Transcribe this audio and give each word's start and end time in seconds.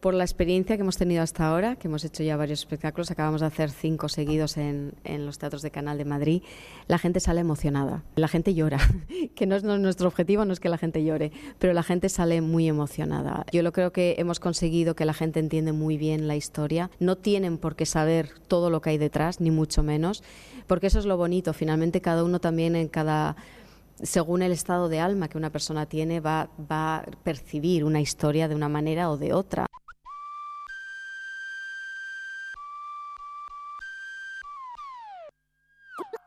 Por 0.00 0.14
la 0.14 0.22
experiencia 0.22 0.76
que 0.76 0.82
hemos 0.82 0.96
tenido 0.96 1.24
hasta 1.24 1.48
ahora, 1.48 1.74
que 1.74 1.88
hemos 1.88 2.04
hecho 2.04 2.22
ya 2.22 2.36
varios 2.36 2.60
espectáculos, 2.60 3.10
acabamos 3.10 3.40
de 3.40 3.48
hacer 3.48 3.68
cinco 3.68 4.08
seguidos 4.08 4.56
en, 4.56 4.94
los 5.04 5.38
teatros 5.38 5.60
de 5.60 5.72
Canal 5.72 5.98
de 5.98 6.04
Madrid, 6.04 6.42
la 6.86 6.98
gente 6.98 7.18
sale 7.18 7.40
emocionada, 7.40 8.04
la 8.14 8.28
gente 8.28 8.54
llora, 8.54 8.78
que 9.34 9.46
no 9.46 9.56
es, 9.56 9.64
nuestro 9.64 10.06
objetivo, 10.06 10.44
no 10.44 10.52
es 10.52 10.60
que 10.60 10.68
la 10.68 10.78
gente 10.78 11.02
llore, 11.02 11.32
pero 11.58 11.72
la 11.72 11.82
gente 11.82 12.08
sale 12.10 12.40
muy 12.42 12.68
emocionada. 12.68 13.44
Yo 13.50 13.64
lo 13.64 13.72
creo 13.72 13.92
que 13.92 14.14
hemos 14.18 14.38
conseguido 14.38 14.94
que 14.94 15.04
la 15.04 15.14
gente 15.14 15.40
entiende 15.40 15.72
muy 15.72 15.96
bien 15.96 16.28
la 16.28 16.36
historia, 16.36 16.92
no 17.00 17.16
tienen 17.16 17.58
por 17.58 17.74
qué 17.74 17.84
saber 17.84 18.30
todo 18.46 18.70
lo 18.70 18.80
que 18.80 18.90
hay 18.90 18.98
detrás, 18.98 19.40
ni 19.40 19.50
mucho 19.50 19.82
menos, 19.82 20.22
porque 20.68 20.86
eso 20.86 21.00
es 21.00 21.06
lo 21.06 21.16
bonito, 21.16 21.52
finalmente 21.52 22.00
cada 22.00 22.22
uno 22.22 22.38
también 22.38 22.76
en 22.76 22.86
cada 22.86 23.34
según 24.00 24.42
el 24.42 24.52
estado 24.52 24.88
de 24.88 25.00
alma 25.00 25.26
que 25.26 25.38
una 25.38 25.50
persona 25.50 25.86
tiene, 25.86 26.20
va 26.20 26.48
a 26.68 27.04
percibir 27.24 27.82
una 27.82 28.00
historia 28.00 28.46
de 28.46 28.54
una 28.54 28.68
manera 28.68 29.10
o 29.10 29.16
de 29.16 29.32
otra. 29.32 29.67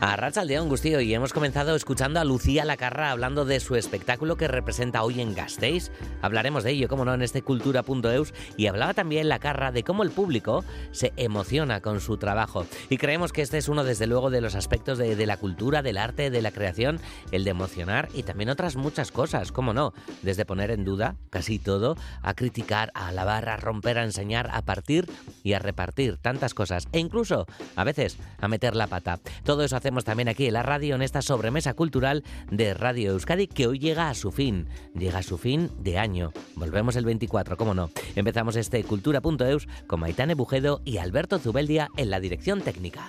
A 0.00 0.14
Rachaldeón 0.14 0.68
Gustío 0.68 1.00
y 1.00 1.12
hemos 1.12 1.32
comenzado 1.32 1.74
escuchando 1.74 2.20
a 2.20 2.24
Lucía 2.24 2.64
Lacarra 2.64 3.10
hablando 3.10 3.44
de 3.44 3.58
su 3.58 3.74
espectáculo 3.74 4.36
que 4.36 4.46
representa 4.46 5.02
hoy 5.02 5.20
en 5.20 5.34
Gasteiz. 5.34 5.90
Hablaremos 6.22 6.62
de 6.62 6.70
ello, 6.70 6.88
como 6.88 7.04
no, 7.04 7.14
en 7.14 7.22
este 7.22 7.42
cultura.eus 7.42 8.32
y 8.56 8.68
hablaba 8.68 8.94
también 8.94 9.28
Lacarra 9.28 9.72
de 9.72 9.82
cómo 9.82 10.04
el 10.04 10.12
público 10.12 10.64
se 10.92 11.12
emociona 11.16 11.80
con 11.80 12.00
su 12.00 12.16
trabajo. 12.16 12.64
Y 12.88 12.96
creemos 12.96 13.32
que 13.32 13.42
este 13.42 13.58
es 13.58 13.68
uno, 13.68 13.82
desde 13.82 14.06
luego, 14.06 14.30
de 14.30 14.40
los 14.40 14.54
aspectos 14.54 14.98
de, 14.98 15.26
la 15.26 15.36
cultura, 15.36 15.82
del 15.82 15.98
arte, 15.98 16.30
de 16.30 16.42
la 16.42 16.52
creación, 16.52 17.00
el 17.32 17.42
de 17.42 17.50
emocionar 17.50 18.08
y 18.14 18.22
también 18.22 18.50
otras 18.50 18.76
muchas 18.76 19.10
cosas, 19.10 19.50
como 19.50 19.72
no, 19.72 19.94
desde 20.22 20.44
poner 20.44 20.70
en 20.70 20.84
duda 20.84 21.16
casi 21.28 21.58
todo, 21.58 21.96
a 22.22 22.34
criticar, 22.34 22.92
a 22.94 23.08
alabar, 23.08 23.48
a 23.48 23.56
romper, 23.56 23.98
a 23.98 24.04
enseñar, 24.04 24.48
a 24.52 24.62
partir 24.62 25.10
y 25.42 25.54
a 25.54 25.58
repartir 25.58 26.18
tantas 26.18 26.54
cosas 26.54 26.86
e 26.92 27.00
incluso 27.00 27.46
a 27.74 27.82
veces 27.82 28.16
a 28.40 28.46
meter 28.46 28.76
la 28.76 28.86
pata. 28.86 29.18
Todo 29.42 29.64
eso 29.64 29.74
también 30.04 30.28
aquí 30.28 30.46
en 30.46 30.52
la 30.52 30.62
radio 30.62 30.94
en 30.94 31.02
esta 31.02 31.22
sobremesa 31.22 31.74
cultural 31.74 32.22
de 32.50 32.74
Radio 32.74 33.12
Euskadi 33.12 33.46
que 33.46 33.66
hoy 33.66 33.78
llega 33.78 34.10
a 34.10 34.14
su 34.14 34.30
fin, 34.30 34.66
llega 34.94 35.18
a 35.18 35.22
su 35.22 35.38
fin 35.38 35.70
de 35.78 35.98
año. 35.98 36.32
Volvemos 36.56 36.96
el 36.96 37.04
24, 37.04 37.56
cómo 37.56 37.74
no. 37.74 37.90
Empezamos 38.14 38.56
este 38.56 38.84
cultura.eus 38.84 39.66
con 39.86 40.00
Maitane 40.00 40.34
Bujedo 40.34 40.82
y 40.84 40.98
Alberto 40.98 41.38
Zubeldia 41.38 41.88
en 41.96 42.10
la 42.10 42.20
dirección 42.20 42.60
técnica. 42.60 43.08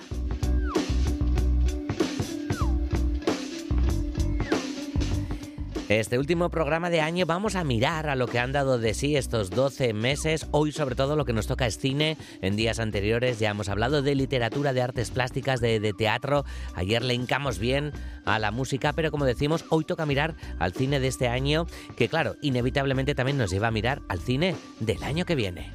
Este 5.90 6.20
último 6.20 6.50
programa 6.50 6.88
de 6.88 7.00
año 7.00 7.26
vamos 7.26 7.56
a 7.56 7.64
mirar 7.64 8.08
a 8.08 8.14
lo 8.14 8.28
que 8.28 8.38
han 8.38 8.52
dado 8.52 8.78
de 8.78 8.94
sí 8.94 9.16
estos 9.16 9.50
12 9.50 9.92
meses. 9.92 10.46
Hoy 10.52 10.70
sobre 10.70 10.94
todo 10.94 11.16
lo 11.16 11.24
que 11.24 11.32
nos 11.32 11.48
toca 11.48 11.66
es 11.66 11.78
cine. 11.78 12.16
En 12.42 12.54
días 12.54 12.78
anteriores 12.78 13.40
ya 13.40 13.50
hemos 13.50 13.68
hablado 13.68 14.00
de 14.00 14.14
literatura, 14.14 14.72
de 14.72 14.82
artes 14.82 15.10
plásticas, 15.10 15.60
de, 15.60 15.92
teatro. 15.98 16.44
Ayer 16.76 17.02
le 17.02 17.14
hincamos 17.14 17.58
bien 17.58 17.90
a 18.24 18.38
la 18.38 18.52
música, 18.52 18.92
pero 18.92 19.10
como 19.10 19.24
decimos, 19.24 19.64
hoy 19.70 19.84
toca 19.84 20.06
mirar 20.06 20.36
al 20.60 20.74
cine 20.74 21.00
de 21.00 21.08
este 21.08 21.26
año, 21.26 21.66
que 21.96 22.08
claro, 22.08 22.36
inevitablemente 22.40 23.16
también 23.16 23.38
nos 23.38 23.50
lleva 23.50 23.66
a 23.66 23.72
mirar 23.72 24.00
al 24.06 24.20
cine 24.20 24.54
del 24.78 25.02
año 25.02 25.24
que 25.24 25.34
viene. 25.34 25.72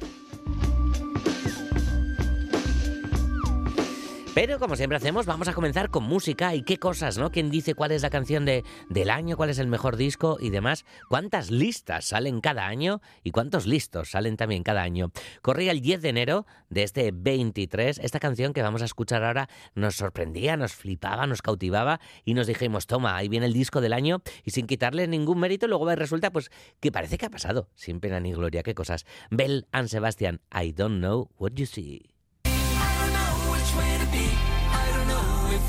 Pero 4.36 4.58
como 4.58 4.76
siempre 4.76 4.98
hacemos, 4.98 5.24
vamos 5.24 5.48
a 5.48 5.54
comenzar 5.54 5.88
con 5.88 6.04
música 6.04 6.54
y 6.54 6.62
qué 6.62 6.76
cosas, 6.76 7.16
¿no? 7.16 7.32
¿Quién 7.32 7.48
dice 7.48 7.72
cuál 7.72 7.90
es 7.92 8.02
la 8.02 8.10
canción 8.10 8.44
de, 8.44 8.64
del 8.90 9.08
año, 9.08 9.34
cuál 9.34 9.48
es 9.48 9.58
el 9.58 9.66
mejor 9.66 9.96
disco 9.96 10.36
y 10.38 10.50
demás? 10.50 10.84
¿Cuántas 11.08 11.50
listas 11.50 12.04
salen 12.04 12.42
cada 12.42 12.66
año 12.66 13.00
y 13.24 13.30
cuántos 13.30 13.64
listos 13.64 14.10
salen 14.10 14.36
también 14.36 14.62
cada 14.62 14.82
año? 14.82 15.10
Corría 15.40 15.72
el 15.72 15.80
10 15.80 16.02
de 16.02 16.08
enero 16.10 16.46
de 16.68 16.82
este 16.82 17.12
23. 17.14 17.98
Esta 17.98 18.20
canción 18.20 18.52
que 18.52 18.60
vamos 18.60 18.82
a 18.82 18.84
escuchar 18.84 19.24
ahora 19.24 19.48
nos 19.74 19.96
sorprendía, 19.96 20.58
nos 20.58 20.74
flipaba, 20.74 21.26
nos 21.26 21.40
cautivaba 21.40 21.98
y 22.26 22.34
nos 22.34 22.46
dijimos, 22.46 22.86
toma, 22.86 23.16
ahí 23.16 23.28
viene 23.28 23.46
el 23.46 23.54
disco 23.54 23.80
del 23.80 23.94
año 23.94 24.20
y 24.44 24.50
sin 24.50 24.66
quitarle 24.66 25.08
ningún 25.08 25.40
mérito, 25.40 25.66
luego 25.66 25.90
resulta 25.94 26.30
pues 26.30 26.50
que 26.80 26.92
parece 26.92 27.16
que 27.16 27.24
ha 27.24 27.30
pasado, 27.30 27.70
sin 27.74 28.00
pena 28.00 28.20
ni 28.20 28.34
gloria, 28.34 28.62
qué 28.62 28.74
cosas. 28.74 29.06
Bell 29.30 29.66
and 29.72 29.88
Sebastian, 29.88 30.42
I 30.52 30.72
don't 30.72 30.98
know 30.98 31.30
what 31.38 31.52
you 31.54 31.64
see. 31.64 32.15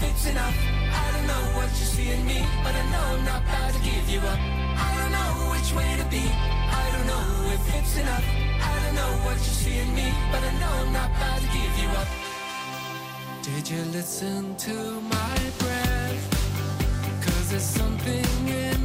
It's 0.03 0.25
enough. 0.27 0.57
I 0.91 1.11
don't 1.13 1.27
know 1.27 1.43
what 1.57 1.69
you 1.79 1.85
see 1.85 2.09
in 2.11 2.25
me, 2.25 2.39
but 2.63 2.73
I 2.75 2.83
know 2.91 3.03
I'm 3.17 3.25
not 3.25 3.41
about 3.43 3.73
to 3.73 3.79
give 3.81 4.09
you 4.09 4.19
up. 4.19 4.39
I 4.39 4.89
don't 4.97 5.13
know 5.17 5.31
which 5.53 5.69
way 5.73 5.89
to 6.01 6.05
be. 6.09 6.23
I 6.81 6.85
don't 6.93 7.07
know 7.11 7.25
if 7.55 7.63
it's 7.75 7.97
enough. 7.97 8.25
I 8.61 8.73
don't 8.83 8.95
know 8.95 9.13
what 9.25 9.37
you 9.37 9.53
see 9.61 9.77
in 9.79 9.89
me, 9.95 10.07
but 10.31 10.41
I 10.43 10.51
know 10.61 10.73
I'm 10.83 10.93
not 10.93 11.09
about 11.11 11.39
to 11.41 11.47
give 11.57 11.73
you 11.81 11.89
up. 12.01 12.09
Did 13.41 13.69
you 13.69 13.81
listen 13.97 14.55
to 14.67 14.75
my 15.15 15.37
breath? 15.59 16.23
Cause 17.23 17.49
there's 17.49 17.63
something 17.81 18.47
in 18.47 18.76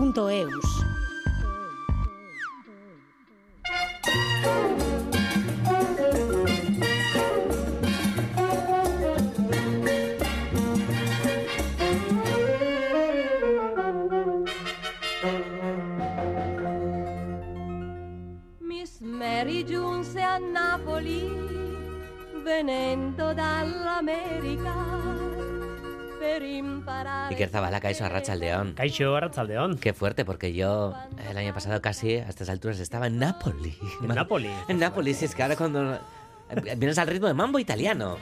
cultura.eus. 0.00 0.79
Iker 27.40 27.48
Zabala, 27.48 27.80
Caixo 27.80 28.04
Arrachaldeón. 28.04 28.74
Caixo 28.74 29.16
Arrachaldeón. 29.16 29.78
Qué 29.78 29.94
fuerte, 29.94 30.26
porque 30.26 30.52
yo 30.52 30.92
el 31.30 31.38
año 31.38 31.54
pasado 31.54 31.80
casi 31.80 32.16
a 32.16 32.28
estas 32.28 32.50
alturas 32.50 32.78
estaba 32.80 33.06
en 33.06 33.18
Nápoli. 33.18 33.78
En 34.02 34.08
Nápoli. 34.08 34.50
En 34.68 34.78
Nápoli, 34.78 35.14
si 35.14 35.24
es 35.24 35.34
que 35.34 35.42
ahora 35.42 35.56
cuando 35.56 35.98
vienes 36.76 36.98
al 36.98 37.06
ritmo 37.06 37.28
de 37.28 37.34
mambo 37.34 37.58
italiano. 37.58 38.18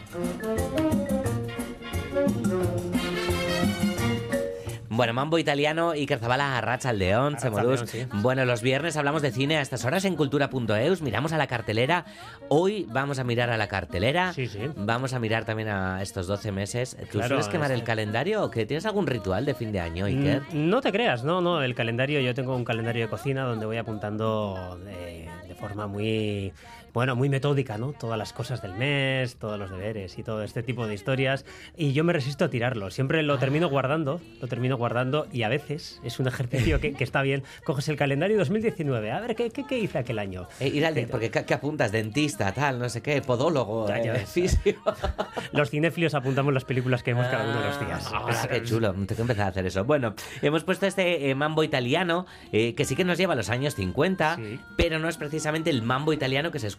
Bueno, 4.98 5.12
mambo 5.12 5.38
italiano 5.38 5.94
y 5.94 6.08
Zabala 6.08 6.58
a 6.58 6.92
León, 6.92 7.38
Semodus. 7.38 7.88
Sí. 7.88 8.04
Bueno, 8.14 8.44
los 8.44 8.62
viernes 8.62 8.96
hablamos 8.96 9.22
de 9.22 9.30
cine 9.30 9.56
a 9.56 9.60
estas 9.60 9.84
horas 9.84 10.04
en 10.04 10.16
cultura.eus, 10.16 11.02
miramos 11.02 11.32
a 11.32 11.38
la 11.38 11.46
cartelera. 11.46 12.04
Hoy 12.48 12.84
vamos 12.90 13.20
a 13.20 13.22
mirar 13.22 13.48
a 13.50 13.56
la 13.56 13.68
cartelera. 13.68 14.32
Sí, 14.32 14.48
sí. 14.48 14.58
Vamos 14.74 15.12
a 15.12 15.20
mirar 15.20 15.44
también 15.44 15.68
a 15.68 16.02
estos 16.02 16.26
12 16.26 16.50
meses. 16.50 16.96
¿Tú 17.12 17.18
Claro, 17.18 17.28
sueles 17.28 17.46
quemar 17.46 17.70
el 17.70 17.84
calendario 17.84 18.42
o 18.42 18.50
que 18.50 18.66
tienes 18.66 18.86
algún 18.86 19.06
ritual 19.06 19.46
de 19.46 19.54
fin 19.54 19.70
de 19.70 19.78
año, 19.78 20.06
Iker? 20.06 20.42
Mm, 20.50 20.68
No 20.68 20.80
te 20.80 20.90
creas, 20.90 21.22
no, 21.22 21.40
no. 21.40 21.62
El 21.62 21.76
calendario, 21.76 22.18
yo 22.18 22.34
tengo 22.34 22.56
un 22.56 22.64
calendario 22.64 23.04
de 23.04 23.08
cocina 23.08 23.44
donde 23.44 23.66
voy 23.66 23.76
apuntando 23.76 24.80
de, 24.84 25.28
de 25.46 25.54
forma 25.54 25.86
muy, 25.86 26.52
bueno, 26.94 27.16
muy 27.16 27.28
metódica, 27.28 27.78
¿no? 27.78 27.92
Todas 27.92 28.18
las 28.18 28.32
cosas 28.32 28.62
del 28.62 28.74
mes, 28.74 29.36
todos 29.36 29.58
los 29.58 29.70
deberes 29.70 30.18
y 30.18 30.22
todo 30.22 30.42
este 30.42 30.62
tipo 30.62 30.86
de 30.86 30.94
historias. 30.94 31.44
Y 31.76 31.92
yo 31.92 32.04
me 32.04 32.12
resisto 32.12 32.44
a 32.44 32.48
tirarlo. 32.50 32.90
Siempre 32.90 33.22
lo 33.22 33.38
termino 33.38 33.68
guardando, 33.68 34.20
lo 34.40 34.48
termino 34.48 34.76
guardando 34.76 35.26
y 35.32 35.42
a 35.42 35.48
veces 35.48 36.00
es 36.04 36.18
un 36.18 36.26
ejercicio 36.28 36.80
que, 36.80 36.92
que 36.94 37.04
está 37.04 37.22
bien. 37.22 37.42
Coges 37.64 37.88
el 37.88 37.96
calendario 37.96 38.38
2019, 38.38 39.10
a 39.12 39.20
ver, 39.20 39.36
¿qué, 39.36 39.50
qué, 39.50 39.64
qué 39.66 39.78
hice 39.78 39.98
aquel 39.98 40.18
año? 40.18 40.48
Eh, 40.60 40.68
ir 40.68 40.84
al 40.86 40.94
de- 40.94 41.06
porque 41.06 41.30
¿qué, 41.30 41.54
apuntas? 41.54 41.92
Dentista, 41.92 42.52
tal, 42.52 42.78
no 42.78 42.88
sé 42.88 43.00
qué, 43.02 43.20
podólogo, 43.22 43.88
Ya, 43.88 44.02
ya 44.02 44.14
eh, 44.16 44.26
fisio. 44.26 44.74
Los 45.52 45.70
cinéfilos 45.70 46.14
apuntamos 46.14 46.52
las 46.52 46.64
películas 46.64 47.02
que 47.02 47.12
vemos 47.14 47.28
cada 47.28 47.44
uno 47.44 47.60
de 47.60 47.66
los 47.66 47.80
días. 47.80 48.10
Ah, 48.12 48.48
qué 48.50 48.62
chulo, 48.62 48.92
tengo 48.92 49.06
que 49.06 49.20
empezar 49.22 49.46
a 49.46 49.48
hacer 49.48 49.66
eso. 49.66 49.84
Bueno, 49.84 50.14
hemos 50.42 50.64
puesto 50.64 50.86
este 50.86 51.30
eh, 51.30 51.34
mambo 51.34 51.62
italiano 51.64 52.26
eh, 52.52 52.74
que 52.74 52.84
sí 52.84 52.96
que 52.96 53.04
nos 53.04 53.18
lleva 53.18 53.32
a 53.34 53.36
los 53.36 53.50
años 53.50 53.74
50, 53.74 54.36
Sí. 54.36 54.60
pero 54.76 54.98
no 54.98 55.08
es 55.08 55.16
precisamente 55.16 55.70
el 55.70 55.82
mambo 55.82 56.12
italiano 56.12 56.50
que 56.50 56.58
se 56.58 56.66
escucha 56.66 56.77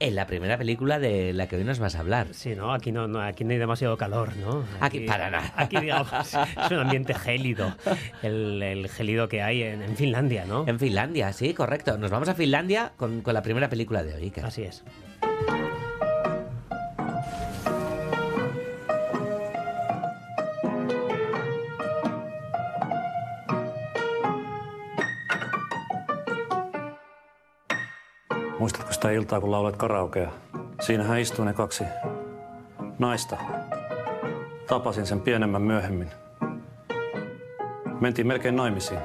en 0.00 0.14
la 0.14 0.26
primera 0.26 0.56
película 0.58 0.98
de 0.98 1.32
la 1.32 1.46
que 1.46 1.56
hoy 1.56 1.64
nos 1.64 1.78
vas 1.78 1.94
a 1.96 2.00
hablar. 2.00 2.28
Sí, 2.32 2.54
¿no? 2.54 2.72
Aquí 2.72 2.92
no, 2.92 3.06
no, 3.06 3.20
aquí 3.20 3.44
no 3.44 3.52
hay 3.52 3.58
demasiado 3.58 3.96
calor, 3.96 4.36
¿no? 4.36 4.64
Aquí 4.80 5.00
para 5.00 5.30
nada. 5.30 5.52
Aquí, 5.56 5.78
digamos, 5.78 6.08
es 6.34 6.70
un 6.70 6.78
ambiente 6.78 7.14
gélido, 7.14 7.74
el, 8.22 8.62
el 8.62 8.88
gélido 8.88 9.28
que 9.28 9.42
hay 9.42 9.62
en, 9.62 9.82
en 9.82 9.96
Finlandia, 9.96 10.44
¿no? 10.46 10.64
En 10.66 10.78
Finlandia, 10.78 11.32
sí, 11.32 11.54
correcto. 11.54 11.98
Nos 11.98 12.10
vamos 12.10 12.28
a 12.28 12.34
Finlandia 12.34 12.92
con, 12.96 13.20
con 13.22 13.34
la 13.34 13.42
primera 13.42 13.68
película 13.68 14.02
de 14.02 14.14
hoy. 14.14 14.32
Así 14.42 14.62
es. 14.62 14.84
Sitä 29.06 29.16
iltaa, 29.16 29.40
kun 29.40 29.50
laulat 29.50 29.76
karaokea? 29.76 30.30
Siinähän 30.80 31.20
istuu 31.20 31.44
ne 31.44 31.52
kaksi 31.52 31.84
naista. 32.98 33.36
Tapasin 34.66 35.06
sen 35.06 35.20
pienemmän 35.20 35.62
myöhemmin. 35.62 36.10
Mentiin 38.00 38.26
melkein 38.26 38.56
naimisiin. 38.56 39.00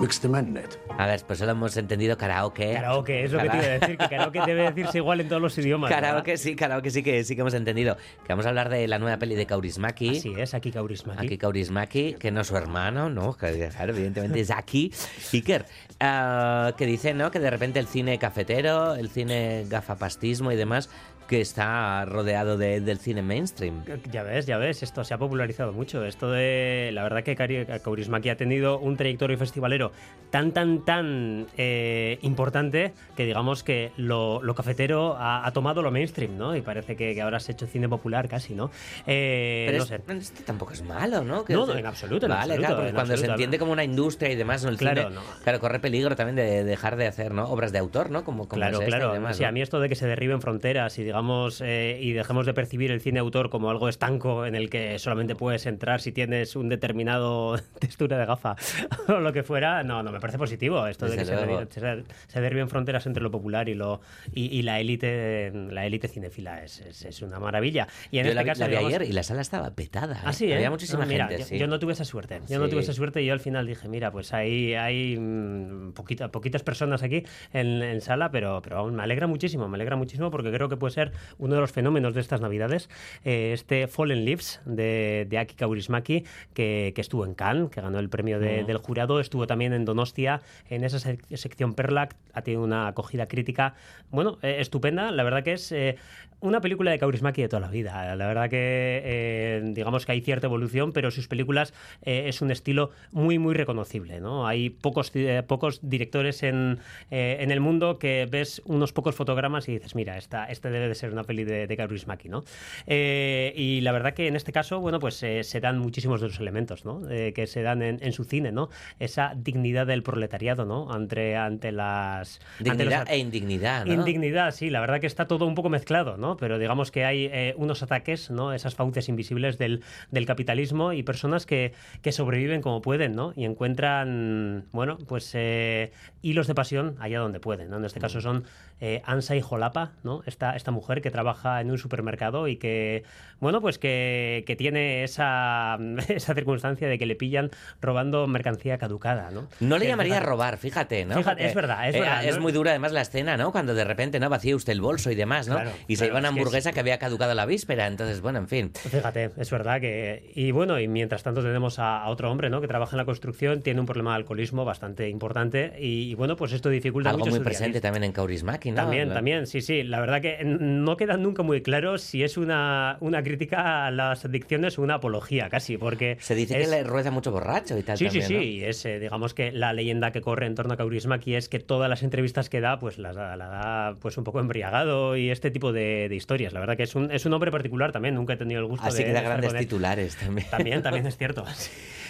Miksi 0.00 0.22
te 0.22 0.28
menneet? 0.28 0.85
A 0.98 1.06
ver, 1.06 1.22
pues 1.26 1.38
solo 1.38 1.52
hemos 1.52 1.76
entendido 1.76 2.16
karaoke. 2.16 2.72
Karaoke, 2.72 3.24
es 3.24 3.32
lo 3.32 3.40
que 3.40 3.50
te 3.50 3.56
iba 3.56 3.66
a 3.66 3.78
decir, 3.78 3.98
que 3.98 4.08
karaoke 4.08 4.40
debe 4.46 4.62
decirse 4.62 4.98
igual 4.98 5.20
en 5.20 5.28
todos 5.28 5.42
los 5.42 5.56
idiomas. 5.58 5.90
¿verdad? 5.90 6.08
Karaoke 6.08 6.36
sí, 6.38 6.56
karaoke 6.56 6.90
sí 6.90 7.02
que 7.02 7.22
sí 7.24 7.34
que 7.34 7.42
hemos 7.42 7.54
entendido. 7.54 7.96
Que 7.96 8.32
vamos 8.32 8.46
a 8.46 8.48
hablar 8.48 8.70
de 8.70 8.88
la 8.88 8.98
nueva 8.98 9.18
peli 9.18 9.34
de 9.34 9.46
Kaurismäki. 9.46 10.16
Así 10.16 10.34
es, 10.36 10.54
aquí 10.54 10.72
Kaurismäki. 10.72 11.26
Aquí 11.26 11.38
Kaurismäki, 11.38 12.14
que 12.14 12.30
no 12.30 12.40
es 12.40 12.46
su 12.46 12.56
hermano, 12.56 13.10
¿no? 13.10 13.34
Claro, 13.34 13.92
evidentemente 13.92 14.40
es 14.40 14.50
aquí. 14.50 14.92
Iker, 15.32 15.66
ah, 16.00 16.72
que 16.78 16.86
dice, 16.86 17.12
¿no? 17.12 17.30
Que 17.30 17.40
de 17.40 17.50
repente 17.50 17.78
el 17.78 17.86
cine 17.86 18.18
cafetero, 18.18 18.94
el 18.94 19.10
cine 19.10 19.66
gafapastismo 19.68 20.50
y 20.50 20.56
demás, 20.56 20.88
que 21.28 21.40
está 21.40 22.04
rodeado 22.04 22.56
de- 22.56 22.80
del 22.80 22.98
cine 22.98 23.22
mainstream. 23.22 23.82
Ya 24.12 24.22
ves, 24.22 24.46
ya 24.46 24.58
ves, 24.58 24.82
esto 24.82 25.02
se 25.04 25.14
ha 25.14 25.18
popularizado 25.18 25.72
mucho. 25.72 26.04
Esto 26.04 26.30
de. 26.30 26.90
La 26.92 27.02
verdad 27.02 27.22
que 27.24 27.36
Kari- 27.36 27.66
Kaurismäki 27.82 28.28
ha 28.28 28.36
tenido 28.36 28.78
un 28.78 28.96
trayectorio 28.96 29.36
festivalero 29.36 29.92
tan, 30.30 30.52
tan, 30.52 30.84
tan 30.84 31.46
eh, 31.56 32.18
importante 32.22 32.92
que 33.16 33.24
digamos 33.24 33.62
que 33.62 33.92
lo, 33.96 34.42
lo 34.42 34.54
cafetero 34.54 35.16
ha, 35.18 35.46
ha 35.46 35.52
tomado 35.52 35.82
lo 35.82 35.90
mainstream, 35.90 36.36
¿no? 36.38 36.54
Y 36.56 36.62
parece 36.62 36.96
que, 36.96 37.14
que 37.14 37.22
ahora 37.22 37.40
se 37.40 37.52
ha 37.52 37.54
hecho 37.54 37.66
cine 37.66 37.88
popular 37.88 38.28
casi, 38.28 38.54
¿no? 38.54 38.70
Eh, 39.06 39.64
Pero 39.66 39.78
no 39.78 40.18
es- 40.20 40.26
este 40.30 40.42
tampoco 40.44 40.72
es 40.72 40.82
malo, 40.82 41.24
¿no? 41.24 41.44
Que- 41.44 41.54
No, 41.54 41.66
no, 41.66 41.74
en 41.76 41.86
absoluto, 41.86 42.26
en 42.26 42.30
vale, 42.30 42.42
absoluto, 42.54 42.60
claro, 42.66 42.76
porque 42.76 42.92
cuando 42.94 43.16
se 43.16 43.26
entiende 43.26 43.58
como 43.58 43.72
una 43.72 43.84
industria 43.84 44.30
y 44.30 44.36
demás, 44.36 44.62
¿no? 44.62 44.70
el 44.70 44.76
Claro, 44.76 45.02
cine, 45.04 45.14
no. 45.14 45.22
claro, 45.42 45.60
corre 45.60 45.80
peligro 45.80 46.14
también 46.16 46.36
de 46.36 46.62
dejar 46.64 46.96
de 46.96 47.06
hacer, 47.06 47.32
¿no? 47.32 47.44
Obras 47.48 47.72
de 47.72 47.78
autor, 47.78 48.10
¿no? 48.10 48.24
Como, 48.24 48.46
como 48.48 48.60
Claro, 48.60 48.80
es 48.80 48.86
claro. 48.86 49.12
demás, 49.12 49.36
sí, 49.36 49.42
¿no? 49.42 49.48
a 49.48 49.52
mí 49.52 49.62
esto 49.62 49.80
de 49.80 49.88
que 49.88 49.94
se 49.94 50.06
derriben 50.06 50.40
fronteras 50.40 50.98
y 50.98 51.04
digamos 51.04 51.15
eh, 51.64 51.98
y 52.00 52.12
dejemos 52.12 52.46
de 52.46 52.54
percibir 52.54 52.90
el 52.90 53.00
cine 53.00 53.20
autor 53.20 53.50
como 53.50 53.70
algo 53.70 53.88
estanco 53.88 54.44
en 54.46 54.54
el 54.54 54.68
que 54.70 54.98
solamente 54.98 55.34
puedes 55.34 55.66
entrar 55.66 56.00
si 56.00 56.12
tienes 56.12 56.56
un 56.56 56.68
determinado 56.68 57.56
textura 57.80 58.18
de 58.18 58.26
gafa 58.26 58.56
o 59.08 59.20
lo 59.20 59.32
que 59.32 59.42
fuera, 59.42 59.82
no, 59.82 60.02
no 60.02 60.12
me 60.12 60.20
parece 60.20 60.38
positivo 60.38 60.86
esto 60.86 61.06
de 61.06 61.16
Desde 61.16 61.32
que 61.32 61.38
se, 61.38 61.46
luego. 61.46 61.66
se- 61.70 62.04
se 62.28 62.66
fronteras 62.66 63.06
entre 63.06 63.22
lo 63.22 63.30
popular 63.30 63.68
y 63.68 63.74
lo 63.74 64.00
y, 64.32 64.46
y 64.56 64.62
la 64.62 64.80
élite 64.80 65.52
la 65.70 65.86
élite 65.86 66.08
cinefila 66.08 66.62
es, 66.64 66.80
es, 66.80 67.04
es 67.04 67.22
una 67.22 67.38
maravilla. 67.38 67.86
Y 68.10 68.18
en 68.18 68.24
Yo 68.24 68.30
este 68.30 68.34
la, 68.34 68.44
caso 68.44 68.60
la 68.60 68.66
vi 68.66 68.70
digamos- 68.72 68.88
ayer 68.94 69.02
y 69.08 69.12
la 69.12 69.22
sala 69.22 69.40
estaba 69.40 69.70
petada. 69.70 70.16
¿eh? 70.16 70.22
Ah, 70.24 70.32
sí, 70.32 70.50
¿eh? 70.50 70.54
Había 70.56 70.70
muchísima 70.70 71.04
No, 71.04 71.06
mira, 71.08 71.28
gente, 71.28 71.42
yo, 71.42 71.48
sí. 71.48 71.58
yo 71.58 71.66
no 71.66 71.78
tuve 71.78 71.92
esa 71.92 72.04
suerte. 72.04 72.40
Yo 72.48 72.58
no 72.58 72.64
Sí. 72.66 72.70
tuve 72.72 72.80
esa 72.80 72.92
suerte 72.92 73.22
y 73.22 73.26
yo 73.26 73.32
al 73.32 73.40
final 73.40 73.66
dije, 73.66 73.88
mira, 73.88 74.10
pues 74.10 74.32
hay, 74.32 74.74
hay 74.74 75.16
mm, 75.18 75.92
poquita- 75.92 76.28
poquitas 76.30 76.62
personas 76.62 77.02
aquí 77.02 77.24
en, 77.52 77.82
en 77.82 78.00
sala, 78.00 78.30
pero, 78.30 78.60
pero 78.62 78.78
aún 78.78 78.94
me 78.94 79.02
alegra 79.02 79.26
muchísimo, 79.26 79.68
me 79.68 79.76
alegra 79.76 79.96
muchísimo 79.96 80.30
porque 80.30 80.50
creo 80.52 80.68
que 80.68 80.76
puede 80.76 80.92
ser 80.94 81.05
uno 81.38 81.54
de 81.54 81.60
los 81.60 81.72
fenómenos 81.72 82.14
de 82.14 82.20
estas 82.20 82.40
navidades. 82.40 82.88
eh, 83.24 83.52
este 83.52 83.86
Fallen 83.88 84.24
Leaves 84.24 84.60
de, 84.64 85.26
de 85.28 85.38
Aki 85.38 85.54
Kaurismäki, 85.56 86.24
que, 86.54 86.92
que 86.94 87.00
estuvo 87.00 87.24
en 87.24 87.34
Cannes, 87.34 87.70
que 87.70 87.80
ganó 87.80 87.98
el 87.98 88.08
premio 88.08 88.38
de- 88.38 88.64
del 88.64 88.78
jurado, 88.78 89.20
estuvo 89.20 89.46
también 89.46 89.72
en 89.72 89.84
Donostia, 89.84 90.40
en 90.68 90.84
esa 90.84 90.98
sec- 90.98 91.24
sección 91.36 91.74
Perlac, 91.74 92.14
ha 92.32 92.42
tenido 92.42 92.62
una 92.62 92.88
acogida 92.88 93.26
crítica, 93.26 93.74
bueno, 94.10 94.38
eh, 94.42 94.56
estupenda. 94.60 95.10
La 95.10 95.22
verdad 95.24 95.42
que 95.42 95.52
es 95.54 95.72
eh, 95.72 95.96
una 96.40 96.60
película 96.60 96.90
de 96.90 96.98
Kaurismäki 96.98 97.42
de 97.42 97.48
toda 97.48 97.60
la 97.60 97.68
vida. 97.68 98.14
La 98.16 98.26
verdad 98.26 98.50
que 98.50 99.00
eh, 99.04 99.62
digamos 99.64 100.06
que 100.06 100.12
hay 100.12 100.20
cierta 100.20 100.46
evolución, 100.46 100.92
pero 100.92 101.10
sus 101.10 101.28
películas 101.28 101.72
eh, 102.02 102.24
es 102.26 102.42
un 102.42 102.50
estilo 102.50 102.90
muy, 103.12 103.38
muy 103.38 103.54
reconocible. 103.54 104.20
¿no? 104.20 104.46
Hay 104.46 104.70
pocos, 104.70 105.10
eh, 105.14 105.42
pocos 105.46 105.80
directores 105.82 106.42
en, 106.42 106.78
eh, 107.10 107.38
en 107.40 107.50
el 107.50 107.60
mundo 107.60 107.98
que 107.98 108.28
ves 108.30 108.62
unos 108.66 108.92
pocos 108.92 109.14
fotogramas 109.14 109.68
y 109.68 109.72
dices, 109.72 109.94
mira, 109.94 110.18
esta, 110.18 110.46
este 110.46 110.70
debe 110.70 110.88
de 110.88 110.94
ser 110.94 111.12
una 111.12 111.24
peli 111.24 111.44
de, 111.44 111.66
de 111.66 111.76
Kaurismäki, 111.76 112.28
¿no? 112.28 112.44
Y 112.86 113.80
la 113.80 113.92
verdad 113.92 114.12
que 114.14 114.28
en 114.28 114.36
este 114.36 114.52
caso, 114.52 114.80
bueno, 114.80 114.98
pues 114.98 115.16
se 115.16 115.60
dan 115.60 115.78
muchísimos 115.78 116.20
de 116.20 116.28
los 116.28 116.40
elementos, 116.40 116.84
¿no? 116.84 117.02
Que 117.08 117.46
se 117.46 117.62
dan 117.62 117.82
en, 117.82 117.98
en 118.02 118.12
su 118.12 118.24
cine, 118.24 118.52
¿no? 118.52 118.68
Esa 118.98 119.32
dignidad 119.36 119.86
del 119.86 120.02
proletariado, 120.02 120.64
¿no? 120.64 120.92
Ante, 120.92 121.36
ante 121.36 121.72
las... 121.72 122.40
ante 122.58 122.70
los 122.70 122.78
Dignidad 122.78 123.06
e 123.08 123.18
indignidad, 123.18 123.86
¿no? 123.86 123.92
Indignidad, 123.92 124.52
sí, 124.52 124.70
la 124.70 124.80
verdad 124.80 125.00
que 125.00 125.06
está 125.06 125.26
todo 125.26 125.46
un 125.46 125.54
poco 125.54 125.68
mezclado, 125.68 126.16
¿no? 126.16 126.25
Pero 126.34 126.58
digamos 126.58 126.90
que 126.90 127.04
hay 127.04 127.26
eh, 127.26 127.54
unos 127.56 127.84
ataques, 127.84 128.30
¿no? 128.30 128.52
Esas 128.52 128.74
fauces 128.74 129.08
invisibles 129.08 129.58
del, 129.58 129.84
del 130.10 130.26
capitalismo 130.26 130.92
y 130.92 131.04
personas 131.04 131.46
que, 131.46 131.72
que 132.02 132.10
sobreviven 132.10 132.62
como 132.62 132.82
pueden, 132.82 133.14
¿no? 133.14 133.32
Y 133.36 133.44
encuentran, 133.44 134.64
bueno, 134.72 134.98
pues 135.06 135.30
eh, 135.34 135.92
hilos 136.22 136.48
de 136.48 136.54
pasión 136.54 136.96
allá 136.98 137.20
donde 137.20 137.38
pueden, 137.38 137.70
¿no? 137.70 137.76
En 137.76 137.84
este 137.84 138.00
caso 138.00 138.20
son 138.20 138.44
eh, 138.80 139.02
Ansa 139.04 139.34
y 139.36 139.40
Jolapa, 139.40 139.92
¿no? 140.04 140.22
Esta, 140.26 140.54
esta 140.56 140.70
mujer 140.70 141.00
que 141.02 141.10
trabaja 141.10 141.60
en 141.60 141.70
un 141.70 141.78
supermercado 141.78 142.46
y 142.48 142.56
que, 142.56 143.04
bueno, 143.40 143.60
pues 143.60 143.78
que, 143.78 144.44
que 144.46 144.56
tiene 144.56 145.02
esa, 145.04 145.78
esa 146.08 146.34
circunstancia 146.34 146.88
de 146.88 146.98
que 146.98 147.06
le 147.06 147.16
pillan 147.16 147.50
robando 147.80 148.26
mercancía 148.26 148.78
caducada, 148.78 149.30
¿no? 149.30 149.48
No 149.60 149.78
le 149.78 149.86
llamaría 149.86 150.20
robar, 150.20 150.58
fíjate, 150.58 151.04
¿no? 151.04 151.14
Fíjate, 151.16 151.30
Porque, 151.36 151.46
es 151.46 151.54
verdad, 151.54 151.88
es 151.88 151.94
eh, 151.96 152.28
es 152.28 152.38
muy 152.38 152.52
dura 152.52 152.70
además 152.72 152.92
la 152.92 153.00
escena, 153.02 153.36
¿no? 153.36 153.52
Cuando 153.52 153.74
de 153.74 153.84
repente, 153.84 154.20
¿no? 154.20 154.28
Vacía 154.28 154.54
usted 154.56 154.72
el 154.72 154.80
bolso 154.80 155.10
y 155.10 155.14
demás, 155.14 155.48
¿no? 155.48 155.54
Claro, 155.56 155.70
y 155.88 155.96
se 155.96 156.04
claro, 156.06 156.08
lleva 156.08 156.18
una 156.20 156.28
es 156.28 156.34
que 156.34 156.40
es- 156.40 156.44
hamburguesa 156.46 156.72
que 156.72 156.80
había 156.80 156.98
caducado 156.98 157.34
la 157.34 157.46
víspera. 157.46 157.86
Entonces, 157.86 158.20
bueno, 158.20 158.38
en 158.40 158.48
fin. 158.48 158.70
Fíjate, 158.74 159.30
es 159.36 159.50
verdad 159.50 159.80
que... 159.80 160.32
Y 160.34 160.50
bueno, 160.50 160.78
y 160.80 160.88
mientras 160.88 161.22
tanto 161.22 161.42
tenemos 161.42 161.78
a, 161.78 162.02
a 162.02 162.08
otro 162.08 162.30
hombre, 162.30 162.50
¿no? 162.50 162.60
Que 162.60 162.68
trabaja 162.68 162.92
en 162.94 162.98
la 162.98 163.04
construcción, 163.04 163.62
tiene 163.62 163.80
un 163.80 163.86
problema 163.86 164.10
de 164.10 164.16
alcoholismo 164.16 164.64
bastante 164.64 165.08
importante 165.08 165.74
y, 165.78 166.10
y 166.10 166.14
bueno, 166.14 166.36
pues 166.36 166.52
esto 166.52 166.68
dificulta 166.68 167.10
Algo 167.10 167.20
mucho 167.20 167.30
muy 167.30 167.40
presente 167.44 167.80
también 167.80 168.04
en 168.04 168.12
Kaurismäki, 168.12 168.65
También, 168.74 169.12
también, 169.12 169.46
sí, 169.46 169.60
sí. 169.60 169.82
La 169.82 170.00
verdad 170.00 170.20
que 170.20 170.38
no 170.44 170.96
queda 170.96 171.16
nunca 171.16 171.42
muy 171.42 171.62
claro 171.62 171.98
si 171.98 172.22
es 172.24 172.36
una, 172.36 172.96
una 173.00 173.22
crítica 173.22 173.86
a 173.86 173.90
las 173.90 174.24
adicciones 174.24 174.78
o 174.78 174.82
una 174.82 174.94
apología, 174.94 175.48
casi, 175.48 175.76
porque... 175.78 176.16
Se 176.20 176.34
dice 176.34 176.60
es- 176.60 176.68
que 176.68 176.76
le 176.76 176.84
rueda 176.84 177.10
mucho 177.10 177.30
borracho 177.30 177.78
y 177.78 177.82
tal 177.82 177.96
Sí, 177.98 178.06
también, 178.06 178.26
sí, 178.26 178.34
¿no? 178.34 178.40
sí. 178.40 178.64
Es, 178.64 178.84
eh, 178.86 178.98
digamos 178.98 179.34
que 179.34 179.52
la 179.52 179.72
leyenda 179.72 180.10
que 180.12 180.20
corre 180.20 180.46
en 180.46 180.54
torno 180.54 180.74
a 180.74 180.76
Kaurismäki 180.76 181.34
es 181.34 181.48
que 181.48 181.58
todas 181.58 181.88
las 181.88 182.02
entrevistas 182.02 182.48
que 182.48 182.60
da, 182.60 182.78
pues 182.78 182.98
las 182.98 183.14
da, 183.16 183.36
la 183.36 183.46
da 183.46 183.96
pues 184.00 184.16
un 184.18 184.24
poco 184.24 184.40
embriagado 184.40 185.16
y 185.16 185.30
este 185.30 185.50
tipo 185.50 185.72
de, 185.72 186.08
de 186.08 186.16
historias. 186.16 186.52
La 186.52 186.60
verdad 186.60 186.76
que 186.76 186.82
es 186.84 186.94
un, 186.94 187.10
es 187.10 187.24
un 187.26 187.32
hombre 187.32 187.50
particular 187.50 187.92
también. 187.92 188.14
Nunca 188.14 188.32
he 188.34 188.36
tenido 188.36 188.60
el 188.60 188.66
gusto 188.66 188.86
Así 188.86 188.98
de 188.98 189.04
que 189.04 189.12
da 189.12 189.20
grandes 189.22 189.54
titulares 189.54 190.16
también. 190.16 190.48
También, 190.50 190.82
también 190.82 191.06
es 191.06 191.16
cierto. 191.16 191.44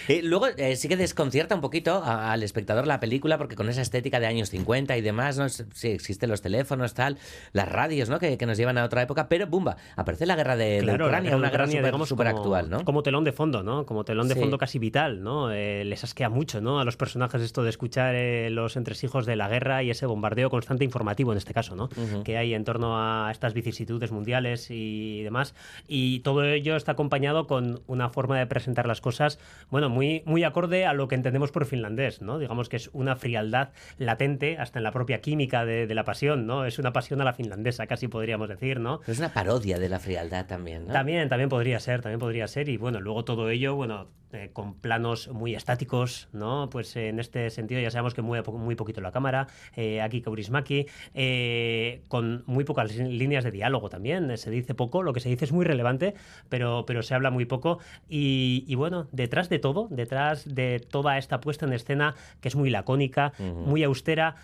Eh, 0.08 0.20
luego 0.22 0.46
eh, 0.56 0.76
sí 0.76 0.88
que 0.88 0.96
desconcierta 0.96 1.54
un 1.54 1.60
poquito 1.60 2.02
a- 2.04 2.32
al 2.32 2.42
espectador 2.42 2.86
la 2.86 3.00
película 3.00 3.38
porque 3.38 3.56
con 3.56 3.68
esa 3.68 3.82
estética 3.82 4.20
de 4.20 4.26
años 4.26 4.50
50 4.50 4.96
y 4.96 5.00
demás, 5.00 5.38
¿no? 5.38 5.48
Sí, 5.48 5.88
existen 5.88 6.30
los 6.30 6.42
teléfonos, 6.42 6.94
tal, 6.94 7.18
las 7.52 7.68
radios, 7.68 8.08
¿no? 8.08 8.18
Que, 8.18 8.38
que 8.38 8.46
nos 8.46 8.56
llevan 8.58 8.78
a 8.78 8.84
otra 8.84 9.02
época, 9.02 9.28
pero 9.28 9.46
¡bumba! 9.46 9.76
Aparece 9.96 10.26
la 10.26 10.36
guerra 10.36 10.56
de, 10.56 10.64
de 10.76 10.78
Claro, 10.82 10.98
la 10.98 11.04
Ucrania, 11.06 11.30
guerra 11.30 11.36
de 11.36 11.40
una 11.40 11.50
guerra 11.50 11.66
digamos, 11.66 12.08
súper 12.08 12.26
como- 12.28 12.38
actual, 12.38 12.70
¿no? 12.70 12.84
Como 12.84 13.02
telón 13.02 13.24
de 13.24 13.32
fondo, 13.32 13.62
¿no? 13.62 13.86
Como 13.86 14.04
telón 14.04 14.28
de 14.28 14.34
Sí. 14.34 14.40
fondo 14.40 14.58
casi 14.58 14.78
vital, 14.78 15.22
¿no? 15.22 15.50
Eh, 15.52 15.84
les 15.84 16.04
asquea 16.04 16.28
mucho, 16.28 16.60
¿no? 16.60 16.78
A 16.80 16.84
los 16.84 16.96
personajes 16.96 17.40
esto 17.42 17.62
de 17.62 17.70
escuchar 17.70 18.14
eh, 18.14 18.50
los 18.50 18.76
entresijos 18.76 19.26
de 19.26 19.36
la 19.36 19.48
guerra 19.48 19.82
y 19.82 19.90
ese 19.90 20.06
bombardeo 20.06 20.50
constante 20.50 20.84
informativo 20.84 21.32
en 21.32 21.38
este 21.38 21.54
caso, 21.54 21.76
¿no? 21.76 21.88
Que 22.24 22.36
hay 22.38 22.54
en 22.54 22.64
torno 22.64 22.96
a 22.98 23.30
estas 23.30 23.54
vicisitudes 23.54 24.12
mundiales 24.12 24.66
y 24.70 25.22
demás. 25.22 25.54
Y 25.88 26.20
todo 26.20 26.44
ello 26.44 26.76
está 26.76 26.92
acompañado 26.92 27.46
con 27.46 27.80
una 27.86 28.08
forma 28.10 28.38
de 28.38 28.46
presentar 28.46 28.86
las 28.86 29.00
cosas, 29.00 29.38
bueno, 29.70 29.88
muy, 29.96 30.22
muy 30.26 30.44
acorde 30.44 30.84
a 30.84 30.92
lo 30.92 31.08
que 31.08 31.14
entendemos 31.14 31.50
por 31.50 31.64
finlandés, 31.64 32.20
¿no? 32.20 32.38
Digamos 32.38 32.68
que 32.68 32.76
es 32.76 32.90
una 32.92 33.16
frialdad 33.16 33.70
latente 33.96 34.58
hasta 34.58 34.78
en 34.78 34.82
la 34.82 34.92
propia 34.92 35.22
química 35.22 35.64
de, 35.64 35.86
de 35.86 35.94
la 35.94 36.04
pasión, 36.04 36.46
¿no? 36.46 36.66
Es 36.66 36.78
una 36.78 36.92
pasión 36.92 37.20
a 37.22 37.24
la 37.24 37.32
finlandesa, 37.32 37.86
casi 37.86 38.06
podríamos 38.08 38.48
decir, 38.50 38.78
¿no? 38.78 39.00
Pero 39.00 39.12
es 39.12 39.18
una 39.18 39.32
parodia 39.32 39.78
de 39.78 39.88
la 39.88 39.98
frialdad 39.98 40.46
también, 40.46 40.86
¿no? 40.86 40.92
También, 40.92 41.28
también 41.30 41.48
podría 41.48 41.80
ser, 41.80 42.02
también 42.02 42.20
podría 42.20 42.46
ser. 42.46 42.68
Y 42.68 42.76
bueno, 42.76 43.00
luego 43.00 43.24
todo 43.24 43.48
ello, 43.48 43.74
bueno, 43.74 44.08
eh, 44.32 44.50
con 44.52 44.74
planos 44.74 45.28
muy 45.28 45.54
estáticos, 45.54 46.28
¿no? 46.32 46.68
Pues 46.70 46.94
eh, 46.96 47.08
en 47.08 47.18
este 47.20 47.48
sentido 47.48 47.80
ya 47.80 47.90
sabemos 47.90 48.12
que 48.12 48.20
mueve 48.22 48.42
po- 48.42 48.52
muy 48.52 48.74
poquito 48.74 49.00
la 49.00 49.12
cámara. 49.12 49.46
Eh, 49.76 50.02
aquí 50.02 50.20
Kaurismäki, 50.20 50.86
eh, 51.14 52.02
con 52.08 52.42
muy 52.46 52.64
pocas 52.64 52.94
líneas 52.94 53.44
de 53.44 53.50
diálogo 53.50 53.88
también. 53.88 54.30
eh, 54.30 54.36
se 54.36 54.50
dice 54.50 54.74
poco, 54.74 55.02
lo 55.02 55.12
que 55.12 55.20
se 55.20 55.28
dice 55.28 55.44
es 55.46 55.52
muy 55.52 55.64
relevante, 55.64 56.14
pero, 56.48 56.84
pero 56.86 57.02
se 57.02 57.14
habla 57.14 57.30
muy 57.30 57.44
poco. 57.46 57.78
Y, 58.08 58.64
y 58.66 58.74
bueno, 58.74 59.06
detrás 59.12 59.48
de 59.48 59.58
todo, 59.58 59.85
detrás 59.90 60.44
de 60.54 60.80
toda 60.80 61.18
esta 61.18 61.40
puesta 61.40 61.66
en 61.66 61.72
escena, 61.72 62.14
que 62.40 62.48
es 62.48 62.56
muy 62.56 62.70
lacónica, 62.70 63.32
muy 63.38 63.84
austera, 63.84 64.36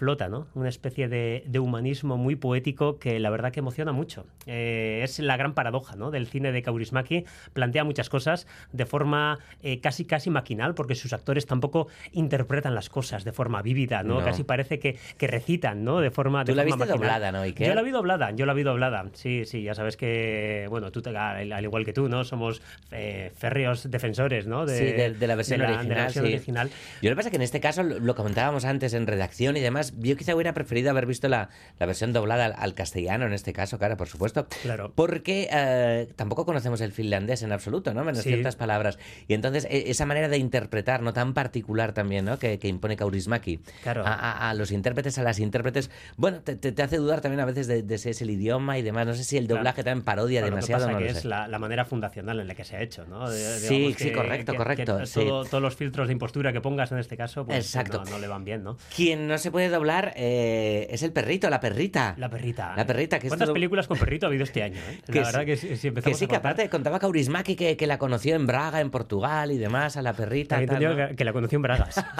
flota, 0.00 0.28
¿no? 0.30 0.48
Una 0.54 0.70
especie 0.70 1.08
de, 1.08 1.44
de 1.46 1.58
humanismo 1.58 2.16
muy 2.16 2.34
poético 2.34 2.98
que 2.98 3.20
la 3.20 3.28
verdad 3.28 3.52
que 3.52 3.60
emociona 3.60 3.92
mucho. 3.92 4.24
Eh, 4.46 5.02
es 5.04 5.18
la 5.18 5.36
gran 5.36 5.52
paradoja, 5.52 5.94
¿no? 5.94 6.10
Del 6.10 6.26
cine 6.26 6.52
de 6.52 6.62
Kaurismäki. 6.62 7.24
Plantea 7.52 7.84
muchas 7.84 8.08
cosas 8.08 8.46
de 8.72 8.86
forma 8.86 9.38
eh, 9.62 9.80
casi 9.80 10.06
casi 10.06 10.30
maquinal, 10.30 10.74
porque 10.74 10.94
sus 10.94 11.12
actores 11.12 11.44
tampoco 11.44 11.88
interpretan 12.12 12.74
las 12.74 12.88
cosas 12.88 13.24
de 13.24 13.32
forma 13.32 13.60
vívida, 13.60 14.02
¿no? 14.02 14.20
No. 14.20 14.24
Casi 14.24 14.42
parece 14.42 14.78
que, 14.78 14.98
que 15.18 15.26
recitan, 15.26 15.84
¿no? 15.84 16.00
De 16.00 16.10
forma 16.10 16.44
Tú 16.44 16.52
de 16.52 16.56
la 16.56 16.62
forma 16.62 16.76
viste 16.86 16.92
maquinal. 16.92 16.98
doblada, 17.20 17.32
¿no, 17.32 17.42
Iker? 17.42 17.68
Yo 17.68 17.74
la 17.74 17.82
vi 17.82 17.90
doblada, 17.90 18.30
yo 18.32 18.46
la 18.46 18.54
vi 18.54 18.62
doblada. 18.62 19.04
Sí, 19.12 19.44
sí, 19.44 19.62
ya 19.62 19.74
sabes 19.74 19.98
que, 19.98 20.66
bueno, 20.70 20.90
tú 20.90 21.02
te- 21.02 21.10
al, 21.16 21.52
al 21.52 21.64
igual 21.64 21.84
que 21.84 21.92
tú, 21.92 22.08
¿no? 22.08 22.24
Somos 22.24 22.62
eh, 22.90 23.30
férreos 23.36 23.90
defensores, 23.90 24.46
¿no? 24.46 24.66
sí, 24.66 24.72
de, 24.72 25.10
de 25.12 25.26
la 25.26 25.34
versión 25.34 25.58
de 25.60 25.64
la- 25.66 25.70
de 25.72 25.76
original. 25.76 25.96
la 25.98 26.02
versión 26.04 26.26
sí. 26.26 26.32
original. 26.32 26.70
Yo 27.02 27.10
lo 27.10 27.14
que 27.14 27.16
pasa 27.16 27.28
es 27.28 27.30
que 27.32 27.36
en 27.36 27.42
este 27.42 27.60
caso, 27.60 27.82
lo 27.82 28.14
comentábamos 28.14 28.64
antes 28.64 28.94
en 28.94 29.06
redacción 29.06 29.56
y 29.56 29.60
demás, 29.60 29.89
yo 29.98 30.16
quizá 30.16 30.34
hubiera 30.34 30.52
preferido 30.54 30.90
haber 30.90 31.06
visto 31.06 31.28
la, 31.28 31.48
la 31.78 31.86
versión 31.86 32.12
doblada 32.12 32.46
al, 32.46 32.54
al 32.56 32.74
castellano 32.74 33.26
en 33.26 33.32
este 33.32 33.52
caso, 33.52 33.78
claro, 33.78 33.96
por 33.96 34.08
supuesto. 34.08 34.46
Claro. 34.62 34.92
Porque 34.94 35.48
eh, 35.52 36.08
tampoco 36.16 36.44
conocemos 36.46 36.80
el 36.80 36.92
finlandés 36.92 37.42
en 37.42 37.52
absoluto, 37.52 37.94
¿no? 37.94 38.04
Menos 38.04 38.22
Sí. 38.22 38.28
ciertas 38.30 38.56
palabras. 38.56 38.98
Y 39.28 39.34
entonces 39.34 39.66
e- 39.70 39.90
esa 39.90 40.06
manera 40.06 40.28
de 40.28 40.38
interpretar, 40.38 41.02
¿no? 41.02 41.12
Tan 41.12 41.34
particular 41.34 41.92
también, 41.92 42.24
¿no? 42.24 42.38
Que, 42.38 42.58
que 42.58 42.68
impone 42.68 42.96
Kaurismäki 42.96 43.58
Claro. 43.82 44.04
a, 44.06 44.12
a- 44.12 44.50
a 44.50 44.54
los 44.54 44.70
intérpretes, 44.72 45.18
a 45.18 45.22
las 45.22 45.38
intérpretes, 45.38 45.90
bueno, 46.16 46.40
te, 46.40 46.56
te- 46.56 46.72
te 46.72 46.82
hace 46.82 46.96
dudar 46.98 47.20
también 47.20 47.40
a 47.40 47.44
veces 47.44 47.66
de, 47.66 47.82
de 47.82 47.98
si 47.98 48.10
es 48.10 48.20
el 48.22 48.30
idioma 48.30 48.78
y 48.78 48.82
demás. 48.82 49.06
No 49.06 49.14
sé 49.14 49.24
si 49.24 49.36
el 49.36 49.46
Claro. 49.46 49.58
doblaje 49.60 49.82
también 49.84 50.04
parodia 50.04 50.40
Bueno, 50.42 50.56
lo 50.56 50.60
que 50.62 50.66
demasiado, 50.66 50.82
pasa 50.86 50.92
no 50.92 50.98
que 50.98 51.12
lo 51.12 51.18
es 51.18 51.24
la, 51.24 51.48
la 51.48 51.58
manera 51.58 51.84
fundacional 51.84 52.38
en 52.40 52.48
la 52.48 52.54
que 52.54 52.64
se 52.64 52.76
ha 52.76 52.82
hecho, 52.82 53.04
¿no? 53.06 53.28
De- 53.30 53.58
Sí, 53.60 53.94
sí, 53.98 54.12
correcto, 54.12 54.54
correcto, 54.54 54.98
que 54.98 55.06
sí. 55.06 55.20
todo- 55.20 55.44
Todos 55.44 55.62
los 55.62 55.74
filtros 55.76 56.06
de 56.08 56.12
impostura 56.12 56.52
que 56.52 56.60
pongas 56.60 56.92
en 56.92 56.98
este 56.98 57.16
caso, 57.16 57.44
pues 57.46 57.58
Exacto. 57.58 58.02
No, 58.04 58.10
no 58.12 58.18
le 58.18 58.28
van 58.28 58.44
bien, 58.44 58.62
¿no? 58.62 58.76
Quien 58.94 59.26
no 59.26 59.38
se 59.38 59.50
puede 59.50 59.68
doblar 59.68 59.79
eh, 60.16 60.86
es 60.90 61.02
el 61.02 61.12
perrito, 61.12 61.48
la 61.50 61.60
perrita. 61.60 62.14
La 62.18 62.28
perrita. 62.28 62.74
La 62.76 62.86
perrita, 62.86 63.18
que 63.18 63.28
¿Cuántas 63.28 63.50
películas 63.50 63.86
con 63.88 63.98
perrito 63.98 64.26
ha 64.26 64.28
habido 64.28 64.44
este 64.44 64.62
año? 64.62 64.76
eh? 64.90 65.00
Que 65.06 65.20
la 65.20 65.26
verdad 65.26 65.40
sí, 65.40 65.46
que 65.46 65.56
si, 65.56 65.76
si 65.76 65.90
Que 65.90 66.14
sí, 66.14 66.24
a 66.24 66.28
que 66.28 66.36
aparte 66.36 66.68
contaba 66.68 66.98
Kaurismäki 66.98 67.56
que, 67.56 67.76
que 67.76 67.86
la 67.86 67.98
conoció 67.98 68.34
en 68.36 68.46
Braga, 68.46 68.80
en 68.80 68.90
Portugal 68.90 69.50
y 69.52 69.58
demás, 69.58 69.96
a 69.96 70.02
la 70.02 70.12
perrita. 70.12 70.56
También 70.56 70.68
tal, 70.68 70.76
entendido 70.82 71.02
¿no? 71.04 71.08
que, 71.10 71.16
que 71.16 71.24
la 71.24 71.32
conoció 71.32 71.56
en 71.56 71.62
Bragas. 71.62 72.04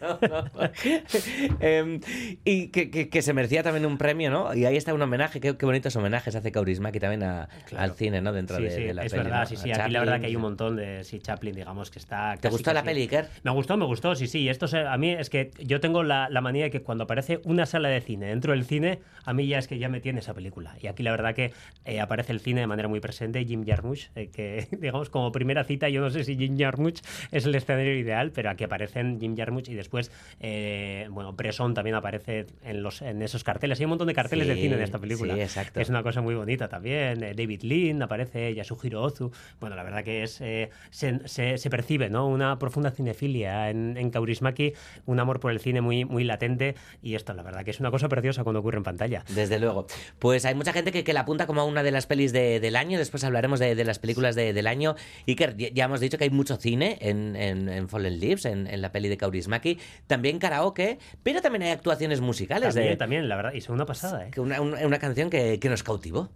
No, 0.00 0.18
no. 0.28 0.44
Em, 1.60 2.00
y 2.44 2.68
que, 2.68 3.22
se 3.22 3.32
merecía 3.32 3.62
también 3.62 3.86
un 3.86 3.98
premio, 3.98 4.30
¿no? 4.30 4.54
Y 4.54 4.64
ahí 4.64 4.76
está 4.76 4.92
un 4.94 5.00
homenaje, 5.02 5.40
qué, 5.40 5.56
qué 5.56 5.66
bonitos 5.66 5.94
homenajes 5.96 6.34
hace 6.34 6.52
Kaurismäki 6.52 7.00
también 7.00 7.22
a- 7.22 7.48
Claro. 7.66 7.84
al 7.84 7.92
cine, 7.94 8.20
¿no? 8.20 8.32
Dentro 8.32 8.56
sí, 8.56 8.64
de, 8.64 8.70
sí, 8.70 8.82
de 8.84 8.94
la 8.94 9.04
es 9.04 9.12
peli, 9.12 9.24
verdad, 9.24 9.46
sí, 9.48 9.56
sí. 9.56 9.70
Aquí 9.72 9.90
la 9.90 10.00
verdad 10.00 10.20
que 10.20 10.26
hay 10.26 10.36
un 10.36 10.42
montón 10.42 10.76
de. 10.76 11.04
Sí, 11.04 11.20
Chaplin, 11.20 11.54
digamos, 11.54 11.90
que 11.90 11.98
está. 11.98 12.34
¿Te 12.34 12.42
casi, 12.42 12.52
gustó 12.52 12.72
la 12.72 12.82
peli, 12.82 13.02
Iker? 13.02 13.28
Me 13.42 13.50
gustó, 13.52 13.76
me 13.76 13.84
gustó, 13.86 14.14
sí, 14.14 14.26
sí. 14.26 14.48
Esto 14.48 14.68
se- 14.68 14.86
a 14.86 14.96
mí 14.98 15.10
es 15.10 15.30
que 15.30 15.50
yo 15.60 15.80
tengo 15.80 16.02
la, 16.02 16.28
la 16.28 16.40
manía 16.40 16.64
de 16.64 16.70
que 16.74 16.82
cuando 16.82 17.04
aparece 17.04 17.40
una 17.44 17.66
sala 17.66 17.88
de 17.88 18.00
cine 18.00 18.26
dentro 18.26 18.52
del 18.52 18.64
cine, 18.64 18.98
a 19.24 19.32
mí 19.32 19.46
ya 19.46 19.58
es 19.58 19.68
que 19.68 19.78
ya 19.78 19.88
me 19.88 20.00
tiene 20.00 20.18
esa 20.18 20.34
película. 20.34 20.76
Y 20.82 20.88
aquí 20.88 21.02
la 21.04 21.12
verdad 21.12 21.34
que 21.34 21.52
eh, 21.84 22.00
aparece 22.00 22.32
el 22.32 22.40
cine 22.40 22.62
de 22.62 22.66
manera 22.66 22.88
muy 22.88 22.98
presente, 22.98 23.44
Jim 23.44 23.64
Jarmusch, 23.64 24.08
eh, 24.16 24.28
que 24.32 24.66
digamos 24.80 25.08
como 25.08 25.30
primera 25.30 25.62
cita, 25.64 25.88
yo 25.88 26.00
no 26.00 26.10
sé 26.10 26.24
si 26.24 26.36
Jim 26.36 26.58
Jarmusch 26.58 27.00
es 27.30 27.46
el 27.46 27.54
escenario 27.54 27.96
ideal, 27.96 28.32
pero 28.32 28.50
aquí 28.50 28.64
aparecen 28.64 29.20
Jim 29.20 29.36
Jarmusch 29.36 29.68
y 29.68 29.74
después, 29.74 30.10
eh, 30.40 31.06
bueno, 31.10 31.32
Bresson 31.32 31.74
también 31.74 31.94
aparece 31.96 32.46
en, 32.64 32.82
los, 32.82 33.02
en 33.02 33.22
esos 33.22 33.44
carteles. 33.44 33.78
Hay 33.78 33.84
un 33.84 33.90
montón 33.90 34.08
de 34.08 34.14
carteles 34.14 34.48
de 34.48 34.54
Sí, 34.54 34.62
cine 34.62 34.74
en 34.74 34.82
esta 34.82 34.98
película. 34.98 35.34
sí, 35.34 35.40
exacto. 35.40 35.80
Es 35.80 35.88
una 35.88 36.02
cosa 36.02 36.20
muy 36.22 36.34
bonita 36.34 36.68
también. 36.68 37.22
Eh, 37.22 37.34
David 37.36 37.62
Lean 37.62 38.02
aparece, 38.02 38.52
Yasuhiro 38.54 39.02
Ozu. 39.02 39.30
Bueno, 39.60 39.76
la 39.76 39.84
verdad 39.84 40.02
que 40.02 40.22
es 40.24 40.40
eh, 40.40 40.70
se, 40.90 41.26
se- 41.28 41.58
se 41.58 41.70
percibe 41.70 42.10
¿no? 42.10 42.26
una 42.26 42.58
profunda 42.58 42.90
cinefilia 42.90 43.70
en, 43.70 43.96
en 43.96 44.10
Kaurismäki, 44.10 44.72
un 45.06 45.20
amor 45.20 45.38
por 45.40 45.52
el 45.52 45.60
cine 45.60 45.80
muy, 45.80 46.04
muy 46.04 46.24
latente 46.24 46.63
y 47.02 47.14
esto 47.14 47.34
la 47.34 47.42
verdad 47.42 47.64
que 47.64 47.70
es 47.70 47.80
una 47.80 47.90
cosa 47.90 48.08
preciosa 48.08 48.42
cuando 48.44 48.60
ocurre 48.60 48.78
en 48.78 48.82
pantalla. 48.84 49.24
Desde 49.34 49.58
luego. 49.58 49.86
Pues 50.18 50.44
hay 50.44 50.54
mucha 50.54 50.72
gente 50.72 50.90
que, 50.92 51.04
que 51.04 51.12
la 51.12 51.20
apunta 51.20 51.46
como 51.46 51.64
una 51.66 51.82
de 51.82 51.90
las 51.90 52.06
pelis 52.06 52.32
de- 52.32 52.60
del 52.60 52.76
año. 52.76 52.98
Después 52.98 53.22
hablaremos 53.24 53.58
de, 53.60 53.74
de 53.74 53.84
las 53.84 53.98
películas 53.98 54.34
de- 54.34 54.52
del 54.52 54.66
año. 54.66 54.94
Iker, 55.26 55.56
ya- 55.56 55.68
ya 55.72 55.84
hemos 55.84 56.00
dicho 56.00 56.16
que 56.18 56.24
hay 56.24 56.30
mucho 56.30 56.56
cine 56.56 56.98
en, 57.00 57.36
en- 57.36 57.68
en 57.68 57.88
Fallen 57.88 58.18
Leaves, 58.20 58.44
en, 58.46 58.66
en 58.66 58.80
la 58.82 58.92
peli 58.92 59.08
de 59.08 59.16
Kaurismäki. 59.16 59.78
También 60.06 60.38
karaoke, 60.38 60.98
pero 61.22 61.40
también 61.42 61.62
hay 61.64 61.70
actuaciones 61.70 62.20
musicales. 62.20 62.74
También, 62.74 62.92
de, 62.92 62.96
también, 62.96 63.28
la 63.28 63.36
verdad, 63.36 63.52
y 63.54 63.60
son 63.60 63.74
una 63.74 63.86
pasada, 63.86 64.26
¿eh? 64.26 64.30
que 64.30 64.40
Una, 64.40 64.60
una- 64.60 64.86
una 64.86 64.98
canción 64.98 65.30
que, 65.30 65.58
que 65.58 65.68
nos 65.68 65.82
cautivó. 65.82 66.30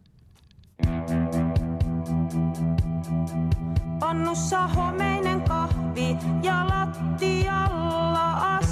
Pannussa 4.01 4.67
homeinen 4.77 5.41
kahvi 5.51 6.17
ja 6.43 6.65
lattialla 6.71 8.59
astiat. 8.59 8.68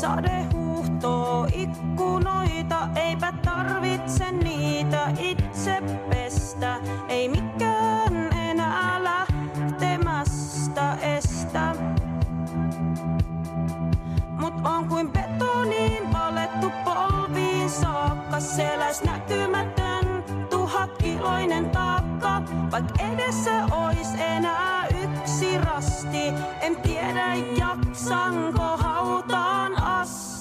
Sade 0.00 0.46
huuhtoo 0.52 1.46
ikkunoita, 1.52 2.88
eipä 2.94 3.32
tarvitse 3.44 4.32
niitä 4.32 5.12
itse 5.18 5.82
pestä. 6.10 6.76
Ei 7.08 7.28
mikään 7.28 8.32
enää 8.32 9.04
lähtemästä 9.04 10.94
estä. 10.94 11.74
Mut 14.28 14.54
on 14.64 14.88
kuin 14.88 15.12
betoniin 15.12 16.12
valettu 16.12 16.70
polviin 16.84 17.70
saakka. 17.70 18.40
Seläs 18.40 19.02
näkymätön 19.04 20.09
tuhatkiloinen 20.80 21.70
taakka. 21.70 22.42
Vaik 22.70 22.84
edessä 23.12 23.64
ois 23.72 24.08
enää 24.18 24.86
yksi 25.02 25.58
rasti. 25.58 26.32
En 26.60 26.76
tiedä 26.76 27.34
jaksanko 27.34 28.76
hautaan 28.76 29.82
asti. 29.82 30.39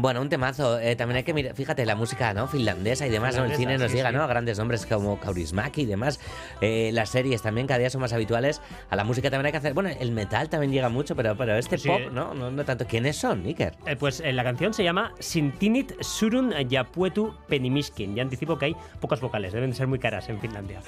Bueno, 0.00 0.20
un 0.20 0.28
temazo. 0.28 0.78
Eh, 0.78 0.94
también 0.94 1.16
hay 1.16 1.22
que 1.24 1.34
mirar, 1.34 1.56
fíjate, 1.56 1.84
la 1.84 1.96
música 1.96 2.32
¿no? 2.32 2.46
finlandesa 2.46 3.04
y 3.04 3.10
demás, 3.10 3.36
¿no? 3.36 3.44
el 3.44 3.56
cine 3.56 3.78
nos 3.78 3.90
sí, 3.90 3.96
llega 3.96 4.10
sí. 4.10 4.14
¿no? 4.16 4.22
a 4.22 4.28
grandes 4.28 4.56
nombres 4.56 4.86
como 4.86 5.18
Kaurismäki 5.18 5.82
y 5.82 5.86
demás. 5.86 6.20
Eh, 6.60 6.90
las 6.92 7.08
series 7.08 7.42
también 7.42 7.66
cada 7.66 7.80
día 7.80 7.90
son 7.90 8.00
más 8.02 8.12
habituales. 8.12 8.62
A 8.90 8.94
la 8.96 9.02
música 9.02 9.28
también 9.28 9.46
hay 9.46 9.52
que 9.52 9.58
hacer. 9.58 9.74
Bueno, 9.74 9.90
el 9.98 10.12
metal 10.12 10.48
también 10.48 10.70
llega 10.70 10.88
mucho, 10.88 11.16
pero, 11.16 11.36
pero 11.36 11.56
este 11.56 11.78
Sí. 11.78 11.88
pop, 11.88 12.00
¿no? 12.12 12.32
¿no? 12.32 12.52
No 12.52 12.64
tanto. 12.64 12.86
¿Quiénes 12.86 13.16
son, 13.16 13.44
Iker? 13.44 13.74
Eh, 13.86 13.96
pues 13.96 14.22
la 14.24 14.44
canción 14.44 14.72
se 14.72 14.84
llama 14.84 15.14
Sintinit 15.18 16.00
Surun 16.00 16.54
Japuetu 16.70 17.34
Penimiskin. 17.48 18.14
Ya 18.14 18.22
anticipo 18.22 18.56
que 18.56 18.66
hay 18.66 18.76
pocas 19.00 19.20
vocales, 19.20 19.52
deben 19.52 19.74
ser 19.74 19.88
muy 19.88 19.98
caras 19.98 20.28
en 20.28 20.38
Finlandia. 20.38 20.80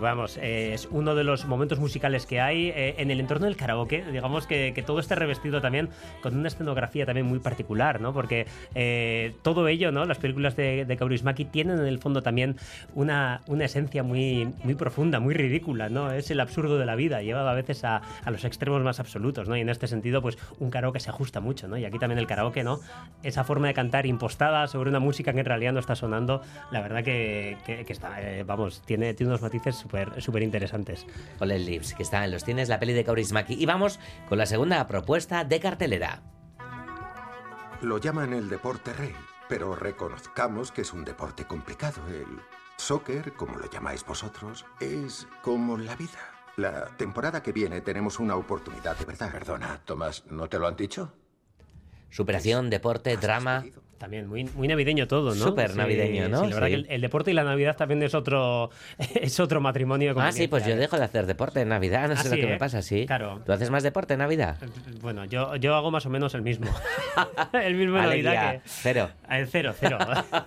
Vamos, 0.00 0.38
es 0.42 0.88
uno 0.90 1.14
de 1.14 1.24
los 1.24 1.46
momentos 1.46 1.78
musicales 1.78 2.26
que 2.26 2.38
hay 2.42 2.70
en 2.76 3.10
el 3.10 3.18
entorno 3.18 3.46
del 3.46 3.56
karaoke. 3.56 4.04
Digamos 4.12 4.46
que, 4.46 4.72
que 4.74 4.82
todo 4.82 5.00
esté 5.00 5.14
revestido 5.14 5.62
también 5.62 5.88
con 6.22 6.36
una 6.36 6.48
escenografía 6.48 7.06
también 7.06 7.26
muy 7.26 7.38
particular, 7.38 7.93
¿no? 8.00 8.12
Porque 8.12 8.46
eh, 8.74 9.34
todo 9.42 9.68
ello, 9.68 9.92
¿no? 9.92 10.04
Las 10.04 10.18
películas 10.18 10.56
de, 10.56 10.84
de 10.84 10.96
tienen 11.50 11.78
en 11.78 11.86
el 11.86 11.98
fondo 11.98 12.22
también 12.22 12.56
una, 12.94 13.42
una 13.46 13.64
esencia 13.64 14.02
muy, 14.02 14.48
muy 14.62 14.74
profunda, 14.74 15.20
muy 15.20 15.34
ridícula, 15.34 15.88
¿no? 15.88 16.10
Es 16.12 16.30
el 16.30 16.40
absurdo 16.40 16.78
de 16.78 16.86
la 16.86 16.94
vida, 16.96 17.22
llevado 17.22 17.48
a 17.48 17.54
veces 17.54 17.84
a, 17.84 18.02
a 18.24 18.30
los 18.30 18.44
extremos 18.44 18.82
más 18.82 19.00
absolutos, 19.00 19.48
¿no? 19.48 19.56
Y 19.56 19.60
en 19.60 19.68
este 19.68 19.86
sentido, 19.86 20.22
pues 20.22 20.38
un 20.58 20.70
karaoke 20.70 21.00
se 21.00 21.10
ajusta 21.10 21.40
mucho, 21.40 21.68
¿no? 21.68 21.76
Y 21.76 21.84
aquí 21.84 21.98
también 21.98 22.18
el 22.18 22.26
karaoke, 22.26 22.64
¿no? 22.64 22.80
Esa 23.22 23.44
forma 23.44 23.68
de 23.68 23.74
cantar 23.74 24.06
impostada 24.06 24.66
sobre 24.66 24.90
una 24.90 25.00
música 25.00 25.32
que 25.32 25.40
en 25.40 25.46
realidad 25.46 25.72
no 25.72 25.80
está 25.80 25.94
sonando, 25.94 26.42
la 26.70 26.80
verdad 26.80 27.04
que, 27.04 27.56
que- 27.66 27.84
está, 27.94 28.20
eh, 28.20 28.42
vamos, 28.44 28.82
tiene, 28.86 29.14
tiene 29.14 29.30
unos 29.30 29.42
matices 29.42 29.76
súper 29.76 30.20
súper 30.20 30.42
interesantes. 30.42 31.06
Ole 31.40 31.58
Lips, 31.58 31.94
que 31.94 32.02
está 32.02 32.24
en 32.24 32.32
los 32.32 32.44
cines, 32.44 32.68
la 32.68 32.78
peli 32.80 32.92
de 32.92 33.04
Kaurismäki. 33.04 33.54
Y 33.54 33.66
vamos 33.66 34.00
con 34.28 34.38
la 34.38 34.46
segunda 34.46 34.86
propuesta 34.86 35.44
de 35.44 35.60
cartelera. 35.60 36.22
Lo 37.84 37.98
llaman 37.98 38.32
el 38.32 38.48
deporte 38.48 38.94
rey, 38.94 39.14
pero 39.46 39.76
reconozcamos 39.76 40.72
que 40.72 40.80
es 40.80 40.94
un 40.94 41.04
deporte 41.04 41.44
complicado. 41.44 42.00
El 42.08 42.40
soccer, 42.78 43.34
como 43.34 43.58
lo 43.58 43.70
llamáis 43.70 44.06
vosotros, 44.06 44.64
es 44.80 45.28
como 45.42 45.76
la 45.76 45.94
vida. 45.94 46.18
La 46.56 46.86
temporada 46.96 47.42
que 47.42 47.52
viene 47.52 47.82
tenemos 47.82 48.18
una 48.18 48.36
oportunidad 48.36 48.96
de 48.96 49.04
verdad. 49.04 49.30
Perdona, 49.30 49.82
Tomás, 49.84 50.24
¿no 50.30 50.48
te 50.48 50.58
lo 50.58 50.66
han 50.66 50.76
dicho? 50.76 51.12
Superación, 52.08 52.70
deporte, 52.70 53.18
drama. 53.18 53.62
También 53.98 54.26
muy, 54.28 54.44
muy 54.44 54.68
navideño 54.68 55.06
todo, 55.06 55.34
¿no? 55.34 55.44
Súper 55.44 55.76
navideño, 55.76 56.28
¿no? 56.28 56.40
Sí, 56.44 56.48
la 56.48 56.54
verdad 56.54 56.66
Sí. 56.68 56.72
que 56.74 56.80
el, 56.80 56.86
el 56.90 57.00
deporte 57.00 57.30
y 57.30 57.34
la 57.34 57.44
Navidad 57.44 57.76
también 57.76 58.02
es 58.02 58.14
otro, 58.14 58.70
es 59.14 59.38
otro 59.40 59.60
matrimonio. 59.60 60.14
Ah, 60.18 60.32
sí, 60.32 60.48
pues 60.48 60.66
yo 60.66 60.72
¿eh? 60.72 60.76
dejo 60.76 60.96
de 60.98 61.04
hacer 61.04 61.26
deporte 61.26 61.60
en 61.60 61.68
Navidad, 61.68 62.08
no 62.08 62.14
Ah, 62.14 62.16
sé 62.16 62.28
lo 62.28 62.34
sí, 62.34 62.40
que 62.40 62.46
me 62.46 62.54
¿eh? 62.54 62.58
pasa, 62.58 62.82
sí. 62.82 63.06
Claro. 63.06 63.40
¿Tú 63.46 63.52
haces 63.52 63.70
más 63.70 63.82
deporte 63.82 64.14
en 64.14 64.18
Navidad? 64.18 64.56
Bueno, 65.00 65.24
yo, 65.24 65.56
yo 65.56 65.74
hago 65.74 65.90
más 65.90 66.04
o 66.06 66.10
menos 66.10 66.34
el 66.34 66.42
mismo. 66.42 66.66
el 67.52 67.74
mismo 67.74 67.96
en 67.98 68.04
Navidad 68.04 68.52
que... 68.54 68.60
cero. 68.64 69.10
Eh, 69.30 69.46
Cero, 69.50 69.74
cero. 69.78 69.98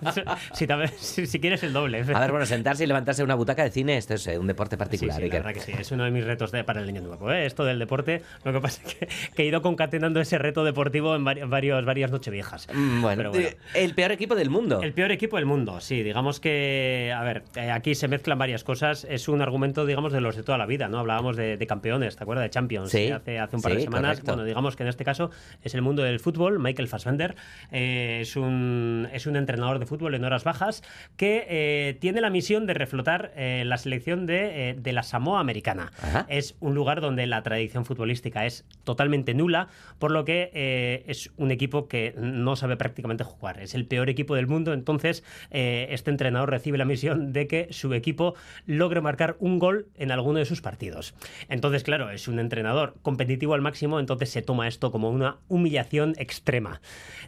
si, 0.52 0.66
también- 0.66 0.92
si- 0.98 1.26
si 1.26 1.40
quieres 1.40 1.62
el 1.62 1.72
doble. 1.72 2.00
A 2.14 2.20
ver, 2.20 2.30
bueno, 2.30 2.46
sentarse 2.46 2.84
y 2.84 2.86
levantarse 2.86 3.22
de 3.22 3.24
una 3.24 3.34
butaca 3.34 3.62
de 3.64 3.70
cine, 3.70 3.96
esto 3.96 4.14
es 4.14 4.26
eh, 4.26 4.38
un 4.38 4.46
deporte 4.46 4.76
Sí, 4.76 4.78
particular. 4.78 5.16
sí, 5.20 5.28
la 5.28 5.34
verdad 5.36 5.52
que 5.54 5.60
sí, 5.60 5.72
es 5.78 5.90
uno 5.92 6.04
de 6.04 6.10
mis 6.10 6.24
retos 6.24 6.52
de- 6.52 6.64
para 6.64 6.80
el 6.80 6.88
año 6.88 7.00
nuevo. 7.00 7.32
¿eh? 7.32 7.46
Esto 7.46 7.64
del 7.64 7.78
deporte, 7.78 8.22
lo 8.44 8.52
que 8.52 8.60
pasa 8.60 8.82
es 8.86 8.94
que, 8.94 9.08
que 9.34 9.42
he 9.42 9.46
ido 9.46 9.62
concatenando 9.62 10.20
ese 10.20 10.38
reto 10.38 10.64
deportivo 10.64 11.14
en 11.16 11.24
vari- 11.24 11.48
varios, 11.48 11.84
varias 11.84 12.10
nocheviejas. 12.10 12.68
Mm, 12.72 13.02
Bueno, 13.02 13.16
Pero 13.18 13.30
bueno. 13.32 13.47
El 13.74 13.94
peor 13.94 14.12
equipo 14.12 14.34
del 14.34 14.50
mundo. 14.50 14.82
El 14.82 14.92
peor 14.92 15.12
equipo 15.12 15.36
del 15.36 15.46
mundo, 15.46 15.80
sí. 15.80 16.02
Digamos 16.02 16.40
que, 16.40 17.12
a 17.14 17.22
ver, 17.22 17.44
eh, 17.56 17.70
aquí 17.70 17.94
se 17.94 18.08
mezclan 18.08 18.38
varias 18.38 18.64
cosas. 18.64 19.04
Es 19.08 19.28
un 19.28 19.42
argumento, 19.42 19.86
digamos, 19.86 20.12
de 20.12 20.20
los 20.20 20.36
de 20.36 20.42
toda 20.42 20.58
la 20.58 20.66
vida, 20.66 20.88
¿no? 20.88 20.98
Hablábamos 20.98 21.36
de, 21.36 21.56
de 21.56 21.66
campeones, 21.66 22.16
¿te 22.16 22.22
acuerdas? 22.22 22.44
De 22.44 22.50
Champions, 22.50 22.90
Sí, 22.90 23.10
hace, 23.10 23.38
hace 23.38 23.56
un 23.56 23.62
par 23.62 23.72
de 23.72 23.78
sí, 23.78 23.84
semanas. 23.84 24.10
correcto. 24.12 24.32
Bueno, 24.32 24.44
digamos 24.44 24.76
que 24.76 24.82
en 24.82 24.88
este 24.88 25.04
caso 25.04 25.30
es 25.62 25.74
el 25.74 25.82
mundo 25.82 26.02
del 26.02 26.20
fútbol. 26.20 26.58
Michael 26.58 26.88
Fassbender 26.88 27.36
eh, 27.72 28.18
es, 28.22 28.36
un, 28.36 29.08
es 29.12 29.26
un 29.26 29.36
entrenador 29.36 29.78
de 29.78 29.86
fútbol 29.86 30.14
en 30.14 30.24
horas 30.24 30.44
bajas 30.44 30.82
que 31.16 31.46
eh, 31.48 31.96
tiene 32.00 32.20
la 32.20 32.30
misión 32.30 32.66
de 32.66 32.74
reflotar 32.74 33.32
eh, 33.36 33.64
la 33.66 33.78
selección 33.78 34.26
de, 34.26 34.70
eh, 34.70 34.74
de 34.78 34.92
la 34.92 35.02
Samoa 35.02 35.40
americana. 35.40 35.92
Ajá. 36.02 36.26
Es 36.28 36.56
un 36.60 36.74
lugar 36.74 37.00
donde 37.00 37.26
la 37.26 37.42
tradición 37.42 37.84
futbolística 37.84 38.46
es 38.46 38.64
totalmente 38.84 39.34
nula, 39.34 39.68
por 39.98 40.10
lo 40.10 40.24
que 40.24 40.50
eh, 40.54 41.04
es 41.06 41.30
un 41.36 41.50
equipo 41.50 41.88
que 41.88 42.14
no 42.18 42.56
sabe 42.56 42.76
prácticamente 42.76 43.24
jugar. 43.28 43.60
Es 43.60 43.74
el 43.74 43.86
peor 43.86 44.08
equipo 44.10 44.34
del 44.34 44.46
mundo, 44.46 44.72
entonces 44.72 45.22
eh, 45.50 45.86
este 45.90 46.10
entrenador 46.10 46.50
recibe 46.50 46.78
la 46.78 46.84
misión 46.84 47.32
de 47.32 47.46
que 47.46 47.68
su 47.70 47.92
equipo 47.94 48.34
logre 48.66 49.00
marcar 49.00 49.36
un 49.38 49.58
gol 49.58 49.86
en 49.96 50.10
alguno 50.10 50.38
de 50.38 50.44
sus 50.44 50.60
partidos. 50.60 51.14
Entonces, 51.48 51.82
claro, 51.84 52.10
es 52.10 52.28
un 52.28 52.38
entrenador 52.38 52.94
competitivo 53.02 53.54
al 53.54 53.60
máximo, 53.60 54.00
entonces 54.00 54.30
se 54.30 54.42
toma 54.42 54.68
esto 54.68 54.90
como 54.90 55.10
una 55.10 55.36
humillación 55.48 56.14
extrema. 56.18 56.80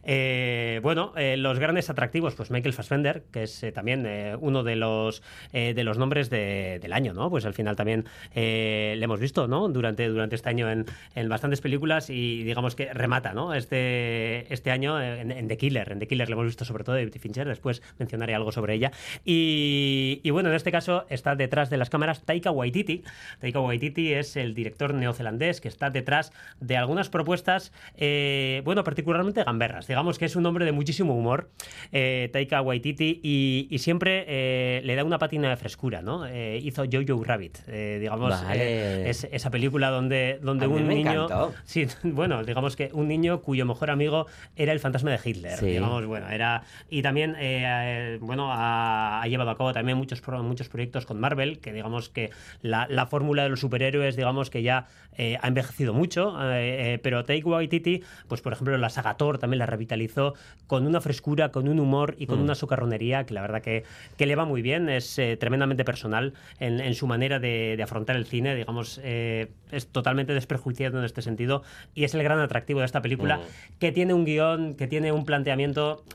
Eh, 0.02 0.80
bueno, 0.82 1.12
eh, 1.16 1.36
los 1.36 1.58
grandes 1.58 1.90
atractivos, 1.90 2.34
pues 2.34 2.50
Michael 2.50 2.72
Fassbender, 2.72 3.24
que 3.30 3.42
es 3.44 3.64
también 3.74 4.06
uno 4.40 4.62
de 4.62 4.76
los, 4.76 5.22
de 5.52 5.84
los 5.84 5.98
nombres 5.98 6.30
de- 6.30 6.78
del 6.80 6.92
año, 6.92 7.12
¿no? 7.12 7.30
Pues 7.30 7.44
al 7.44 7.54
final 7.54 7.76
también 7.76 8.06
le 8.34 9.02
hemos 9.02 9.20
visto, 9.20 9.46
¿no? 9.46 9.68
Durante, 9.68 10.08
durante 10.08 10.36
este 10.36 10.48
año 10.48 10.70
en, 10.70 10.86
en 11.14 11.28
bastantes 11.28 11.60
películas 11.60 12.10
y 12.10 12.42
digamos 12.44 12.74
que 12.74 12.92
remata, 12.92 13.32
¿no? 13.34 13.54
Este, 13.54 14.52
este 14.52 14.70
año 14.70 15.00
en 15.00 15.48
The 15.48 15.56
Killer. 15.56 15.89
En 15.92 15.98
The 15.98 16.06
Killer 16.06 16.28
le 16.28 16.32
hemos 16.34 16.46
visto 16.46 16.64
sobre 16.64 16.84
todo 16.84 16.94
de 16.96 17.02
David 17.06 17.20
Fincher, 17.20 17.46
después 17.48 17.82
mencionaré 17.98 18.34
algo 18.34 18.52
sobre 18.52 18.74
ella. 18.74 18.90
Y, 19.24 20.20
y 20.22 20.30
bueno, 20.30 20.48
en 20.50 20.54
este 20.54 20.70
caso 20.72 21.06
está 21.08 21.34
detrás 21.36 21.70
de 21.70 21.76
las 21.76 21.90
cámaras 21.90 22.22
Taika 22.24 22.50
Waititi. 22.50 23.02
Taika 23.40 23.60
Waititi 23.60 24.12
es 24.12 24.36
el 24.36 24.54
director 24.54 24.92
neozelandés 24.94 25.60
que 25.60 25.68
está 25.68 25.90
detrás 25.90 26.32
de 26.60 26.76
algunas 26.76 27.08
propuestas, 27.08 27.72
eh, 27.96 28.62
bueno, 28.64 28.84
particularmente 28.84 29.42
gamberras. 29.44 29.86
Digamos 29.86 30.18
que 30.18 30.24
es 30.26 30.36
un 30.36 30.44
hombre 30.46 30.64
de 30.64 30.72
muchísimo 30.72 31.14
humor, 31.14 31.50
eh, 31.92 32.28
Taika 32.32 32.60
Waititi, 32.62 33.20
y, 33.22 33.68
y 33.70 33.78
siempre 33.78 34.24
eh, 34.28 34.82
le 34.84 34.94
da 34.96 35.04
una 35.04 35.18
patina 35.18 35.48
de 35.50 35.56
frescura, 35.56 36.02
¿no? 36.02 36.26
Hizo 36.30 36.84
Jojo 36.90 37.24
Rabbit, 37.24 37.58
digamos, 37.66 38.30
Vale. 38.30 39.08
es- 39.08 39.24
esa 39.30 39.50
película 39.50 39.90
donde, 39.90 40.38
donde 40.42 40.64
A 40.66 40.68
un 40.68 40.88
niño... 40.88 41.28
Sí, 41.64 41.86
bueno, 42.02 42.42
digamos 42.44 42.76
que 42.76 42.90
un 42.92 43.08
niño 43.08 43.40
cuyo 43.42 43.64
mejor 43.66 43.90
amigo 43.90 44.26
era 44.56 44.72
el 44.72 44.80
fantasma 44.80 45.10
de 45.10 45.18
Hitler, 45.24 45.58
Sí. 45.58 45.66
Digamos, 45.80 46.06
bueno, 46.06 46.28
era... 46.28 46.62
Y 46.88 47.02
también, 47.02 47.34
eh, 47.38 47.64
eh, 47.66 48.18
bueno, 48.20 48.52
ha, 48.52 49.22
ha 49.22 49.26
llevado 49.26 49.50
a 49.50 49.56
cabo 49.56 49.72
también 49.72 49.96
muchos, 49.98 50.22
muchos 50.42 50.68
proyectos 50.68 51.06
con 51.06 51.20
Marvel, 51.20 51.58
que 51.60 51.72
digamos 51.72 52.08
que 52.08 52.30
la, 52.62 52.86
la 52.88 53.06
fórmula 53.06 53.42
de 53.42 53.48
los 53.48 53.60
superhéroes, 53.60 54.16
digamos 54.16 54.50
que 54.50 54.62
ya 54.62 54.86
eh, 55.16 55.38
ha 55.40 55.48
envejecido 55.48 55.92
mucho, 55.94 56.36
eh, 56.52 56.94
eh, 56.94 56.98
pero 57.02 57.24
Taika 57.24 57.48
Waititi, 57.48 58.02
pues 58.28 58.40
por 58.40 58.52
ejemplo, 58.52 58.76
la 58.78 58.88
saga 58.90 59.14
Thor 59.16 59.38
también 59.38 59.58
la 59.58 59.66
revitalizó 59.66 60.34
con 60.66 60.86
una 60.86 61.00
frescura, 61.00 61.50
con 61.50 61.68
un 61.68 61.78
humor 61.80 62.14
y 62.18 62.26
con 62.26 62.38
Mm. 62.40 62.42
una 62.42 62.54
socarronería 62.54 63.24
que 63.26 63.34
la 63.34 63.42
verdad 63.42 63.60
que, 63.62 63.84
que 64.16 64.26
le 64.26 64.34
va 64.36 64.44
muy 64.44 64.62
bien, 64.62 64.88
es 64.88 65.18
eh, 65.18 65.36
tremendamente 65.36 65.84
personal 65.84 66.32
en, 66.58 66.80
en 66.80 66.94
su 66.94 67.06
manera 67.06 67.38
de, 67.38 67.76
de 67.76 67.82
afrontar 67.82 68.16
el 68.16 68.24
cine, 68.26 68.54
digamos, 68.54 68.98
es 69.04 69.86
totalmente 69.92 70.32
desprejuiciado 70.34 70.98
en 70.98 71.04
este 71.04 71.22
sentido 71.22 71.62
y 71.94 72.04
es 72.04 72.14
el 72.14 72.22
gran 72.22 72.38
atractivo 72.40 72.80
de 72.80 72.86
esta 72.86 73.02
película, 73.02 73.38
Mm. 73.38 73.78
que 73.78 73.92
tiene 73.92 74.14
un 74.14 74.24
guion, 74.24 74.74
que 74.74 74.86
tiene 74.86 75.12
un 75.12 75.24
planteamiento, 75.24 75.69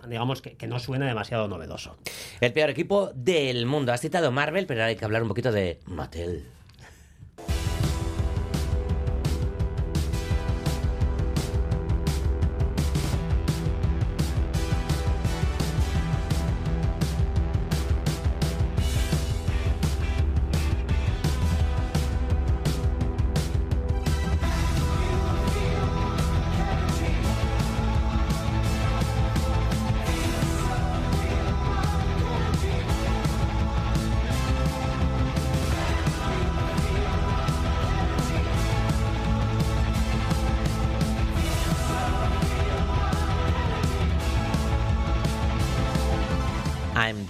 digamos, 0.08 0.41
que, 0.41 0.68
no 0.68 0.80
suena 0.80 1.06
demasiado 1.06 1.48
novedoso. 1.48 1.98
El 2.41 2.54
peor 2.54 2.70
equipo 2.70 3.12
del 3.13 3.65
mundo. 3.65 3.94
Has 3.94 4.02
citado 4.02 4.32
Marvel, 4.32 4.65
pero 4.65 4.84
hay 4.84 4.96
que 4.96 5.06
hablar 5.06 5.22
un 5.22 5.28
poquito 5.28 5.52
de 5.52 5.80
Mattel. 5.86 6.46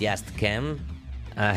Just 0.07 0.29
Ken. 0.37 0.77
Ah, 1.37 1.55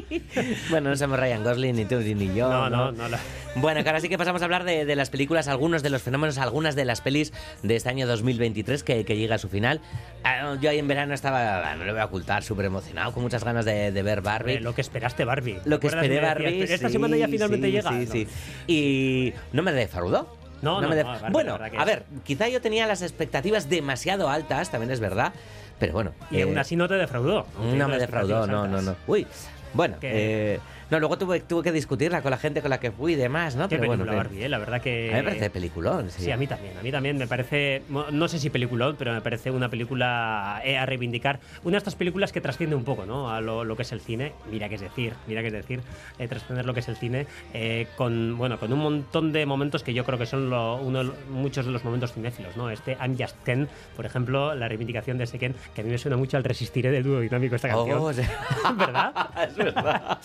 bueno, 0.70 0.88
no 0.90 0.96
somos 0.96 1.18
Ryan 1.20 1.44
Gosling, 1.44 1.76
ni 1.76 1.84
tú 1.84 1.96
ni 2.00 2.34
yo. 2.34 2.48
No, 2.48 2.70
no, 2.70 2.90
no. 2.92 3.08
la- 3.08 3.18
Bueno, 3.56 3.82
que 3.82 3.88
ahora 3.90 4.00
sí 4.00 4.08
que 4.08 4.16
pasamos 4.16 4.40
a 4.40 4.46
hablar 4.46 4.64
de, 4.64 4.86
de 4.86 4.96
las 4.96 5.10
películas, 5.10 5.46
algunos 5.48 5.82
de 5.82 5.90
los 5.90 6.00
fenómenos, 6.02 6.38
algunas 6.38 6.74
de 6.74 6.86
las 6.86 7.02
pelis 7.02 7.32
de 7.62 7.76
este 7.76 7.90
año 7.90 8.06
2023 8.06 8.82
que, 8.82 9.04
que 9.04 9.16
llega 9.18 9.34
a 9.34 9.38
su 9.38 9.50
final. 9.50 9.82
Ah, 10.24 10.56
Yo 10.60 10.70
ahí 10.70 10.78
en 10.78 10.88
verano 10.88 11.12
estaba, 11.12 11.70
ah, 11.70 11.76
no 11.76 11.84
lo 11.84 11.92
voy 11.92 12.00
a 12.00 12.06
ocultar, 12.06 12.42
súper 12.42 12.64
emocionado, 12.66 13.12
con 13.12 13.22
muchas 13.22 13.44
ganas 13.44 13.66
de, 13.66 13.92
de 13.92 14.02
ver 14.02 14.22
Barbie. 14.22 14.54
Eh, 14.54 14.60
lo 14.60 14.74
que 14.74 14.80
esperaste 14.80 15.26
Barbie. 15.26 15.58
Lo 15.66 15.80
que 15.80 15.88
esperé 15.88 16.14
Me 16.14 16.20
Barbie. 16.22 16.62
"Esta 16.62 16.86
sí, 16.88 16.92
semana 16.94 17.16
ya 17.18 17.28
finalmente 17.28 17.66
sí, 17.66 17.72
llega. 17.72 17.90
Sí, 17.90 18.06
No. 18.06 18.12
sí. 18.12 18.28
Y 18.68 19.32
no 19.52 19.62
me 19.62 19.72
defraudó. 19.72 20.34
No, 20.62 20.80
no, 20.80 20.88
me 20.88 20.94
no, 20.94 20.94
def- 20.96 21.06
Barbie, 21.06 21.32
bueno, 21.32 21.58
a 21.78 21.84
ver, 21.86 22.04
quizá 22.24 22.46
yo 22.48 22.60
tenía 22.60 22.86
las 22.86 23.00
expectativas 23.00 23.70
demasiado 23.70 24.28
altas, 24.28 24.70
también 24.70 24.90
es 24.90 25.00
verdad, 25.00 25.32
pero 25.80 25.94
bueno. 25.94 26.12
Y 26.30 26.38
eh, 26.38 26.42
aún 26.42 26.56
así 26.58 26.76
no 26.76 26.86
te 26.86 26.94
defraudó. 26.94 27.46
No 27.74 27.88
me 27.88 27.98
defraudó, 27.98 28.46
no, 28.46 28.68
no, 28.68 28.80
no. 28.80 28.94
Uy, 29.08 29.26
bueno, 29.72 29.96
eh, 30.02 30.60
no, 30.90 30.98
luego 30.98 31.16
tuve, 31.18 31.40
tuve 31.40 31.62
que 31.62 31.72
discutirla 31.72 32.22
con 32.22 32.30
la 32.30 32.36
gente 32.38 32.60
con 32.60 32.70
la 32.70 32.80
que 32.80 32.90
fui 32.90 33.12
y 33.12 33.16
demás, 33.16 33.56
¿no? 33.56 33.68
Qué 33.68 33.76
pero 33.76 33.88
bueno, 33.88 34.04
película 34.04 34.22
que- 34.22 34.28
Barbie, 34.28 34.44
eh, 34.44 34.48
la 34.48 34.58
verdad 34.58 34.80
que... 34.80 35.08
a 35.10 35.16
mí 35.16 35.18
me 35.18 35.24
parece 35.24 35.50
peliculón, 35.50 36.10
sí. 36.10 36.24
Sí, 36.24 36.30
a 36.30 36.36
mí 36.36 36.46
también. 36.46 36.76
A 36.78 36.82
mí 36.82 36.90
también 36.90 37.16
me 37.18 37.26
parece, 37.26 37.82
no 38.12 38.28
sé 38.28 38.38
si 38.38 38.50
peliculón, 38.50 38.96
pero 38.98 39.12
me 39.12 39.20
parece 39.20 39.50
una 39.50 39.68
película 39.68 40.60
eh, 40.64 40.76
a 40.78 40.86
reivindicar. 40.86 41.40
Una 41.64 41.72
de 41.72 41.78
estas 41.78 41.94
películas 41.94 42.32
que 42.32 42.40
trasciende 42.40 42.76
un 42.76 42.84
poco 42.84 43.06
¿no? 43.06 43.30
a 43.30 43.40
lo, 43.40 43.64
lo 43.64 43.76
que 43.76 43.82
es 43.82 43.92
el 43.92 44.00
cine. 44.00 44.32
Mira 44.50 44.68
qué 44.68 44.74
es 44.76 44.80
decir, 44.80 45.12
mira 45.26 45.40
qué 45.42 45.48
es 45.48 45.52
decir, 45.52 45.80
eh, 46.18 46.28
trascender 46.28 46.64
lo 46.66 46.74
que 46.74 46.80
es 46.80 46.88
el 46.88 46.96
cine. 46.96 47.26
eh, 47.54 47.86
con, 47.96 48.36
bueno, 48.38 48.58
con 48.58 48.72
un 48.72 48.78
montón 48.80 49.32
de 49.32 49.46
momentos 49.46 49.82
que 49.82 49.94
yo 49.94 50.04
creo 50.04 50.18
que 50.18 50.26
son 50.26 50.50
lo- 50.50 50.76
uno, 50.76 51.12
muchos 51.30 51.66
de 51.66 51.72
los 51.72 51.84
momentos 51.84 52.12
cinéfilos. 52.12 52.56
¿no? 52.56 52.70
Este 52.70 52.96
I'm 53.00 53.16
Just 53.18 53.36
Ken, 53.44 53.68
por 53.96 54.06
ejemplo, 54.06 54.54
la 54.54 54.68
reivindicación 54.68 55.18
de 55.18 55.24
ese 55.24 55.38
Ken, 55.38 55.54
que 55.74 55.80
a 55.82 55.84
mí 55.84 55.90
me 55.90 55.98
suena 55.98 56.16
mucho 56.16 56.36
al 56.36 56.44
Resistiré 56.44 56.90
del 56.90 57.04
dúo 57.04 57.20
dinámico 57.20 57.54
esta 57.56 57.68
canción. 57.68 57.98
Oh. 57.98 58.10
¿Verdad? 58.76 59.12
es 59.48 59.56
verdad. 59.56 60.18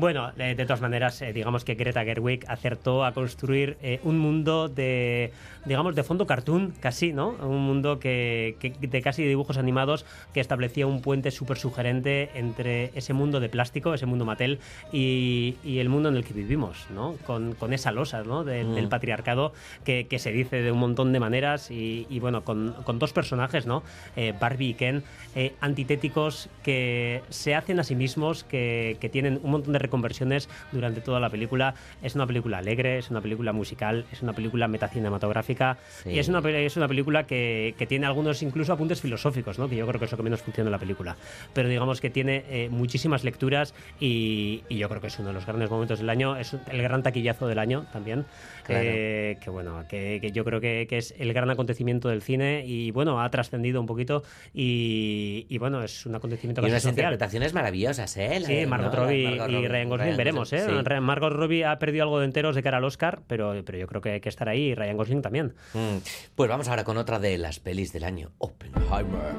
Bueno, 0.00 0.32
de, 0.34 0.54
de 0.54 0.64
todas 0.64 0.80
maneras, 0.80 1.20
eh, 1.20 1.34
digamos 1.34 1.62
que 1.62 1.74
Greta 1.74 2.02
Gerwig 2.04 2.46
acertó 2.48 3.04
a 3.04 3.12
construir 3.12 3.76
eh, 3.82 4.00
un 4.02 4.18
mundo 4.18 4.70
de, 4.70 5.30
digamos, 5.66 5.94
de 5.94 6.02
fondo 6.02 6.26
cartoon, 6.26 6.72
casi, 6.80 7.12
¿no? 7.12 7.28
Un 7.42 7.60
mundo 7.66 7.98
que, 8.00 8.56
que- 8.60 8.70
de 8.70 9.02
casi 9.02 9.24
dibujos 9.24 9.58
animados 9.58 10.06
que 10.32 10.40
establecía 10.40 10.86
un 10.86 11.02
puente 11.02 11.30
súper 11.30 11.58
sugerente 11.58 12.30
entre 12.34 12.92
ese 12.94 13.12
mundo 13.12 13.40
de 13.40 13.50
plástico, 13.50 13.92
ese 13.92 14.06
mundo 14.06 14.24
Mattel, 14.24 14.58
y, 14.90 15.56
y 15.62 15.80
el 15.80 15.90
mundo 15.90 16.08
en 16.08 16.16
el 16.16 16.24
que 16.24 16.32
vivimos, 16.32 16.86
¿no? 16.94 17.16
Con, 17.26 17.52
con 17.54 17.74
esa 17.74 17.92
losa, 17.92 18.22
¿no? 18.22 18.42
Del, 18.42 18.68
Mm. 18.68 18.74
del 18.76 18.88
patriarcado 18.88 19.52
que, 19.84 20.06
que 20.06 20.18
se 20.18 20.32
dice 20.32 20.62
de 20.62 20.72
un 20.72 20.78
montón 20.78 21.12
de 21.12 21.20
maneras 21.20 21.70
y, 21.70 22.06
y, 22.08 22.20
bueno, 22.20 22.42
con, 22.42 22.72
con 22.84 22.98
dos 22.98 23.12
personajes, 23.12 23.66
¿no? 23.66 23.82
Eh, 24.16 24.32
Barbie 24.40 24.70
y 24.70 24.74
Ken, 24.74 25.02
eh, 25.34 25.52
antitéticos 25.60 26.48
que 26.62 27.20
se 27.28 27.54
hacen 27.54 27.78
a 27.80 27.84
sí 27.84 27.94
mismos, 27.96 28.44
que, 28.44 28.96
que 28.98 29.10
tienen 29.10 29.40
un 29.42 29.50
montón 29.50 29.74
de 29.74 29.89
reconversiones 29.90 30.48
durante 30.72 31.00
toda 31.00 31.18
la 31.20 31.28
película. 31.28 31.74
Es 32.02 32.14
una 32.14 32.26
película 32.26 32.58
alegre, 32.58 32.98
es 32.98 33.10
una 33.10 33.20
película 33.20 33.52
musical, 33.52 34.04
es 34.12 34.22
una 34.22 34.32
película 34.32 34.68
metacinematográfica 34.68 35.78
Sí. 36.04 36.10
y 36.10 36.18
es 36.18 36.28
una, 36.28 36.38
es 36.48 36.76
una 36.76 36.86
película 36.88 37.26
que, 37.26 37.74
que 37.76 37.86
tiene 37.86 38.06
algunos 38.06 38.42
incluso 38.42 38.72
apuntes 38.72 39.00
filosóficos, 39.00 39.58
¿no? 39.58 39.68
Que 39.68 39.76
yo 39.76 39.86
creo 39.86 39.98
que 39.98 40.04
es 40.06 40.10
lo 40.12 40.16
que 40.16 40.22
menos 40.22 40.42
funciona 40.42 40.68
en 40.68 40.72
la 40.72 40.78
película. 40.78 41.16
Pero 41.52 41.68
digamos 41.68 42.00
que 42.00 42.10
tiene 42.10 42.44
eh, 42.48 42.68
muchísimas 42.70 43.24
lecturas 43.24 43.74
y, 43.98 44.62
y 44.68 44.78
yo 44.78 44.88
creo 44.88 45.00
que 45.00 45.08
es 45.08 45.18
uno 45.18 45.28
de 45.28 45.34
los 45.34 45.44
grandes 45.46 45.68
momentos 45.70 45.98
del 45.98 46.08
año, 46.08 46.36
es 46.36 46.54
el 46.70 46.82
gran 46.82 47.02
taquillazo 47.02 47.48
del 47.48 47.58
año 47.58 47.86
también. 47.92 48.24
Claro. 48.64 48.84
Eh, 48.86 49.38
que 49.42 49.50
bueno, 49.50 49.84
que, 49.88 50.18
que 50.20 50.30
yo 50.32 50.44
creo 50.44 50.60
que, 50.60 50.86
que 50.88 50.98
es 50.98 51.14
el 51.18 51.32
gran 51.32 51.50
acontecimiento 51.50 52.08
del 52.08 52.22
cine 52.22 52.64
y 52.64 52.90
bueno, 52.92 53.20
ha 53.20 53.28
trascendido 53.30 53.80
un 53.80 53.86
poquito 53.86 54.22
y, 54.54 55.46
y, 55.48 55.58
bueno, 55.58 55.82
es 55.82 56.06
un 56.06 56.14
acontecimiento 56.14 56.60
Y 56.62 56.66
unas 56.66 56.82
social. 56.82 56.92
interpretaciones 56.92 57.52
maravillosas, 57.54 58.16
¿eh? 58.16 58.38
La 58.40 58.46
Sí, 58.46 58.66
Margot 58.66 58.92
¿no? 58.92 59.00
Robbie 59.04 59.24
Margot 59.30 59.48
y 59.50 59.54
Robbie, 59.54 59.68
Ryan 59.80 59.88
Gosling, 59.88 60.06
Ryan 60.06 60.16
veremos, 60.16 60.52
¿eh? 60.52 60.64
Sí. 60.66 61.00
Margot 61.00 61.32
Robbie 61.32 61.64
ha 61.64 61.78
perdido 61.78 62.04
algo 62.04 62.18
de 62.18 62.26
enteros 62.26 62.54
de 62.54 62.62
cara 62.62 62.78
al 62.78 62.84
Oscar, 62.84 63.20
pero, 63.26 63.54
pero 63.64 63.78
yo 63.78 63.86
creo 63.86 64.00
que 64.00 64.10
hay 64.12 64.20
que 64.20 64.28
estar 64.28 64.48
ahí 64.48 64.68
y 64.70 64.74
Ryan 64.74 64.96
Gosling 64.96 65.22
también. 65.22 65.54
Mm, 65.74 65.98
Pues 66.34 66.48
vamos 66.50 66.68
ahora 66.68 66.84
con 66.84 66.96
otra 66.98 67.18
de 67.18 67.38
las 67.38 67.60
pelis 67.60 67.92
del 67.92 68.04
año, 68.04 68.30
Oppenheimer. 68.38 69.34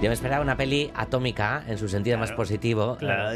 Yo 0.00 0.08
me 0.08 0.14
esperaba 0.14 0.42
una 0.42 0.56
peli 0.56 0.90
atómica 0.94 1.62
en 1.68 1.78
su 1.78 1.88
sentido 1.88 2.18
más 2.18 2.32
positivo. 2.32 2.96
claro. 2.98 3.30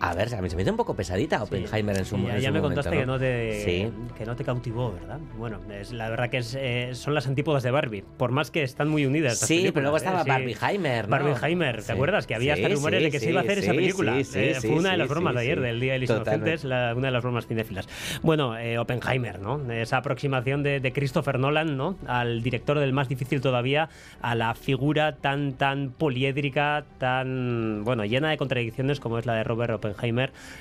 A 0.00 0.14
ver, 0.14 0.32
a 0.32 0.40
mí 0.40 0.48
se 0.48 0.54
me 0.54 0.62
hizo 0.62 0.70
un 0.70 0.76
poco 0.76 0.94
pesadita 0.94 1.42
Oppenheimer 1.42 1.96
en 1.98 2.04
su, 2.04 2.16
Sí, 2.16 2.22
en 2.30 2.40
ya, 2.40 2.52
me 2.52 2.60
momento, 2.60 2.82
contaste 2.82 2.98
que, 2.98 3.06
no 3.06 3.18
te, 3.18 3.62
Sí. 3.64 3.90
que 4.16 4.24
no 4.24 4.36
te 4.36 4.44
cautivó, 4.44 4.92
¿verdad? 4.92 5.18
Bueno, 5.36 5.58
es, 5.72 5.92
la 5.92 6.08
verdad 6.08 6.30
que 6.30 6.38
es, 6.38 6.56
eh, 6.58 6.90
son 6.94 7.14
las 7.14 7.26
antípodas 7.26 7.64
de 7.64 7.72
Barbie, 7.72 8.04
por 8.16 8.30
más 8.30 8.52
que 8.52 8.62
están 8.62 8.88
muy 8.88 9.06
unidas. 9.06 9.38
Sí, 9.40 9.70
pero 9.74 9.82
luego 9.82 9.96
¿eh? 9.96 9.98
estaba 9.98 10.22
Sí. 10.22 10.28
Barbieheimer, 10.28 11.06
¿no? 11.06 11.10
Barbieheimer, 11.10 11.82
¿te 11.82 11.92
acuerdas? 11.92 12.26
Que 12.28 12.36
había 12.36 12.54
hasta 12.54 12.68
rumores 12.68 13.02
de 13.02 13.10
que 13.10 13.18
se 13.18 13.30
iba 13.30 13.40
a 13.40 13.42
hacer 13.42 13.58
esa 13.58 13.72
película. 13.72 14.14
sí, 14.18 14.24
sí, 14.24 14.38
Eh, 14.38 14.54
sí, 14.60 14.68
fue 14.68 14.76
una 14.76 14.92
de 14.92 14.98
las 14.98 15.08
bromas 15.08 15.34
de 15.34 15.40
ayer, 15.40 15.60
del 15.60 15.80
Día 15.80 15.94
de 15.94 15.98
los. 16.00 16.10
Inocentes, 16.10 16.62
la- 16.64 16.94
una 16.96 17.08
de 17.08 17.12
las 17.12 17.22
bromas 17.24 17.46
cinéfilas. 17.48 17.88
Bueno, 18.22 18.56
eh, 18.56 18.78
Oppenheimer, 18.78 19.40
¿no? 19.40 19.70
Esa 19.72 19.96
aproximación 19.96 20.62
de, 20.62 20.78
de 20.80 20.92
Christopher 20.92 21.40
Nolan, 21.40 21.76
¿no? 21.76 21.96
Al 22.06 22.42
director 22.42 22.78
del 22.78 22.92
más 22.92 23.08
difícil 23.08 23.40
todavía, 23.40 23.88
a 24.22 24.34
la 24.36 24.54
figura 24.54 25.16
tan, 25.16 25.54
tan 25.54 25.90
poliédrica, 25.90 26.84
tan, 26.98 27.82
bueno, 27.84 28.04
llena 28.04 28.30
de 28.30 28.36
contradicciones 28.36 29.00
como 29.00 29.18
es 29.18 29.26
la 29.26 29.34
de 29.34 29.44
Robert 29.44 29.72
Oppenheimer, 29.74 29.87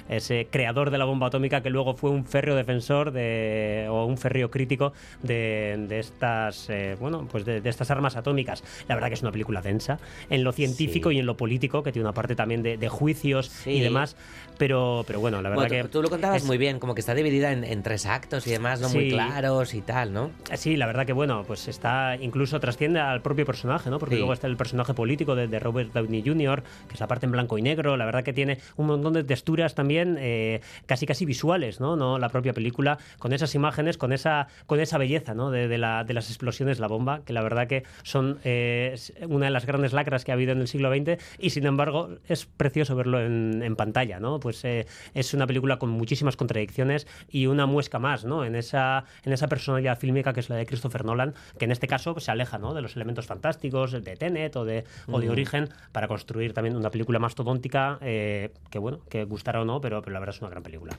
ese 0.09 0.47
creador 0.49 0.91
de 0.91 0.97
la 0.97 1.05
bomba 1.05 1.27
atómica 1.27 1.61
que 1.61 1.69
luego 1.69 1.95
fue 1.95 2.09
un 2.09 2.25
férreo 2.25 2.55
defensor 2.55 3.11
de, 3.11 3.87
o 3.89 4.05
un 4.05 4.17
férreo 4.17 4.49
crítico 4.51 4.93
de, 5.23 5.85
de 5.87 5.99
estas, 5.99 6.69
eh, 6.69 6.95
bueno, 6.99 7.27
pues 7.31 7.45
de, 7.45 7.61
de 7.61 7.69
estas 7.69 7.91
armas 7.91 8.15
atómicas. 8.15 8.63
La 8.87 8.95
verdad 8.95 9.07
que 9.09 9.15
es 9.15 9.21
una 9.21 9.31
película 9.31 9.61
densa 9.61 9.99
en 10.29 10.43
lo 10.43 10.51
científico 10.51 11.09
Sí. 11.09 11.15
y 11.17 11.19
en 11.19 11.25
lo 11.25 11.37
político, 11.37 11.83
que 11.83 11.91
tiene 11.91 12.05
una 12.05 12.13
parte 12.13 12.35
también 12.35 12.63
de, 12.63 12.77
de 12.77 12.89
juicios 12.89 13.47
Sí. 13.47 13.71
y 13.71 13.79
demás, 13.81 14.15
pero, 14.57 15.03
pero 15.07 15.19
bueno, 15.19 15.41
la 15.41 15.49
verdad 15.49 15.67
Bueno, 15.69 15.83
que... 15.83 15.89
tú, 15.89 16.01
lo 16.01 16.09
contabas 16.09 16.37
es- 16.43 16.47
muy 16.47 16.57
bien, 16.57 16.79
como 16.79 16.93
que 16.95 17.01
está 17.01 17.13
dividida 17.13 17.51
en, 17.51 17.63
en 17.63 17.83
tres 17.83 18.05
actos 18.05 18.45
y 18.47 18.51
demás, 18.51 18.81
no 18.81 18.89
muy 18.89 19.09
claros 19.09 19.73
y 19.73 19.81
tal, 19.81 20.13
¿no? 20.13 20.31
Sí, 20.55 20.75
la 20.77 20.85
verdad 20.87 21.05
que 21.05 21.13
bueno, 21.13 21.43
pues 21.45 21.67
está 21.67 22.15
incluso 22.19 22.59
trasciende 22.59 22.99
al 22.99 23.21
propio 23.21 23.45
personaje, 23.45 23.89
¿no? 23.89 23.99
Porque 23.99 24.15
Sí. 24.15 24.19
luego 24.19 24.33
está 24.33 24.47
el 24.47 24.57
personaje 24.57 24.93
político 24.93 25.35
de, 25.35 25.47
de 25.47 25.59
Robert 25.59 25.93
Downey 25.93 26.23
Jr., 26.25 26.63
que 26.87 26.93
es 26.95 26.99
la 26.99 27.07
parte 27.07 27.25
en 27.25 27.31
blanco 27.31 27.57
y 27.57 27.61
negro, 27.61 27.97
la 27.97 28.05
verdad 28.05 28.23
que 28.23 28.33
tiene 28.33 28.57
un 28.75 28.87
montón 28.87 29.13
de 29.13 29.23
texturas 29.23 29.75
también 29.75 30.17
eh, 30.19 30.61
casi 30.85 31.05
casi 31.05 31.25
visuales, 31.25 31.79
¿no? 31.79 31.95
¿no? 31.95 32.17
La 32.19 32.29
propia 32.29 32.53
película 32.53 32.97
con 33.19 33.33
esas 33.33 33.53
imágenes, 33.55 33.97
con 33.97 34.13
esa 34.13 34.47
con 34.65 34.79
esa 34.79 34.97
belleza, 34.97 35.33
¿no? 35.33 35.51
De, 35.51 35.67
de 35.67 35.77
la- 35.77 36.03
de 36.03 36.13
las 36.13 36.29
explosiones, 36.29 36.79
la 36.79 36.87
bomba, 36.87 37.21
que 37.25 37.33
la 37.33 37.41
verdad 37.41 37.67
que 37.67 37.83
son 38.03 38.39
eh, 38.43 38.95
una 39.27 39.45
de 39.45 39.51
las 39.51 39.65
grandes 39.65 39.93
lacras 39.93 40.23
que 40.25 40.31
ha 40.31 40.35
habido 40.35 40.51
en 40.53 40.61
el 40.61 40.67
siglo 40.67 40.89
XX 40.93 41.21
y 41.39 41.49
sin 41.51 41.65
embargo 41.65 42.09
es 42.27 42.45
precioso 42.45 42.95
verlo 42.95 43.21
en, 43.21 43.61
en 43.63 43.75
pantalla, 43.75 44.19
¿no? 44.19 44.39
Pues 44.47 44.63
eh, 44.63 44.87
es 45.13 45.33
una 45.33 45.45
película 45.45 45.75
con 45.77 45.89
muchísimas 45.89 46.37
contradicciones 46.37 47.05
y 47.29 47.47
una 47.47 47.65
muesca 47.65 47.99
más, 47.99 48.23
¿no? 48.23 48.45
En 48.45 48.55
esa, 48.55 49.03
en 49.25 49.33
esa 49.33 49.49
personalidad 49.49 49.99
fílmica 49.99 50.31
que 50.31 50.39
es 50.39 50.49
la 50.49 50.55
de 50.55 50.65
Christopher 50.65 51.03
Nolan, 51.03 51.33
que 51.59 51.65
en 51.65 51.71
este 51.73 51.85
caso 51.85 52.17
se 52.21 52.31
aleja, 52.31 52.57
¿no? 52.57 52.73
De 52.73 52.81
los 52.81 52.95
elementos 52.95 53.25
fantásticos, 53.25 53.91
de 53.91 54.15
Tenet 54.15 54.55
o 54.55 54.63
de, 54.63 54.85
o 55.11 55.19
de. 55.19 55.29
Origen, 55.29 55.67
para 55.91 56.07
construir 56.07 56.53
también 56.53 56.77
una 56.77 56.89
película 56.89 57.19
mastodóntica 57.19 57.97
eh, 57.99 58.53
que, 58.71 58.79
bueno, 58.79 59.01
que 59.09 59.25
gustará 59.25 59.59
o 59.59 59.65
no, 59.65 59.81
pero, 59.81 60.01
pero 60.01 60.13
la 60.13 60.19
verdad 60.21 60.33
es 60.33 60.41
una 60.41 60.49
gran 60.49 60.63
película. 60.63 60.93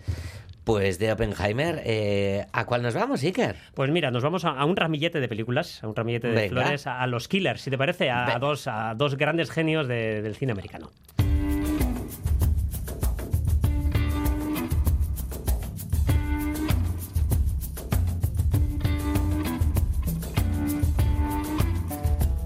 Pues 0.65 0.99
de 0.99 1.11
Oppenheimer, 1.11 1.81
eh, 1.87 2.45
¿a 2.53 2.67
cuál 2.67 2.83
nos 2.83 2.93
vamos, 2.93 3.23
Iker? 3.23 3.57
Pues 3.73 3.91
mira, 3.91 4.11
nos 4.11 4.23
vamos 4.23 4.45
a, 4.45 4.51
a 4.51 4.67
un 4.67 4.77
ramillete 4.77 5.21
de 5.21 5.29
películas, 5.29 5.83
a 5.83 5.89
un 5.89 5.97
ramillete 5.97 6.29
de 6.29 6.35
Venga. 6.35 6.61
flores, 6.61 6.87
a, 6.87 7.01
a 7.01 7.07
los 7.07 7.29
Killers, 7.29 7.63
si 7.63 7.71
te 7.71 7.79
parece, 7.79 8.11
a, 8.11 8.35
a 8.35 8.39
dos, 8.39 8.67
a 8.69 8.95
dos 8.95 9.17
grandes 9.17 9.51
genios 9.51 9.89
de- 9.89 10.21
del 10.21 10.37
cine 10.37 10.53
americano. 10.53 10.91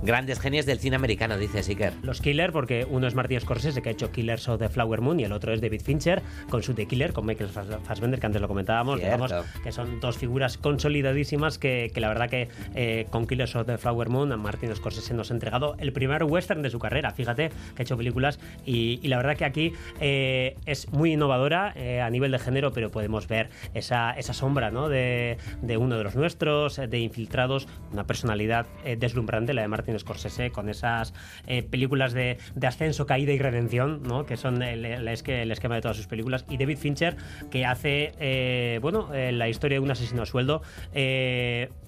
Grandes 0.03 0.41
genios 0.41 0.67
del 0.67 0.79
cine 0.81 0.97
americano, 0.97 1.39
dice 1.39 1.61
Iker. 1.67 1.93
Los 2.03 2.21
Killer, 2.21 2.51
porque 2.51 2.85
uno 2.91 3.07
es 3.07 3.15
Martin 3.15 3.41
Scorsese, 3.41 3.83
que 3.83 3.89
ha 3.91 3.93
hecho 3.93 4.11
Killers 4.11 4.49
of 4.49 4.59
the 4.59 4.69
Flower 4.69 5.01
Moon, 5.01 5.21
y 5.21 5.25
el 5.25 5.33
otro 5.33 5.53
es 5.53 5.61
David 5.61 5.81
Fincher, 5.81 6.23
con 6.51 6.63
su 6.65 6.75
The 6.75 6.87
Killer, 6.87 7.13
con 7.13 7.25
Michael 7.25 7.51
Fass- 7.51 7.79
Fassbender, 7.85 8.19
que 8.19 8.27
antes 8.27 8.43
lo 8.43 8.49
comentábamos, 8.49 8.99
digamos, 8.99 9.33
que 9.63 9.71
son 9.71 10.01
dos 10.01 10.19
figuras 10.19 10.59
consolidadísimas 10.59 11.59
que, 11.59 11.91
que 11.95 12.01
la 12.01 12.09
verdad 12.09 12.29
que 12.29 12.49
eh, 12.75 13.07
con 13.11 13.29
Killers 13.29 13.55
of 13.55 13.67
the 13.67 13.79
Flower 13.79 14.09
Moon, 14.09 14.33
a 14.33 14.37
Martin 14.37 14.75
Scorsese 14.75 15.15
nos 15.15 15.31
ha 15.31 15.35
entregado 15.35 15.77
el 15.79 15.93
primer 15.93 16.25
western 16.25 16.63
de 16.63 16.71
su 16.71 16.81
carrera, 16.81 17.13
fíjate, 17.13 17.51
que 17.77 17.83
ha 17.83 17.85
hecho 17.85 17.97
películas, 17.97 18.41
y, 18.67 18.99
y 19.03 19.09
la 19.09 19.19
verdad 19.19 19.37
que 19.37 19.45
aquí 19.45 19.73
eh, 20.01 20.57
es 20.67 20.91
muy 20.93 21.13
innovadora 21.13 21.73
eh, 21.77 22.01
a 22.01 22.11
nivel 22.11 22.33
de 22.33 22.41
género, 22.41 22.73
pero 22.73 22.91
podemos 22.91 23.29
ver 23.29 23.51
esa, 23.73 24.11
esa 24.13 24.33
sombra 24.33 24.73
¿no? 24.73 24.89
de, 24.89 25.37
de 25.63 25.77
uno 25.77 25.97
de 25.97 26.03
los 26.03 26.17
nuestros, 26.17 26.77
de 26.77 26.99
infiltrados, 26.99 27.69
una 27.93 28.05
personalidad 28.05 28.67
eh, 28.85 28.97
deslumbrante, 28.97 29.55
la 29.55 29.63
de 29.63 29.69
Martin 29.69 29.92
Scorsese, 29.99 30.51
con 30.51 30.69
esas 30.69 31.13
eh, 31.47 31.63
películas 31.63 32.13
de, 32.13 32.39
ascenso, 32.67 33.07
caída 33.07 33.33
y 33.33 33.39
redención, 33.39 34.03
¿no? 34.03 34.27
que 34.27 34.37
son 34.37 34.63
el, 34.63 34.85
el 34.85 35.09
esque- 35.09 35.43
el 35.43 35.51
esquema 35.53 35.75
de 35.77 35.81
todas 35.83 35.97
sus 35.97 36.07
películas. 36.07 36.45
Y 36.49 36.57
David 36.59 36.79
Fincher, 36.79 37.17
que 37.51 37.65
hace, 37.67 38.13
eh, 38.21 38.79
bueno, 38.83 39.13
eh, 39.15 39.33
la 39.33 39.49
historia 39.49 39.77
de 39.77 39.81
un 39.81 39.91
asesino 39.91 40.23
a 40.23 40.27
sueldo. 40.27 40.63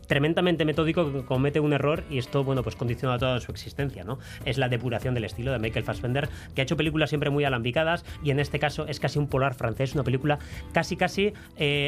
tremendamente 0.06 0.66
metódico 0.66 1.10
que 1.10 1.24
comete 1.24 1.60
un 1.60 1.72
error 1.72 2.04
y 2.10 2.18
esto 2.18 2.44
bueno 2.44 2.62
pues 2.62 2.76
condiciona 2.76 3.16
toda 3.18 3.40
su 3.40 3.50
existencia 3.50 4.04
no 4.04 4.18
es 4.44 4.58
la 4.58 4.68
depuración 4.68 5.14
del 5.14 5.24
estilo 5.24 5.50
de 5.50 5.58
Michael 5.58 5.82
Fassbender 5.82 6.28
que 6.54 6.60
ha 6.60 6.64
hecho 6.64 6.76
películas 6.76 7.08
siempre 7.08 7.30
muy 7.30 7.44
alambicadas 7.44 8.04
y 8.22 8.30
en 8.30 8.38
este 8.38 8.58
caso 8.58 8.86
es 8.86 9.00
casi 9.00 9.18
un 9.18 9.28
polar 9.28 9.54
francés 9.54 9.94
una 9.94 10.04
película 10.04 10.38
casi 10.74 10.96
casi 10.98 11.32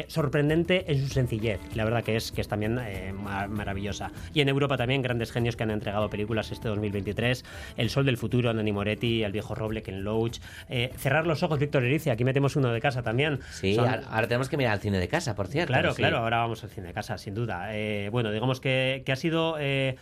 sorprendente 0.07 0.91
en 0.91 0.99
su 1.07 1.13
sencillez 1.13 1.59
y 1.71 1.75
la 1.75 1.83
verdad 1.85 2.03
que 2.03 2.15
es 2.15 2.31
que 2.31 2.41
es 2.41 2.47
también 2.47 2.79
ma- 3.23 3.45
maravillosa 3.47 4.11
y 4.33 4.41
en 4.41 4.49
Europa 4.49 4.77
también 4.77 5.03
grandes 5.03 5.31
genios 5.31 5.55
que 5.55 5.61
han 5.63 5.71
entregado 5.71 6.06
películas 6.09 6.51
este 6.51 6.67
2023 6.69 7.45
El 7.77 7.89
Sol 7.89 8.05
del 8.05 8.17
Futuro 8.17 8.53
Nani 8.53 8.71
Moretti 8.71 9.23
El 9.23 9.31
Viejo 9.31 9.55
Roble 9.55 9.81
Ken 9.83 10.03
Loach 10.03 10.39
eh, 10.69 10.91
Cerrar 10.97 11.27
los 11.27 11.43
ojos 11.43 11.59
Víctor 11.59 11.83
Ericia 11.83 12.13
aquí 12.13 12.23
metemos 12.23 12.55
uno 12.55 12.71
de 12.71 12.79
casa 12.81 13.03
también 13.03 13.39
Sí, 13.51 13.75
Son- 13.75 13.87
ahora 13.87 14.27
tenemos 14.27 14.49
que 14.49 14.57
mirar 14.57 14.73
al 14.73 14.79
cine 14.79 14.99
de 14.99 15.07
casa, 15.07 15.35
por 15.35 15.47
cierto. 15.47 15.73
Claro, 15.73 15.91
sí. 15.91 15.97
claro, 15.97 16.17
ahora 16.17 16.37
vamos 16.37 16.63
al 16.63 16.69
cine 16.69 16.87
de 16.87 16.93
casa, 16.93 17.17
sin 17.17 17.33
duda. 17.33 17.69
Eh, 17.75 18.09
bueno, 18.11 18.31
digamos 18.31 18.59
que, 18.59 19.03
que 19.05 19.11
ha 19.11 19.15
sido 19.15 19.55
eh, 19.59 19.95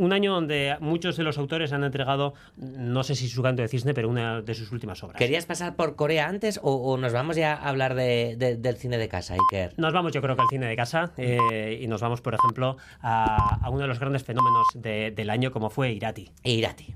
un 0.00 0.12
año 0.14 0.32
donde 0.32 0.76
muchos 0.80 1.16
de 1.16 1.22
los 1.24 1.36
autores 1.38 1.72
han 1.72 1.84
entregado, 1.84 2.32
no 2.56 3.02
sé 3.04 3.14
si 3.14 3.28
su 3.28 3.42
canto 3.42 3.60
de 3.62 3.68
cisne, 3.68 3.92
pero 3.94 4.08
una 4.08 4.40
de 4.40 4.54
sus 4.54 4.72
últimas 4.72 5.02
obras. 5.04 5.18
¿Querías 5.18 5.44
pasar 5.46 5.76
por 5.76 5.94
Corea 5.94 6.26
antes 6.26 6.58
o, 6.62 6.74
o 6.74 6.96
nos 6.96 7.12
vamos 7.12 7.36
ya 7.36 7.54
a 7.54 7.68
hablar 7.68 7.94
de- 7.94 8.34
de- 8.38 8.56
del 8.56 8.76
cine 8.76 8.96
de 8.98 9.08
casa, 9.08 9.34
Iker? 9.34 9.74
Nos 9.76 9.92
vamos, 9.92 10.12
yo 10.12 10.22
creo 10.22 10.36
que 10.36 10.42
al 10.42 10.48
cine 10.48 10.66
de 10.66 10.76
casa 10.76 11.12
eh, 11.18 11.78
y 11.82 11.86
nos 11.86 12.00
vamos, 12.00 12.20
por 12.22 12.34
ejemplo, 12.34 12.78
a, 13.02 13.58
a 13.64 13.68
uno 13.70 13.80
de 13.82 13.88
los 13.88 13.98
grandes 14.00 14.24
fenómenos 14.24 14.66
de- 14.74 15.10
del 15.10 15.28
año 15.30 15.52
como 15.52 15.68
fue 15.70 15.92
Irati. 15.92 16.30
Irati. 16.44 16.94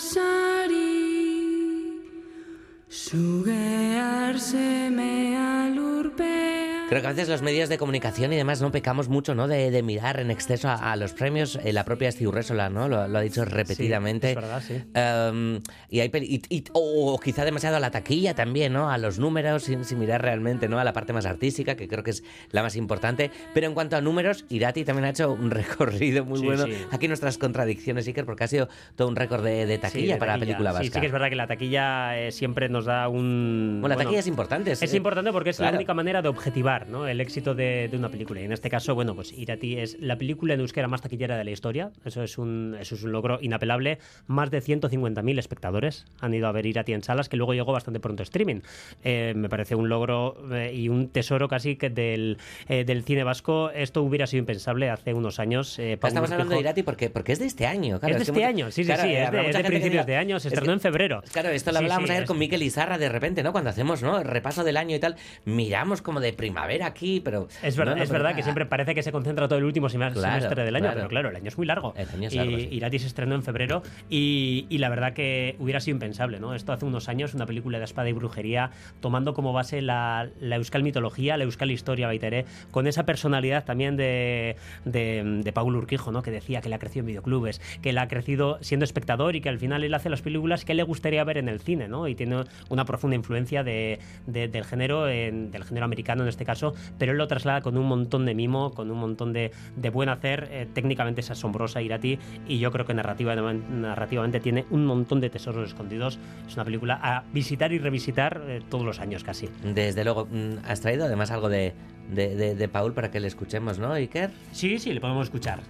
Sugear 2.93 4.37
semea 4.37 5.67
lurpea 5.75 6.62
Creo 6.93 7.01
que 7.01 7.07
a 7.07 7.11
veces 7.13 7.27
los 7.27 7.41
medios 7.41 7.69
de 7.69 7.79
comunicación 7.79 8.31
y 8.33 8.35
demás 8.35 8.61
no 8.61 8.71
pecamos 8.71 9.09
mucho, 9.09 9.33
¿no? 9.33 9.47
De, 9.47 9.71
de 9.71 9.81
mirar 9.81 10.19
en 10.19 10.29
exceso 10.29 10.69
a, 10.69 10.91
a 10.91 10.95
los 10.95 11.13
premios. 11.13 11.55
Eh, 11.63 11.73
la 11.73 11.85
propia 11.85 12.11
Steve 12.11 12.31
Resola, 12.31 12.69
¿no? 12.69 12.87
Lo, 12.87 13.07
lo 13.07 13.17
ha 13.17 13.21
dicho 13.21 13.43
repetidamente. 13.45 14.29
es 14.29 14.35
verdad, 14.35 14.61
sí. 14.61 14.75
Um, 14.95 15.59
y 15.89 16.01
hay 16.01 16.11
y- 16.13 16.41
y- 16.55 16.63
o, 16.73 17.13
o 17.15 17.19
quizá 17.19 17.45
demasiado 17.45 17.77
a 17.77 17.79
la 17.79 17.89
taquilla 17.89 18.35
también, 18.35 18.73
¿no? 18.73 18.91
A 18.91 18.99
los 18.99 19.17
números, 19.17 19.63
sin, 19.63 19.83
sin 19.85 19.97
mirar 19.97 20.21
realmente, 20.21 20.69
¿no? 20.69 20.77
A 20.79 20.83
la 20.83 20.93
parte 20.93 21.13
más 21.13 21.25
artística, 21.25 21.75
que 21.75 21.87
creo 21.87 22.03
que 22.03 22.11
es 22.11 22.23
la 22.51 22.61
más 22.61 22.75
importante. 22.75 23.31
Pero 23.55 23.65
en 23.65 23.73
cuanto 23.73 23.95
a 23.95 24.01
números, 24.01 24.45
Irati 24.49 24.83
también 24.85 25.05
ha 25.05 25.09
hecho 25.09 25.31
un 25.31 25.49
recorrido 25.51 26.25
muy 26.25 26.39
Sí, 26.41 26.45
bueno. 26.45 26.65
sí. 26.65 26.73
Aquí 26.91 27.07
nuestras 27.07 27.39
contradicciones, 27.39 28.05
Iker, 28.07 28.25
porque 28.25 28.43
ha 28.43 28.47
sido 28.47 28.69
todo 28.95 29.07
un 29.07 29.15
récord 29.15 29.43
de, 29.43 29.65
de 29.65 29.77
taquilla 29.79 30.05
Sí, 30.05 30.11
de 30.13 30.17
para 30.17 30.33
la 30.33 30.39
película 30.39 30.71
vasca. 30.71 30.83
Sí, 30.85 30.91
sí 30.93 30.99
que 30.99 31.07
es 31.07 31.11
verdad 31.11 31.29
que 31.29 31.35
la 31.35 31.47
taquilla 31.47 32.19
eh, 32.19 32.31
siempre 32.31 32.69
nos 32.69 32.85
da 32.85 33.07
un... 33.07 33.79
Bueno, 33.81 33.95
la 33.95 34.03
taquilla 34.03 34.19
es 34.19 34.27
importante. 34.27 34.73
Es 34.73 34.93
importante 34.93 35.31
porque 35.31 35.49
es 35.49 35.57
Claro. 35.57 35.71
la 35.71 35.77
única 35.77 35.93
manera 35.95 36.21
de 36.21 36.27
objetivar 36.29 36.82
¿no? 36.87 37.07
el 37.07 37.19
éxito 37.21 37.55
de, 37.55 37.87
de 37.89 37.97
una 37.97 38.09
película. 38.09 38.41
Y 38.41 38.45
en 38.45 38.51
este 38.51 38.69
caso, 38.69 38.95
bueno, 38.95 39.15
pues 39.15 39.31
Irati 39.31 39.77
es 39.77 39.97
la 39.99 40.17
película 40.17 40.53
en 40.53 40.59
euskera 40.59 40.87
más 40.87 41.01
taquillera 41.01 41.37
de 41.37 41.43
la 41.43 41.51
historia. 41.51 41.91
Eso 42.05 42.23
es 42.23 42.37
un, 42.37 42.75
eso 42.79 42.95
es 42.95 43.03
un 43.03 43.11
logro 43.11 43.39
inapelable. 43.41 43.99
Más 44.27 44.51
de 44.51 44.61
150.000 44.61 45.39
espectadores 45.39 46.05
han 46.19 46.33
ido 46.33 46.47
a 46.47 46.51
ver 46.51 46.65
Irati 46.65 46.93
en 46.93 47.03
salas, 47.03 47.29
que 47.29 47.37
luego 47.37 47.53
llegó 47.53 47.71
bastante 47.71 47.99
pronto 47.99 48.23
a 48.23 48.25
streaming. 48.25 48.61
Eh, 49.03 49.33
me 49.35 49.49
parece 49.49 49.75
un 49.75 49.89
logro 49.89 50.37
eh, 50.53 50.71
y 50.73 50.89
un 50.89 51.09
tesoro 51.09 51.47
casi 51.47 51.75
que 51.75 51.89
del, 51.89 52.37
eh, 52.67 52.83
del 52.85 53.03
cine 53.03 53.23
vasco. 53.23 53.69
Esto 53.71 54.01
hubiera 54.03 54.27
sido 54.27 54.39
impensable 54.39 54.89
hace 54.89 55.13
unos 55.13 55.39
años. 55.39 55.77
Estamos 55.79 56.31
hablando 56.31 56.53
de 56.55 56.59
Irati 56.61 56.83
porque, 56.83 57.09
porque 57.09 57.33
es 57.33 57.39
de 57.39 57.45
este 57.45 57.65
año. 57.65 57.99
Claro, 57.99 58.15
es 58.17 58.25
de 58.25 58.31
este 58.31 58.45
año, 58.45 58.67
sí, 58.71 58.83
sí, 58.83 58.85
claro, 58.85 59.03
sí, 59.03 59.13
es 59.13 59.31
de, 59.31 59.49
es 59.49 59.63
principios 59.67 60.05
de 60.05 60.15
año, 60.17 60.39
se 60.39 60.47
es 60.47 60.53
estrenó 60.53 60.71
que- 60.71 60.73
en 60.73 60.79
febrero. 60.81 61.23
Claro, 61.31 61.49
esto 61.49 61.71
lo 61.71 61.77
Sí, 61.79 61.83
hablábamos 61.83 62.07
sí, 62.07 62.11
ayer 62.13 62.23
es- 62.23 62.27
con 62.27 62.37
Miquel 62.37 62.61
Izarra 62.63 62.97
de 62.97 63.09
repente, 63.09 63.43
¿no? 63.43 63.51
Cuando 63.51 63.69
hacemos, 63.69 64.01
¿no? 64.03 64.19
El 64.19 64.25
repaso 64.27 64.63
del 64.63 64.77
año 64.77 64.95
y 64.95 64.99
tal, 64.99 65.15
miramos 65.45 66.01
como 66.01 66.19
de 66.19 66.33
primavera 66.63 66.87
aquí, 66.87 67.19
pero... 67.19 67.47
Es 67.61 67.75
verdad, 67.77 67.93
no, 67.93 67.97
no, 67.97 68.03
es 68.03 68.09
verdad 68.09 68.35
que 68.35 68.43
siempre 68.43 68.65
parece 68.65 68.95
que 68.95 69.03
se 69.03 69.11
concentra 69.11 69.47
todo 69.47 69.59
el 69.59 69.65
último 69.65 69.89
sema- 69.89 70.11
Claro, 70.11 70.39
semestre 70.41 70.63
del 70.65 70.75
año, 70.75 70.83
claro. 70.85 70.95
pero 70.97 71.09
claro, 71.09 71.29
el 71.29 71.35
año 71.35 71.47
es 71.47 71.57
muy 71.57 71.65
largo. 71.67 71.93
El 71.97 72.09
año 72.09 72.27
es 72.27 72.33
y 72.33 72.37
largo, 72.37 72.57
sí. 72.57 72.67
Irati 72.71 72.99
se 72.99 73.07
estrenó 73.07 73.35
en 73.35 73.43
febrero 73.43 73.83
y, 74.09 74.65
y 74.69 74.77
la 74.79 74.89
verdad 74.89 75.13
que 75.13 75.55
hubiera 75.59 75.79
sido 75.79 75.95
impensable, 75.95 76.39
¿no? 76.39 76.53
Esto 76.53 76.71
hace 76.73 76.85
unos 76.85 77.09
años, 77.09 77.33
una 77.33 77.45
película 77.45 77.79
de 77.79 77.85
espada 77.85 78.09
y 78.09 78.13
brujería, 78.13 78.71
tomando 78.99 79.33
como 79.33 79.53
base 79.53 79.81
la, 79.81 80.29
la 80.39 80.55
euskal 80.57 80.83
mitología, 80.83 81.37
la 81.37 81.43
euskal 81.45 81.71
historia 81.71 82.07
baitaré, 82.07 82.45
con 82.71 82.87
esa 82.87 83.05
personalidad 83.05 83.65
también 83.65 83.97
de, 83.97 84.55
de, 84.85 85.41
de 85.43 85.53
Paulo 85.53 85.77
Urquijo, 85.79 86.11
¿no? 86.11 86.21
Que 86.21 86.31
decía 86.31 86.61
que 86.61 86.69
le 86.69 86.75
ha 86.75 86.79
crecido 86.79 87.01
en 87.01 87.07
videoclubes, 87.07 87.59
que 87.81 87.93
le 87.93 87.99
ha 87.99 88.07
crecido 88.07 88.57
siendo 88.61 88.83
espectador 88.83 89.35
y 89.35 89.41
que 89.41 89.49
al 89.49 89.59
final 89.59 89.83
él 89.83 89.93
hace 89.93 90.09
las 90.09 90.21
películas 90.21 90.65
que 90.65 90.73
le 90.73 90.83
gustaría 90.83 91.23
ver 91.23 91.37
en 91.37 91.49
el 91.49 91.59
cine, 91.59 91.87
¿no? 91.87 92.07
Y 92.07 92.15
tiene 92.15 92.43
una 92.69 92.85
profunda 92.85 93.15
influencia 93.15 93.63
de, 93.63 93.99
de- 94.27 94.47
del 94.47 94.63
género, 94.65 95.07
en- 95.09 95.51
del 95.51 95.63
género 95.63 95.85
americano 95.85 96.23
en 96.23 96.29
este 96.29 96.45
caso, 96.45 96.52
pero 96.97 97.11
él 97.11 97.17
lo 97.17 97.27
traslada 97.27 97.61
con 97.61 97.77
un 97.77 97.85
montón 97.85 98.25
de 98.25 98.33
mimo, 98.35 98.71
con 98.73 98.91
un 98.91 98.97
montón 98.99 99.33
de, 99.33 99.51
de 99.75 99.89
buen 99.89 100.09
hacer. 100.09 100.47
eh, 100.51 100.67
técnicamente 100.73 101.21
es 101.21 101.31
asombrosa 101.31 101.81
Irati 101.81 102.19
y 102.47 102.59
yo 102.59 102.71
creo 102.71 102.85
que 102.85 102.93
narrativa, 102.93 103.35
narrativamente 103.35 104.39
tiene 104.39 104.65
un 104.69 104.85
montón 104.85 105.19
de 105.21 105.29
tesoros 105.29 105.67
escondidos. 105.67 106.19
Es 106.47 106.55
una 106.55 106.65
película 106.65 106.99
a 107.01 107.23
visitar 107.33 107.71
y 107.73 107.79
revisitar 107.79 108.41
eh, 108.47 108.61
todos 108.69 108.85
los 108.85 108.99
años 108.99 109.23
casi. 109.23 109.49
Desde 109.63 110.03
luego, 110.03 110.27
mm, 110.31 110.65
has 110.67 110.81
traído 110.81 111.05
además 111.05 111.31
algo 111.31 111.49
de, 111.49 111.73
de, 112.09 112.35
de- 112.35 112.55
de 112.55 112.67
Paul 112.67 112.93
para 112.93 113.11
que 113.11 113.19
le 113.19 113.27
escuchemos, 113.27 113.79
¿no, 113.79 113.91
Iker? 113.93 114.31
Sí, 114.51 114.79
sí, 114.79 114.93
le 114.93 115.01
podemos 115.01 115.25
escuchar. 115.27 115.61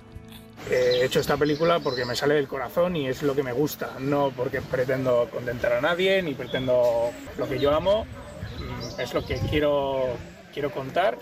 He 0.71 1.03
hecho 1.03 1.19
esta 1.19 1.35
película 1.35 1.79
porque 1.81 2.05
me 2.05 2.15
sale 2.15 2.35
del 2.35 2.47
corazón 2.47 2.95
y 2.95 3.07
es 3.07 3.21
lo 3.21 3.35
que 3.35 3.43
me 3.43 3.51
gusta, 3.51 3.91
no 3.99 4.31
porque 4.35 4.61
pretendo 4.61 5.27
contentar 5.31 5.73
a 5.73 5.81
nadie 5.81 6.21
ni 6.21 6.33
pretendo 6.35 7.09
lo 7.37 7.49
que 7.49 7.59
yo 7.59 7.73
amo, 7.75 8.05
mm, 8.05 9.01
es 9.01 9.13
lo 9.13 9.25
que 9.25 9.35
quiero, 9.49 10.05
quiero 10.53 10.71
contar 10.71 11.17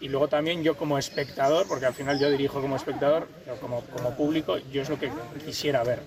y 0.00 0.08
luego 0.08 0.28
también 0.28 0.62
yo 0.62 0.76
como 0.76 0.96
espectador, 0.96 1.66
porque 1.66 1.86
al 1.86 1.94
final 1.94 2.18
yo 2.18 2.30
dirijo 2.30 2.60
como 2.60 2.76
espectador, 2.76 3.28
pero 3.44 3.58
como, 3.58 3.82
como 3.86 4.16
público, 4.16 4.58
yo 4.72 4.82
es 4.82 4.88
lo 4.88 4.98
que 4.98 5.10
quisiera 5.44 5.82
ver. 5.82 6.00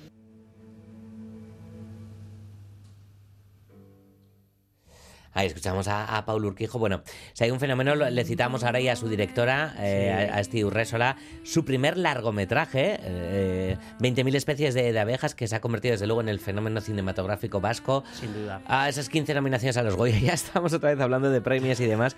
Ahí 5.34 5.48
escuchamos 5.48 5.88
a, 5.88 6.17
a 6.17 6.26
Paul 6.26 6.46
Urquijo. 6.46 6.78
Bueno, 6.80 7.02
si 7.34 7.44
hay 7.44 7.52
un 7.52 7.60
fenómeno, 7.60 7.96
le 7.96 8.24
citamos 8.26 8.63
ahora 8.63 8.80
ya 8.80 8.94
a 8.94 8.96
su 8.96 9.08
directora, 9.08 9.74
eh, 9.80 10.28
Sí. 10.28 10.32
a, 10.34 10.36
a 10.38 10.44
Steve 10.44 10.70
Resola, 10.70 11.15
su 11.44 11.63
primer 11.65 11.96
largometraje, 11.98 12.98
eh, 13.02 13.78
20.000 14.00 14.36
especies 14.36 14.74
de, 14.74 14.91
de 14.91 15.00
abejas, 15.00 15.36
que 15.36 15.48
se 15.48 15.56
ha 15.56 15.62
convertido 15.62 15.94
desde 15.94 16.08
luego 16.08 16.22
en 16.22 16.30
el 16.30 16.39
fenómeno 16.39 16.82
cinematográfico 16.82 17.62
vasco. 17.62 18.04
Sin 18.20 18.34
duda. 18.34 18.62
A 18.67 18.89
esas 18.89 19.10
15 19.10 19.34
nominaciones 19.34 19.78
a 19.78 19.84
los 19.84 19.96
Goya, 19.96 20.20
ya 20.22 20.34
estamos 20.34 20.74
otra 20.74 20.89
vez 20.91 21.00
hablando 21.00 21.30
de 21.30 21.41
premios 21.41 21.80
y 21.80 21.86
demás. 21.86 22.15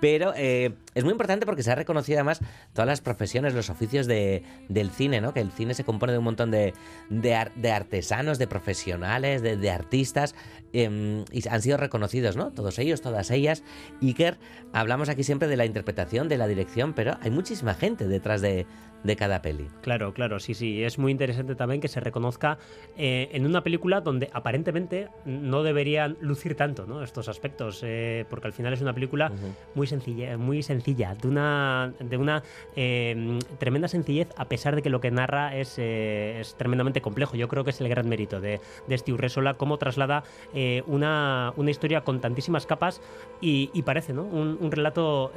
Pero 0.00 0.32
eh, 0.36 0.74
es 0.94 1.04
muy 1.04 1.12
importante 1.12 1.46
porque 1.46 1.62
se 1.62 1.70
ha 1.70 1.74
reconocido 1.74 2.18
además 2.18 2.40
todas 2.72 2.86
las 2.86 3.00
profesiones, 3.00 3.54
los 3.54 3.70
oficios 3.70 4.06
de, 4.06 4.42
del 4.68 4.90
cine, 4.90 5.20
¿no? 5.20 5.32
Que 5.34 5.40
el 5.40 5.50
cine 5.52 5.74
se 5.74 5.84
compone 5.84 6.12
de 6.12 6.18
un 6.18 6.24
montón 6.24 6.50
de, 6.50 6.72
de, 7.10 7.34
ar- 7.34 7.52
de 7.54 7.72
artesanos, 7.72 8.38
de 8.38 8.46
profesionales, 8.46 9.42
de 9.42 9.70
artistas, 9.70 10.34
em, 10.74 11.24
y 11.32 11.48
han 11.48 11.62
sido 11.62 11.76
reconocidos, 11.76 12.36
¿no? 12.36 12.50
Todos 12.50 12.78
ellos, 12.78 13.00
todas 13.00 13.30
ellas. 13.30 13.62
Iker, 14.02 14.38
hablamos 14.72 15.08
aquí 15.08 15.24
siempre 15.24 15.48
de 15.48 15.56
la 15.56 15.64
interpretación, 15.64 16.28
de 16.28 16.36
la 16.36 16.46
dirección, 16.46 16.92
pero 16.92 17.16
hay 17.22 17.30
muchísima 17.30 17.74
gente 17.74 18.06
detrás 18.06 18.42
de, 18.42 18.66
de 19.04 19.16
cada 19.16 19.40
peli. 19.42 19.68
Claro, 19.82 20.12
claro, 20.12 20.40
sí, 20.40 20.54
sí. 20.54 20.82
Es 20.82 20.98
muy 20.98 21.12
interesante 21.12 21.54
también 21.54 21.80
que 21.80 21.88
se 21.88 22.00
reconozca 22.00 22.58
eh, 22.96 23.28
en 23.32 23.46
una 23.46 23.62
película 23.62 24.00
donde 24.00 24.30
aparentemente 24.32 25.08
no 25.24 25.62
deberían 25.62 26.16
lucir 26.20 26.56
tanto 26.56 26.86
¿no? 26.86 27.02
estos 27.02 27.28
aspectos, 27.28 27.80
eh, 27.84 28.24
porque 28.28 28.48
al 28.48 28.52
final 28.52 28.72
es 28.72 28.80
una 28.80 28.92
película 28.92 29.30
muy 29.74 29.86
sencilla, 29.86 30.36
muy 30.36 30.62
sencilla, 30.62 31.14
de 31.14 31.28
una, 31.28 31.92
de 32.00 32.16
una 32.16 32.42
eh, 32.74 33.38
tremenda 33.58 33.88
sencillez, 33.88 34.28
a 34.36 34.46
pesar 34.46 34.74
de 34.74 34.82
que 34.82 34.90
lo 34.90 35.00
que 35.00 35.10
narra 35.10 35.56
es, 35.56 35.78
eh, 35.78 36.40
es 36.40 36.56
tremendamente 36.56 37.00
complejo. 37.00 37.36
Yo 37.36 37.48
creo 37.48 37.64
que 37.64 37.70
es 37.70 37.80
el 37.80 37.88
gran 37.88 38.08
mérito 38.08 38.40
de, 38.40 38.60
de 38.88 38.98
Steve 38.98 39.18
Resola, 39.18 39.54
cómo 39.54 39.78
traslada 39.78 40.24
eh, 40.54 40.82
una, 40.86 41.52
una 41.56 41.70
historia 41.70 42.02
con 42.02 42.20
tantísima 42.20 42.34
muchísimas 42.34 42.66
capas 42.66 43.00
y, 43.40 43.70
y 43.72 43.82
parece 43.82 44.12
¿no? 44.12 44.24
un, 44.24 44.58
un 44.60 44.70
relato 44.72 45.32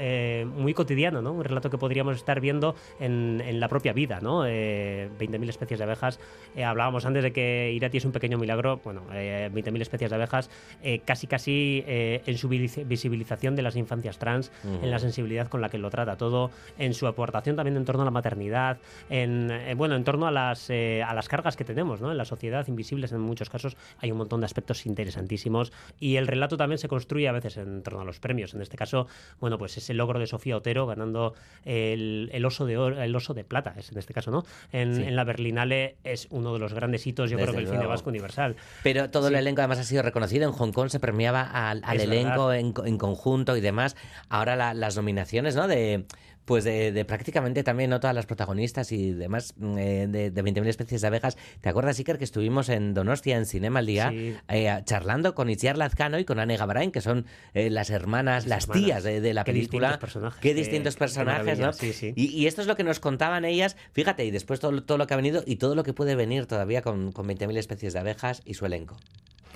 muy 0.57 0.73
cotidiano, 0.73 1.21
¿no? 1.21 1.31
un 1.31 1.43
relato 1.43 1.69
que 1.69 1.77
podríamos 1.77 2.15
estar 2.15 2.41
viendo 2.41 2.75
en, 2.99 3.41
en 3.45 3.56
la 3.59 3.67
propia 3.67 3.93
vida. 3.93 4.19
¿no? 4.21 4.45
Eh, 4.45 5.09
20.000 5.19 5.49
especies 5.49 5.77
de 5.79 5.83
abejas. 5.83 6.19
Eh, 6.55 6.63
hablábamos 6.63 7.05
antes 7.05 7.23
de 7.23 7.31
que 7.31 7.71
Irati 7.73 7.97
es 7.97 8.05
un 8.05 8.11
pequeño 8.11 8.37
milagro. 8.37 8.81
Bueno, 8.83 9.03
eh, 9.13 9.49
20.000 9.53 9.81
especies 9.81 10.09
de 10.09 10.15
abejas, 10.15 10.49
eh, 10.83 10.99
casi 11.05 11.27
casi 11.27 11.83
eh, 11.87 12.21
en 12.25 12.37
su 12.37 12.49
visi- 12.49 12.85
visibilización 12.87 13.55
de 13.55 13.61
las 13.61 13.75
infancias 13.75 14.17
trans, 14.19 14.51
Ujú. 14.63 14.83
en 14.85 14.91
la 14.91 14.99
sensibilidad 14.99 15.47
con 15.47 15.61
la 15.61 15.69
que 15.69 15.77
lo 15.77 15.89
trata 15.89 16.17
todo, 16.17 16.51
en 16.77 16.93
su 16.93 17.07
aportación 17.07 17.55
también 17.55 17.77
en 17.77 17.85
torno 17.85 18.01
a 18.01 18.05
la 18.05 18.11
maternidad, 18.11 18.77
en, 19.09 19.49
eh, 19.51 19.73
bueno, 19.75 19.95
en 19.95 20.03
torno 20.03 20.27
a 20.27 20.31
las, 20.31 20.69
eh, 20.69 21.03
a 21.03 21.13
las 21.13 21.27
cargas 21.29 21.55
que 21.55 21.63
tenemos 21.63 22.01
¿no? 22.01 22.11
en 22.11 22.17
la 22.17 22.25
sociedad, 22.25 22.67
invisibles 22.67 23.11
en 23.11 23.19
muchos 23.21 23.49
casos. 23.49 23.77
Hay 23.99 24.11
un 24.11 24.17
montón 24.17 24.39
de 24.41 24.45
aspectos 24.45 24.85
interesantísimos 24.85 25.71
y 25.99 26.15
el 26.17 26.27
relato 26.27 26.57
también 26.57 26.77
se 26.77 26.87
construye 26.87 27.27
a 27.27 27.31
veces 27.31 27.57
en 27.57 27.83
torno 27.83 28.01
a 28.01 28.05
los 28.05 28.19
premios. 28.19 28.53
En 28.53 28.61
este 28.61 28.77
caso, 28.77 29.07
bueno, 29.39 29.57
pues 29.57 29.77
ese 29.77 29.93
logro 29.93 30.19
de 30.19 30.27
Sofía 30.27 30.57
Otero 30.57 30.85
ganando 30.87 31.33
el, 31.65 32.29
el 32.33 32.45
oso 32.45 32.65
de 32.65 32.77
oro, 32.77 33.01
el 33.01 33.15
oso 33.15 33.33
de 33.33 33.43
plata, 33.47 33.73
es 33.77 33.91
en 33.91 33.97
este 33.97 34.13
caso, 34.13 34.31
¿no? 34.31 34.45
En, 34.71 34.95
Sí. 34.95 35.03
en 35.03 35.15
la 35.15 35.23
Berlinale 35.23 35.95
es 36.03 36.27
uno 36.29 36.53
de 36.53 36.59
los 36.59 36.73
grandes 36.73 37.05
hitos, 37.07 37.29
yo 37.29 37.37
Desde 37.37 37.45
creo 37.47 37.53
que 37.55 37.59
el 37.61 37.65
cine 37.67 37.77
luego. 37.77 37.91
vasco 37.91 38.09
universal. 38.09 38.55
Pero 38.83 39.09
todo 39.09 39.27
Sí. 39.27 39.33
el 39.33 39.39
elenco 39.39 39.61
además 39.61 39.79
ha 39.79 39.83
sido 39.83 40.03
reconocido. 40.03 40.45
En 40.47 40.51
Hong 40.53 40.71
Kong 40.71 40.89
se 40.89 40.99
premiaba 40.99 41.41
al, 41.41 41.81
elenco 41.99 42.53
en, 42.53 42.73
en 42.85 42.97
conjunto 42.97 43.55
y 43.57 43.61
demás. 43.61 43.95
Ahora 44.29 44.55
la- 44.55 44.73
las 44.73 44.95
nominaciones, 44.95 45.55
¿no? 45.55 45.67
De 45.67 46.05
pues 46.47 46.63
de, 46.63 46.93
de 46.93 47.03
prácticamente 47.03 47.61
también 47.61 47.89
no 47.89 47.99
todas 47.99 48.15
las 48.15 48.25
protagonistas 48.25 48.93
y 48.93 49.11
demás 49.11 49.53
mm, 49.57 49.77
eh, 49.77 50.07
de, 50.07 50.31
de 50.31 50.43
20.000 50.43 50.65
especies 50.67 51.01
de 51.01 51.07
abejas. 51.07 51.37
¿Te 51.59 51.67
acuerdas, 51.67 51.99
Iker, 51.99 52.17
que 52.17 52.23
estuvimos 52.23 52.69
en 52.69 52.93
Donostia, 52.93 53.35
en 53.35 53.45
Cinema 53.45 53.79
al 53.79 53.85
Día, 53.85 54.09
Sí. 54.11 54.33
eh, 54.47 54.81
charlando 54.85 55.35
con 55.35 55.49
Itziar 55.49 55.77
Lazcano 55.77 56.17
y 56.19 56.23
con 56.23 56.39
Anne 56.39 56.55
Gabrain, 56.55 56.91
que 56.91 57.01
son 57.01 57.25
eh, 57.53 57.69
las 57.69 57.89
hermanas, 57.89 58.47
las, 58.47 58.63
hermanas. 58.63 58.85
tías 58.85 59.03
de, 59.03 59.19
de 59.19 59.33
la 59.33 59.43
Qué 59.43 59.51
película? 59.51 59.89
distintos 59.89 59.99
personajes, 59.99 60.39
Qué 60.41 60.53
distintos 60.53 60.95
personajes, 60.95 61.59
¿no? 61.59 61.73
sí, 61.73 61.91
sí. 61.91 62.13
Y, 62.15 62.27
y 62.27 62.47
esto 62.47 62.61
es 62.61 62.67
lo 62.67 62.77
que 62.77 62.85
nos 62.85 63.01
contaban 63.01 63.43
ellas, 63.43 63.75
fíjate, 63.91 64.23
y 64.23 64.31
después 64.31 64.61
todo, 64.61 64.81
todo 64.83 64.97
lo 64.97 65.05
que 65.05 65.13
ha 65.15 65.17
venido 65.17 65.43
y 65.45 65.57
todo 65.57 65.75
lo 65.75 65.83
que 65.83 65.91
puede 65.91 66.15
venir 66.15 66.45
todavía 66.45 66.81
con, 66.81 67.11
con 67.11 67.27
20.000 67.27 67.57
especies 67.57 67.91
de 67.91 67.99
abejas 67.99 68.41
y 68.45 68.53
su 68.53 68.65
elenco. 68.65 68.95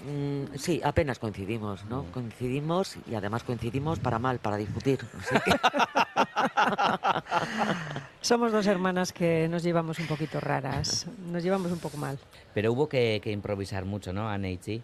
Mm, 0.05 0.55
sí, 0.57 0.81
apenas 0.83 1.19
coincidimos, 1.19 1.85
¿no? 1.85 2.05
Coincidimos 2.11 2.95
y 3.05 3.15
además 3.15 3.43
coincidimos 3.43 3.99
para 3.99 4.19
mal, 4.19 4.39
para 4.39 4.57
discutir. 4.57 4.99
Así 5.19 5.35
que- 5.45 5.51
Somos 8.21 8.51
dos 8.51 8.67
hermanas 8.67 9.13
que 9.13 9.47
nos 9.49 9.63
llevamos 9.63 9.99
un 9.99 10.07
poquito 10.07 10.39
raras, 10.39 11.07
nos 11.27 11.43
llevamos 11.43 11.71
un 11.71 11.79
poco 11.79 11.97
mal. 11.97 12.19
Pero 12.53 12.71
hubo 12.71 12.87
que, 12.87 13.19
que 13.23 13.31
improvisar 13.31 13.85
mucho, 13.85 14.13
¿no, 14.13 14.29
Anne 14.29 14.53
y 14.53 14.57
Chi? 14.57 14.83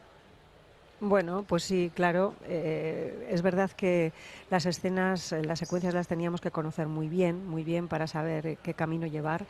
Bueno, 0.99 1.43
pues 1.47 1.63
sí, 1.63 1.91
claro. 1.93 2.33
eh, 2.45 3.27
es 3.29 3.43
verdad 3.43 3.69
que 3.69 4.11
las 4.49 4.65
escenas, 4.65 5.31
las 5.31 5.59
secuencias 5.59 5.93
las 5.93 6.07
teníamos 6.07 6.41
que 6.41 6.49
conocer 6.49 6.87
muy 6.87 7.07
bien, 7.07 7.45
muy 7.45 7.63
bien 7.63 7.87
para 7.87 8.07
saber 8.07 8.57
qué 8.63 8.73
camino 8.73 9.05
llevar 9.05 9.45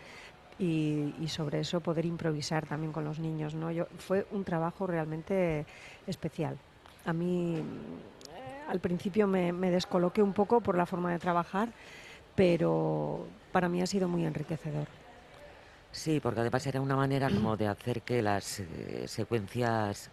y, 0.60 1.14
sobre 1.28 1.60
eso 1.60 1.82
poder 1.82 2.06
improvisar 2.06 2.66
también 2.66 2.92
con 2.92 3.04
los 3.04 3.20
niños. 3.20 3.54
¿no? 3.54 3.72
Yo, 3.72 3.88
fue 3.98 4.26
un 4.32 4.44
trabajo 4.44 4.88
realmente 4.88 5.66
especial. 6.08 6.58
A 7.06 7.14
mí 7.14 7.58
eh, 7.58 8.62
al 8.68 8.80
principio 8.80 9.28
me, 9.28 9.54
me 9.54 9.72
descoloqué 9.72 10.22
un 10.22 10.34
poco 10.34 10.62
por 10.62 10.76
la 10.76 10.86
forma 10.86 11.12
de 11.12 11.20
trabajar, 11.20 11.70
pero 12.36 13.28
para 13.52 13.70
mí 13.70 13.82
ha 13.82 13.88
sido 13.88 14.08
muy 14.08 14.26
enriquecedor. 14.26 14.88
Sí, 15.92 16.20
porque 16.20 16.42
además 16.42 16.66
era 16.68 16.82
una 16.82 16.96
manera 16.96 17.30
como 17.30 17.58
de 17.58 17.68
hacer 17.68 18.02
que 18.02 18.22
las 18.22 18.60
eh, 18.60 19.08
secuencias 19.08 20.12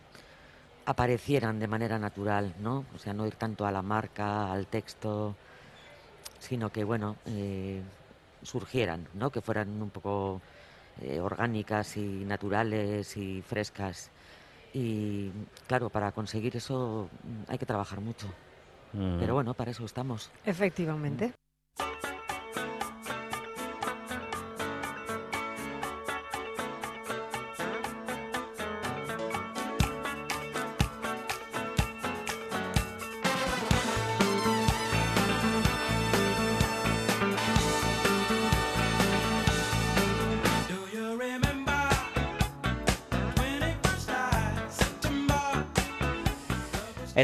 aparecieran 0.86 1.58
de 1.58 1.66
manera 1.66 1.98
natural, 1.98 2.54
¿no? 2.60 2.84
O 2.94 2.98
sea, 2.98 3.12
no 3.12 3.26
ir 3.26 3.36
tanto 3.36 3.66
a 3.66 3.72
la 3.72 3.82
marca, 3.82 4.52
al 4.52 4.66
texto, 4.66 5.34
sino 6.38 6.70
que, 6.70 6.84
bueno, 6.84 7.16
eh, 7.26 7.82
surgieran, 8.44 9.08
¿no? 9.14 9.30
Que 9.30 9.40
fueran 9.40 9.82
un 9.82 9.90
poco 9.90 10.40
eh, 11.00 11.20
orgánicas 11.20 11.96
y 11.96 12.24
naturales 12.24 13.16
y 13.16 13.42
frescas. 13.42 14.10
Y 14.72 15.30
claro, 15.66 15.90
para 15.90 16.12
conseguir 16.12 16.56
eso 16.56 17.08
mm, 17.22 17.50
hay 17.50 17.58
que 17.58 17.66
trabajar 17.66 18.00
mucho. 18.00 18.28
Mm. 18.92 19.18
Pero 19.18 19.34
bueno, 19.34 19.54
para 19.54 19.70
eso 19.72 19.84
estamos. 19.84 20.30
Efectivamente. 20.44 21.32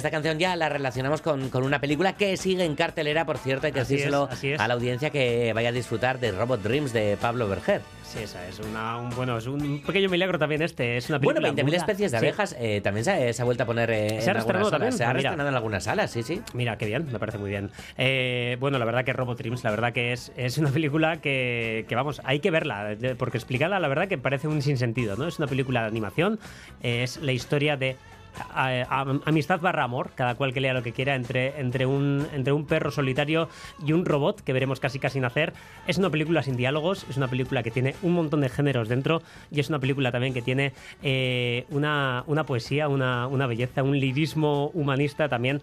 Esta 0.00 0.10
canción 0.10 0.38
ya 0.38 0.56
la 0.56 0.70
relacionamos 0.70 1.20
con, 1.20 1.50
con 1.50 1.62
una 1.62 1.78
película 1.78 2.14
que 2.14 2.38
sigue 2.38 2.64
en 2.64 2.74
cartelera, 2.74 3.26
por 3.26 3.36
cierto, 3.36 3.66
hay 3.66 3.72
que 3.74 3.80
Así 3.80 3.94
es, 3.96 4.00
decírselo 4.00 4.28
así 4.30 4.52
es. 4.52 4.58
a 4.60 4.66
la 4.66 4.72
audiencia 4.72 5.10
que 5.10 5.52
vaya 5.52 5.68
a 5.68 5.72
disfrutar 5.72 6.18
de 6.18 6.32
Robot 6.32 6.62
Dreams 6.62 6.94
de 6.94 7.18
Pablo 7.20 7.46
Berger. 7.48 7.82
Sí, 8.02 8.20
esa 8.22 8.48
es 8.48 8.58
una, 8.60 8.96
un, 8.96 9.10
bueno, 9.10 9.36
es 9.36 9.46
un 9.46 9.82
pequeño 9.82 10.08
milagro 10.08 10.38
también 10.38 10.62
este. 10.62 10.96
Es 10.96 11.10
una 11.10 11.18
Bueno, 11.18 11.40
película 11.42 11.62
20.000 11.62 11.66
muda. 11.66 11.76
especies 11.76 12.10
de 12.12 12.18
Sí. 12.18 12.24
abejas 12.26 12.56
eh, 12.58 12.80
también 12.82 13.04
se, 13.04 13.32
se 13.34 13.42
ha 13.42 13.44
vuelto 13.44 13.62
a 13.62 13.66
poner 13.66 13.90
eh, 13.90 14.20
Se 14.22 14.30
en 14.30 14.36
algunas 14.38 14.46
salas. 14.46 14.70
también, 14.70 14.92
Se 14.94 15.04
ha 15.04 15.12
mira. 15.12 15.32
en 15.34 15.40
algunas 15.54 15.84
salas, 15.84 16.10
sí, 16.10 16.22
sí. 16.22 16.40
Mira, 16.54 16.78
qué 16.78 16.86
bien, 16.86 17.06
me 17.12 17.18
parece 17.18 17.36
muy 17.38 17.50
bien. 17.50 17.70
Eh, 17.98 18.56
bueno, 18.58 18.78
la 18.78 18.86
verdad 18.86 19.04
que 19.04 19.12
Robot 19.12 19.36
Dreams, 19.38 19.62
la 19.64 19.70
verdad 19.70 19.92
que 19.92 20.12
es, 20.14 20.32
es 20.36 20.56
una 20.58 20.70
película 20.70 21.20
que, 21.20 21.84
que, 21.88 21.94
vamos, 21.94 22.22
hay 22.24 22.40
que 22.40 22.50
verla, 22.50 22.96
porque 23.18 23.36
explicarla, 23.36 23.78
la 23.78 23.88
verdad 23.88 24.08
que 24.08 24.16
parece 24.18 24.48
un 24.48 24.62
sinsentido, 24.62 25.16
¿no? 25.16 25.28
Es 25.28 25.38
una 25.38 25.46
película 25.46 25.82
de 25.82 25.88
animación, 25.88 26.40
es 26.82 27.18
la 27.18 27.32
historia 27.32 27.76
de 27.76 27.96
amistad 28.54 29.60
barra 29.60 29.84
amor, 29.84 30.10
cada 30.14 30.34
cual 30.34 30.52
que 30.52 30.60
lea 30.60 30.74
lo 30.74 30.82
que 30.82 30.92
quiera, 30.92 31.14
entre, 31.14 31.60
entre, 31.60 31.86
un, 31.86 32.26
entre 32.32 32.52
un 32.52 32.66
perro 32.66 32.90
solitario 32.90 33.48
y 33.84 33.92
un 33.92 34.04
robot 34.04 34.40
que 34.40 34.52
veremos 34.52 34.80
casi 34.80 34.98
casi 34.98 35.20
nacer. 35.20 35.52
Es 35.86 35.98
una 35.98 36.10
película 36.10 36.42
sin 36.42 36.56
diálogos, 36.56 37.06
es 37.08 37.16
una 37.16 37.28
película 37.28 37.62
que 37.62 37.70
tiene 37.70 37.94
un 38.02 38.12
montón 38.12 38.40
de 38.40 38.48
géneros 38.48 38.88
dentro 38.88 39.22
y 39.50 39.60
es 39.60 39.68
una 39.68 39.78
película 39.78 40.12
también 40.12 40.34
que 40.34 40.42
tiene 40.42 40.72
eh, 41.02 41.66
una, 41.70 42.24
una 42.26 42.44
poesía, 42.44 42.88
una, 42.88 43.26
una 43.26 43.46
belleza, 43.46 43.82
un 43.82 43.98
lirismo 43.98 44.70
humanista 44.74 45.28
también 45.28 45.60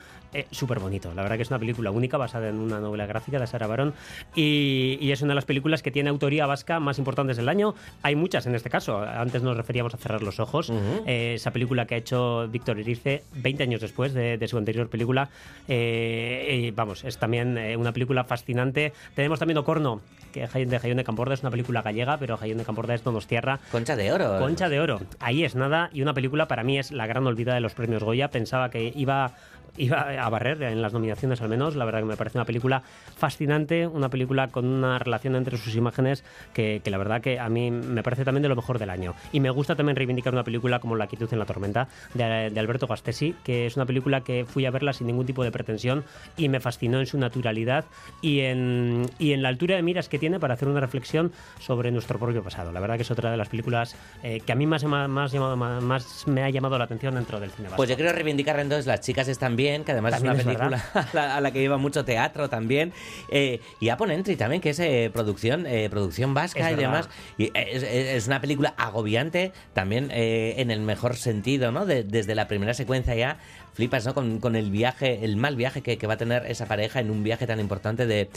súper 0.52 0.80
bonito. 0.80 1.14
La 1.14 1.24
verdad 1.24 1.38
que 1.38 1.44
es 1.44 1.50
una 1.50 1.60
película 1.60 1.92
única 1.92 2.18
basada 2.18 2.50
en 2.50 2.58
una 2.58 2.80
novela 2.80 3.06
gráfica 3.06 3.40
de 3.40 3.48
Sara 3.48 3.68
Barón 3.68 3.94
y, 4.36 4.98
y 5.02 5.12
es 5.12 5.22
una 5.22 5.32
de 5.32 5.36
las 5.36 5.46
películas 5.46 5.82
que 5.82 5.92
tiene 5.92 6.10
autoría 6.10 6.46
vasca 6.46 6.80
más 6.80 6.98
importantes 7.00 7.38
del 7.38 7.50
año. 7.50 7.76
Hay 8.04 8.16
muchas 8.16 8.46
en 8.46 8.56
este 8.56 8.70
caso. 8.70 9.00
Antes 9.00 9.42
nos 9.42 9.58
referíamos 9.58 9.94
a 9.94 9.98
Cerrar 9.98 10.22
los 10.22 10.40
Ojos, 10.40 10.72
eh, 11.06 11.34
esa 11.36 11.52
película 11.52 11.86
que 11.86 11.96
ha 11.96 11.98
hecho 11.98 12.48
Víctor 12.48 12.80
Erice 12.80 13.24
20 13.34 13.64
años 13.64 13.82
después 13.82 14.14
de, 14.14 14.38
de 14.38 14.48
su 14.48 14.58
anterior 14.58 14.90
película. 14.90 15.30
Eh, 15.68 16.64
y 16.68 16.72
vamos, 16.72 17.04
es 17.04 17.18
también 17.18 17.58
eh, 17.58 17.78
una 17.78 17.92
película 17.92 18.24
fascinante. 18.24 18.94
Tenemos 19.16 19.40
también 19.40 19.58
Ocorno, 19.58 20.02
que 20.32 20.44
es 20.44 20.54
de 20.54 20.80
Jaión 20.80 20.98
de 20.98 21.04
Camporda 21.04 21.34
es 21.34 21.42
una 21.42 21.52
película 21.52 21.82
gallega, 21.82 22.18
pero 22.18 22.38
Jaión 22.38 22.58
de 22.58 22.66
Camporda 22.66 22.94
es 22.94 23.04
Donostiarra. 23.04 23.60
Concha 23.72 23.96
de 23.96 24.12
oro. 24.12 24.40
Concha 24.40 24.70
de 24.70 24.80
oro. 24.80 25.00
Ahí 25.20 25.44
es 25.44 25.56
nada. 25.56 25.90
Y 25.94 26.02
una 26.02 26.14
película 26.14 26.48
para 26.48 26.64
mí 26.64 26.78
es 26.78 26.92
la 26.92 27.08
gran 27.08 27.26
olvidada 27.28 27.56
de 27.56 27.62
los 27.62 27.74
premios 27.74 28.04
Goya. 28.04 28.30
Pensaba 28.30 28.70
que 28.70 28.92
iba 28.96 29.34
iba 29.78 30.02
a 30.02 30.30
barrer 30.30 30.62
en 30.64 30.82
las 30.82 30.94
nominaciones 30.94 31.42
al 31.42 31.50
menos. 31.50 31.76
La 31.76 31.86
verdad 31.86 32.00
que 32.00 32.06
me 32.06 32.18
parece 32.18 32.38
una 32.38 32.46
película 32.46 32.84
fascinante, 33.16 33.88
una 33.88 34.10
película 34.10 34.48
con 34.50 34.66
una 34.66 35.00
relación 35.00 35.36
entre 35.36 35.58
sus 35.58 35.76
imágenes 35.76 36.24
que, 36.54 36.82
que 36.84 36.92
la 36.92 36.98
verdad 36.98 37.22
que 37.22 37.40
a 37.40 37.50
mí 37.50 37.72
me 37.72 38.04
parece 38.04 38.26
también 38.26 38.44
de 38.44 38.50
lo 38.50 38.56
mejor 38.56 38.80
del 38.80 38.90
año. 38.90 39.16
Y 39.32 39.40
me 39.40 39.50
gusta 39.50 39.76
también 39.76 39.96
reivindicar 39.96 40.34
una 40.34 40.44
película 40.44 40.80
como 40.80 40.96
La 40.96 41.08
quietud 41.08 41.32
en 41.32 41.40
la 41.40 41.46
tormenta 41.46 41.88
de, 42.14 42.50
de 42.50 42.60
Alberto 42.60 42.88
Gastesi, 42.88 43.36
que 43.44 43.66
es 43.66 43.76
una 43.76 43.86
película 43.86 44.22
que 44.22 44.46
fui 44.46 44.66
a 44.66 44.72
verla 44.72 44.94
sin 44.94 45.08
ningún 45.08 45.26
tipo 45.26 45.44
de 45.44 45.52
pretensión 45.52 46.04
y 46.36 46.50
me 46.50 46.60
fascinó 46.60 47.00
en 47.00 47.06
su 47.06 47.18
naturalidad 47.18 47.86
y 48.22 48.42
en, 48.42 49.06
y 49.20 49.34
en 49.34 49.42
la 49.42 49.50
altura 49.50 49.76
de 49.76 49.82
miras 49.82 50.10
que 50.10 50.20
tiene 50.20 50.40
para 50.40 50.56
hacer 50.56 50.68
una 50.68 50.80
reflexión 50.80 51.32
sobre 51.60 51.92
nuestro 51.92 52.20
propio 52.20 52.44
pasado. 52.44 52.72
La 52.72 52.80
verdad 52.80 52.96
que 52.96 53.04
es 53.04 53.12
otra 53.12 53.32
de 53.32 53.38
las 53.38 53.50
películas 53.50 53.96
eh, 54.24 54.42
que 54.46 54.52
a 54.52 54.56
mí 54.56 54.66
más, 54.66 54.84
más, 54.84 55.10
más, 55.10 55.84
más 55.84 56.28
me 56.28 56.44
ha 56.44 56.50
llamado 56.50 56.78
la 56.78 56.86
atención 56.86 57.16
dentro 57.16 57.40
del 57.40 57.52
cine 57.52 57.70
vasco. 57.70 57.78
Pues 57.78 57.90
yo 57.90 57.96
quiero 57.96 58.12
reivindicar 58.12 58.60
entonces 58.60 58.86
Las 58.86 59.02
chicas 59.02 59.28
están 59.28 59.56
bien, 59.56 59.67
que 59.84 59.92
además 59.92 60.14
También 60.14 60.36
es 60.36 60.44
una 60.46 60.52
es 60.54 60.58
película 60.58 60.84
a 60.94 61.16
la, 61.16 61.36
a 61.38 61.42
la 61.42 61.52
que 61.52 61.60
lleva 61.60 61.78
mucho 61.78 62.06
teatro 62.06 62.50
también. 62.50 62.94
Eh, 63.30 63.60
y 63.80 63.90
Apon 63.90 64.12
Entry 64.12 64.36
también, 64.36 64.62
que 64.62 64.72
es 64.72 64.80
eh, 64.80 65.10
producción, 65.14 65.66
eh, 65.68 65.90
producción 65.90 66.34
vasca 66.34 66.70
Es 66.70 66.74
y 66.74 66.80
demás. 66.80 67.10
Y 67.38 67.52
es, 67.54 68.28
una 68.28 68.42
película 68.42 68.74
agobiante, 68.78 69.52
también 69.74 70.10
eh, 70.12 70.56
en 70.58 70.72
el 70.72 70.80
mejor 70.82 71.16
sentido, 71.16 71.72
¿no? 71.72 71.86
De- 71.86 72.04
desde 72.04 72.36
la 72.36 72.48
primera 72.48 72.74
secuencia 72.74 73.16
ya 73.16 73.38
flipas, 73.78 74.06
¿no? 74.08 74.14
Con, 74.16 74.40
con 74.40 74.56
el 74.56 74.72
viaje, 74.72 75.24
el 75.24 75.38
mal 75.38 75.56
viaje 75.56 75.82
que, 75.84 75.98
que 76.00 76.08
va 76.08 76.16
a 76.16 76.18
tener 76.18 76.46
esa 76.48 76.66
pareja 76.66 77.00
en 77.00 77.12
un 77.12 77.24
viaje 77.24 77.46
tan 77.46 77.60
importante 77.60 78.08
de, 78.08 78.28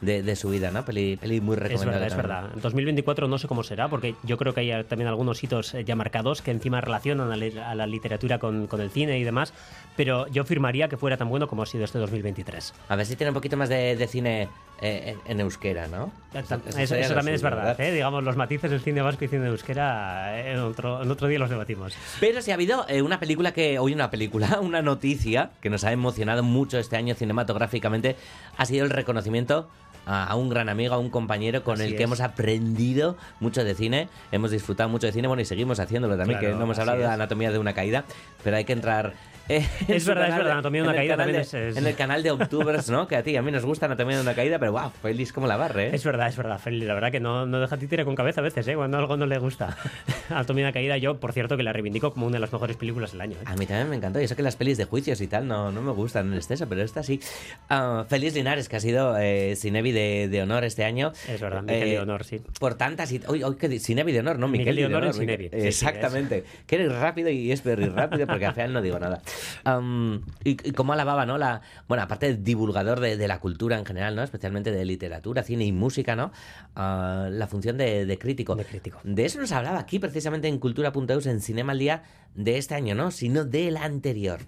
de- 0.00 0.22
de 0.24 0.36
su 0.36 0.50
vida, 0.50 0.72
¿no? 0.72 0.84
Peli, 0.84 1.16
peli 1.16 1.40
muy 1.40 1.54
Es 1.54 1.62
recomendable. 1.62 2.00
verdad, 2.00 2.06
es 2.08 2.12
también. 2.16 2.36
verdad. 2.42 2.50
En 2.56 2.60
2024 2.60 3.28
no 3.28 3.38
sé 3.38 3.46
cómo 3.46 3.62
será, 3.62 3.88
porque 3.88 4.16
yo 4.24 4.36
creo 4.36 4.52
que 4.54 4.60
hay 4.72 4.84
también 4.84 5.06
algunos 5.08 5.42
hitos 5.44 5.72
eh, 5.74 5.84
ya 5.84 5.94
marcados 5.94 6.42
que 6.42 6.50
encima 6.50 6.80
relacionan 6.80 7.30
a, 7.30 7.36
li- 7.36 7.56
a 7.58 7.74
la 7.76 7.86
literatura 7.86 8.38
con, 8.40 8.66
con 8.66 8.80
el 8.80 8.90
cine 8.90 9.18
y 9.20 9.24
demás, 9.24 9.52
pero 9.96 10.26
yo 10.28 10.44
firmaría 10.44 10.88
que 10.88 10.96
fuera 10.96 11.16
tan 11.16 11.28
bueno 11.28 11.46
como 11.46 11.62
ha 11.62 11.66
sido 11.66 11.84
este 11.84 11.98
2023. 12.00 12.74
A 12.88 12.96
ver 12.96 13.06
si 13.06 13.14
tiene 13.14 13.30
un 13.30 13.34
poquito 13.34 13.56
más 13.56 13.68
de, 13.68 13.94
de 13.94 14.06
cine 14.08 14.48
eh, 14.82 15.14
en, 15.26 15.30
en 15.32 15.40
euskera, 15.40 15.86
¿no? 15.86 16.10
Eso, 16.34 16.94
eso 16.96 17.08
lo 17.10 17.14
también 17.16 17.34
es 17.36 17.40
suyo, 17.40 17.54
verdad, 17.54 17.80
¿eh? 17.80 17.92
digamos, 17.92 18.22
los 18.24 18.36
matices 18.36 18.70
del 18.70 18.80
cine 18.80 19.00
vasco 19.00 19.24
y 19.24 19.28
cine 19.28 19.42
de 19.42 19.48
euskera 19.48 20.38
eh, 20.40 20.52
en 20.52 20.58
otro, 20.60 21.02
en 21.02 21.10
otro 21.10 21.26
día 21.28 21.38
los 21.38 21.50
debatimos. 21.50 21.94
Pero 22.20 22.42
si 22.42 22.50
ha 22.50 22.54
habido 22.54 22.84
eh, 22.88 23.02
una 23.02 23.18
película 23.20 23.52
que, 23.52 23.78
hoy 23.78 23.94
una 23.94 24.10
película, 24.10 24.58
una 24.62 24.82
noticia 24.88 25.50
que 25.60 25.68
nos 25.70 25.84
ha 25.84 25.92
emocionado 25.92 26.42
mucho 26.42 26.78
este 26.78 26.96
año 26.96 27.14
cinematográficamente, 27.14 28.16
ha 28.56 28.64
sido 28.64 28.84
el 28.84 28.90
reconocimiento 28.90 29.68
a, 30.06 30.34
un 30.36 30.48
gran 30.48 30.70
amigo, 30.70 30.94
a 30.94 30.98
un 30.98 31.10
compañero 31.10 31.62
con 31.62 31.74
Así 31.74 31.84
el 31.84 31.90
que 31.90 31.96
es. 31.96 32.04
hemos 32.04 32.20
aprendido 32.20 33.16
mucho 33.40 33.62
de 33.62 33.74
cine, 33.74 34.08
hemos 34.32 34.50
disfrutado 34.50 34.88
mucho 34.88 35.06
de 35.06 35.12
cine, 35.12 35.28
bueno, 35.28 35.42
y 35.42 35.44
seguimos 35.44 35.78
haciéndolo 35.80 36.16
también, 36.16 36.38
Claro, 36.38 36.54
que 36.54 36.58
no 36.58 36.64
hemos 36.64 36.78
hablado 36.78 36.98
de 36.98 37.04
es. 37.04 37.10
Anatomía 37.10 37.50
de 37.50 37.58
una 37.58 37.74
caída, 37.74 38.04
pero 38.42 38.56
hay 38.56 38.64
que 38.64 38.72
entrar... 38.72 39.12
eh, 39.48 39.66
Es 39.88 40.04
verdad, 40.06 40.28
es 40.28 40.36
verdad, 40.36 40.52
Anatomía 40.52 40.82
de 40.82 40.88
una 40.88 40.96
caída 40.96 41.16
también 41.16 41.36
de- 41.36 41.42
es- 41.42 41.54
es- 41.54 41.76
En 41.76 41.86
el 41.86 41.94
canal 41.94 42.22
de 42.22 42.30
Octubers, 42.30 42.90
¿no? 42.90 43.06
Que 43.08 43.16
a 43.16 43.22
ti 43.22 43.30
y 43.32 43.36
a 43.36 43.42
mí 43.42 43.50
nos 43.50 43.64
gusta 43.64 43.86
Anatomía 43.86 44.16
de 44.16 44.22
una 44.22 44.34
caída, 44.34 44.58
pero 44.58 44.72
wow, 44.72 44.90
feliz 45.02 45.32
como 45.32 45.46
la 45.46 45.56
barre, 45.56 45.88
¿eh? 45.88 45.90
Es 45.94 46.04
verdad, 46.04 46.28
es 46.28 46.36
verdad, 46.36 46.58
Feli. 46.58 46.84
La 46.84 46.94
verdad 46.94 47.10
que 47.10 47.20
no, 47.20 47.46
no 47.46 47.60
deja 47.60 47.76
títere 47.76 48.04
con 48.04 48.14
cabeza 48.14 48.40
a 48.40 48.44
veces, 48.44 48.66
¿eh? 48.68 48.74
Cuando 48.74 48.98
algo 48.98 49.16
no 49.16 49.26
le 49.26 49.38
gusta. 49.38 49.76
Anatomía 50.30 50.64
de 50.64 50.68
una 50.68 50.72
caída, 50.72 50.96
yo, 50.98 51.18
por 51.18 51.32
cierto, 51.32 51.56
que 51.56 51.62
la 51.62 51.72
reivindico 51.72 52.12
como 52.12 52.26
una 52.26 52.36
de 52.36 52.40
las 52.40 52.52
mejores 52.52 52.76
películas 52.76 53.12
del 53.12 53.20
año. 53.22 53.34
¿eh? 53.36 53.44
A 53.46 53.56
mí 53.56 53.66
también 53.66 53.88
me 53.90 53.96
encantó. 53.96 54.20
Y 54.20 54.24
eso 54.24 54.36
que 54.36 54.42
las 54.42 54.56
pelis 54.56 54.76
de 54.78 54.84
juicios 54.84 55.20
y 55.20 55.26
tal 55.26 55.46
no, 55.48 55.72
no 55.72 55.82
me 55.82 55.92
gustan 55.92 56.28
en 56.28 56.34
exceso, 56.34 56.68
pero 56.68 56.82
esta 56.82 57.02
sí. 57.02 57.20
Ah, 57.68 58.04
Félix 58.08 58.34
Linares, 58.34 58.68
que 58.68 58.76
ha 58.76 58.80
sido 58.80 59.16
eh, 59.18 59.54
Cinevi 59.56 59.92
de, 59.92 60.28
de 60.28 60.42
honor 60.42 60.64
este 60.64 60.84
año. 60.84 61.12
Es 61.28 61.40
verdad, 61.40 61.62
Miquel 61.62 61.88
de 61.90 61.98
honor, 62.00 62.24
sí. 62.24 62.40
Por 62.60 62.74
tantas 62.74 63.10
y... 63.12 63.20
Hoy, 63.26 63.42
hoy 63.42 63.56
que 63.56 63.78
Cinevi 63.80 64.12
de 64.12 64.20
honor, 64.20 64.38
¿no? 64.38 64.48
Miquel 64.48 64.66
Miquel 64.74 64.76
de 64.76 64.86
honor 64.86 65.04
en. 65.06 65.12
Cinevi. 65.14 65.44
Miquel- 65.48 65.50
Sí, 65.58 65.60
sí, 65.62 65.66
Exactamente. 65.68 66.44
Que 66.66 66.76
eres 66.76 66.92
rápido 66.92 67.30
y 67.30 67.50
es 67.52 67.62
very 67.64 67.86
rápido 67.86 68.26
porque 68.26 68.46
al 68.46 68.54
final 68.54 68.72
no 68.72 68.82
digo 68.82 68.98
nada. 68.98 69.20
Am, 69.64 70.22
y, 70.44 70.50
y 70.68 70.72
cómo 70.72 70.92
alababa, 70.92 71.26
¿no? 71.26 71.38
La, 71.38 71.62
bueno, 71.88 72.02
aparte 72.02 72.26
de 72.26 72.36
divulgador 72.42 73.00
de, 73.00 73.16
de 73.16 73.28
la 73.28 73.40
cultura 73.40 73.78
en 73.78 73.84
general, 73.84 74.14
¿no? 74.16 74.22
Especialmente 74.22 74.70
de 74.70 74.84
literatura, 74.84 75.42
cine 75.42 75.64
y 75.64 75.72
música, 75.72 76.16
¿no? 76.16 76.32
Ah, 76.74 77.28
la 77.30 77.46
función 77.46 77.76
de, 77.76 78.06
de 78.06 78.18
crítico. 78.18 78.54
De 78.56 78.64
crítico. 78.64 79.00
De 79.04 79.24
eso 79.24 79.38
nos 79.40 79.52
hablaba 79.52 79.78
aquí 79.78 79.98
precisamente 79.98 80.48
en 80.48 80.58
Cultura.eus 80.58 81.26
en 81.26 81.40
Cinema 81.40 81.72
al 81.72 81.78
Día 81.78 82.02
de 82.34 82.58
este 82.58 82.74
año, 82.74 82.94
¿no? 82.94 83.10
Sino 83.10 83.44
del 83.44 83.76
anterior. 83.76 84.40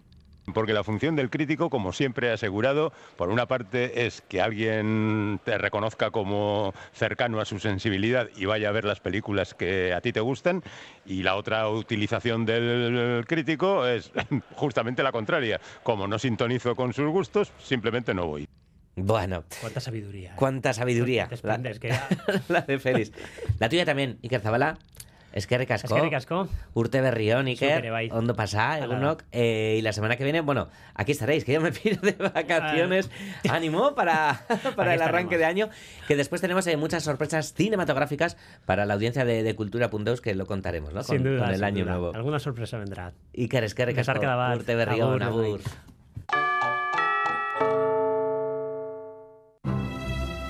Porque 0.52 0.72
la 0.72 0.84
función 0.84 1.16
del 1.16 1.30
crítico, 1.30 1.70
como 1.70 1.92
siempre 1.92 2.28
he 2.28 2.32
asegurado, 2.32 2.92
por 3.16 3.28
una 3.30 3.46
parte 3.46 4.06
es 4.06 4.20
que 4.22 4.40
alguien 4.40 5.40
te 5.44 5.58
reconozca 5.58 6.10
como 6.10 6.74
cercano 6.92 7.40
a 7.40 7.44
su 7.44 7.58
sensibilidad 7.58 8.28
y 8.36 8.44
vaya 8.46 8.68
a 8.68 8.72
ver 8.72 8.84
las 8.84 9.00
películas 9.00 9.54
que 9.54 9.92
a 9.92 10.00
ti 10.00 10.12
te 10.12 10.20
gustan, 10.20 10.62
y 11.06 11.22
la 11.22 11.36
otra 11.36 11.68
utilización 11.68 12.44
del 12.46 13.24
crítico 13.26 13.86
es 13.86 14.10
justamente 14.56 15.02
la 15.02 15.12
contraria. 15.12 15.60
Como 15.82 16.06
no 16.06 16.18
sintonizo 16.18 16.74
con 16.76 16.92
sus 16.92 17.08
gustos, 17.10 17.52
simplemente 17.62 18.14
no 18.14 18.26
voy. 18.26 18.46
Bueno, 18.96 19.44
Cuánta 19.60 19.80
sabiduría. 19.80 20.30
¿eh? 20.30 20.36
cuánta 20.36 20.72
sabiduría. 20.74 21.28
Te 21.28 21.38
La, 21.46 21.58
que- 21.58 21.94
la 22.48 22.60
de 22.62 22.78
Félix. 22.78 23.12
La 23.58 23.68
tuya 23.68 23.84
también, 23.84 24.18
Iker 24.22 24.40
Zabala. 24.40 24.78
Es 25.32 25.46
que 25.46 25.56
recascó. 25.58 25.94
Eskerrik 25.94 26.14
asko. 26.14 26.48
Urte 26.74 27.00
Berrión, 27.00 27.46
Iker. 27.46 27.90
Bai. 27.90 28.08
Ondo 28.12 28.34
da. 28.34 28.78
Egunok. 28.78 29.22
Eh, 29.32 29.76
y 29.78 29.82
la 29.82 29.92
semana 29.92 30.16
que 30.16 30.24
viene, 30.24 30.40
bueno, 30.40 30.68
aquí 30.94 31.12
estaréis, 31.12 31.44
que 31.44 31.52
yo 31.52 31.60
me 31.60 31.70
pido 31.72 32.00
de 32.02 32.12
vacaciones. 32.12 33.10
Ánimo 33.48 33.94
para, 33.94 34.44
para 34.76 34.94
el 34.94 35.02
arranque 35.02 35.36
estaremos. 35.36 35.38
de 35.38 35.44
año. 35.44 35.68
Que 36.08 36.16
después 36.16 36.40
tenemos 36.40 36.66
eh, 36.66 36.76
muchas 36.76 37.04
sorpresas 37.04 37.54
cinematográficas 37.54 38.36
para 38.66 38.86
la 38.86 38.94
audiencia 38.94 39.24
de, 39.24 39.42
de 39.42 39.54
Cultura.eus 39.54 40.20
que 40.20 40.34
lo 40.34 40.46
contaremos, 40.46 40.92
¿no? 40.92 41.02
Con, 41.02 41.16
sin 41.16 41.22
duda. 41.22 41.40
con 41.40 41.48
el 41.50 41.56
sin 41.56 41.64
año 41.64 41.84
duda. 41.84 41.92
nuevo. 41.96 42.14
Alguna 42.14 42.38
sorpresa 42.38 42.78
vendrá. 42.78 43.12
Iker, 43.36 43.64
es 43.64 43.74
que 43.74 43.84
recascó. 43.86 44.12
Besarkada 44.12 44.34
bat. 44.34 44.56
Urte 44.56 44.74
Berrión, 44.74 45.22
agur. 45.22 45.60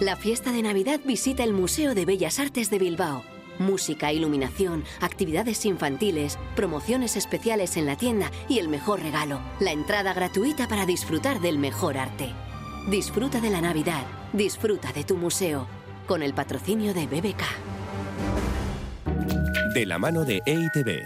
La 0.00 0.16
fiesta 0.16 0.50
de 0.50 0.62
Navidad 0.62 1.00
visita 1.04 1.44
el 1.44 1.52
Museo 1.52 1.94
de 1.94 2.06
Bellas 2.06 2.40
Artes 2.40 2.70
de 2.70 2.78
Bilbao. 2.78 3.22
Música, 3.60 4.10
iluminación, 4.10 4.84
actividades 5.02 5.66
infantiles, 5.66 6.38
promociones 6.56 7.14
especiales 7.14 7.76
en 7.76 7.84
la 7.84 7.94
tienda 7.94 8.30
y 8.48 8.58
el 8.58 8.68
mejor 8.68 9.02
regalo, 9.02 9.38
la 9.60 9.70
entrada 9.70 10.14
gratuita 10.14 10.66
para 10.66 10.86
disfrutar 10.86 11.40
del 11.42 11.58
mejor 11.58 11.98
arte. 11.98 12.32
Disfruta 12.88 13.38
de 13.38 13.50
la 13.50 13.60
Navidad, 13.60 14.02
disfruta 14.32 14.94
de 14.94 15.04
tu 15.04 15.18
museo, 15.18 15.66
con 16.06 16.22
el 16.22 16.32
patrocinio 16.32 16.94
de 16.94 17.06
BBK. 17.06 17.42
De 19.74 19.84
la 19.84 19.98
mano 19.98 20.24
de 20.24 20.40
EITB. 20.46 21.04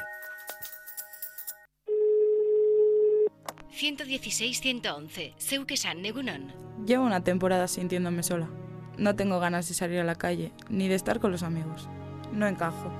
116-111, 3.72 5.34
Seukesan 5.38 6.02
Negunon. 6.02 6.52
Llevo 6.86 7.04
una 7.04 7.24
temporada 7.24 7.66
sintiéndome 7.66 8.22
sola. 8.22 8.48
No 8.96 9.16
tengo 9.16 9.40
ganas 9.40 9.66
de 9.66 9.74
salir 9.74 9.98
a 9.98 10.04
la 10.04 10.14
calle, 10.14 10.52
ni 10.68 10.86
de 10.86 10.94
estar 10.94 11.18
con 11.18 11.32
los 11.32 11.42
amigos. 11.42 11.88
No 12.34 12.46
encajo. 12.46 12.90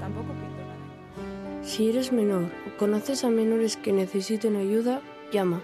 Tampoco 0.00 0.28
pinto 0.28 1.66
Si 1.66 1.88
eres 1.88 2.12
menor 2.12 2.44
o 2.44 2.76
conoces 2.78 3.24
a 3.24 3.30
menores 3.30 3.76
que 3.76 3.92
necesiten 3.92 4.56
ayuda, 4.56 5.00
llama. 5.32 5.60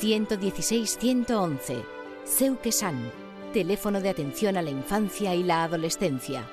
116-111, 0.00 1.82
Seukesan, 2.24 3.10
teléfono 3.52 4.00
de 4.00 4.10
atención 4.10 4.56
a 4.56 4.62
la 4.62 4.70
infancia 4.70 5.34
y 5.34 5.42
la 5.42 5.64
adolescencia. 5.64 6.44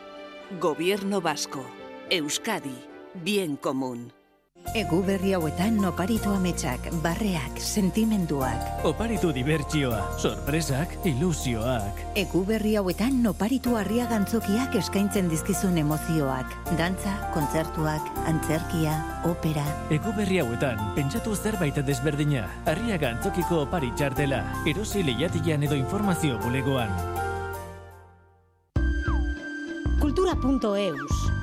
Gobierno 0.59 1.21
vasco. 1.21 1.65
Euskadi. 2.09 2.76
Bien 3.23 3.55
común. 3.55 4.11
Egu 4.74 5.03
berri 5.05 5.34
hauetan 5.38 5.78
oparitu 5.86 6.32
ametsak, 6.34 6.89
barreak, 7.03 7.59
sentimenduak. 7.61 8.84
Oparitu 8.88 9.30
dibertsioa, 9.36 9.99
sorpresak, 10.18 10.95
ilusioak. 11.05 12.01
Egu 12.18 12.41
berri 12.47 12.74
hauetan 12.80 13.22
oparitu 13.30 13.76
harria 13.78 14.07
gantzokiak 14.09 14.76
eskaintzen 14.80 15.30
dizkizun 15.30 15.78
emozioak. 15.78 16.55
Dantza, 16.80 17.13
kontzertuak, 17.36 18.09
antzerkia, 18.26 18.97
opera. 19.30 19.68
Egu 19.93 20.16
berri 20.18 20.41
hauetan, 20.41 20.82
pentsatu 20.97 21.36
zerbait 21.36 21.78
desberdina. 21.86 22.47
Arriaga 22.66 23.13
antzokiko 23.13 23.61
opari 23.68 23.93
txartela. 23.95 24.41
Erosi 24.66 25.05
lehiatian 25.05 25.63
edo 25.63 25.78
informazio 25.78 26.39
bulegoan. 26.41 26.89
Cultura.eus. 30.01 31.35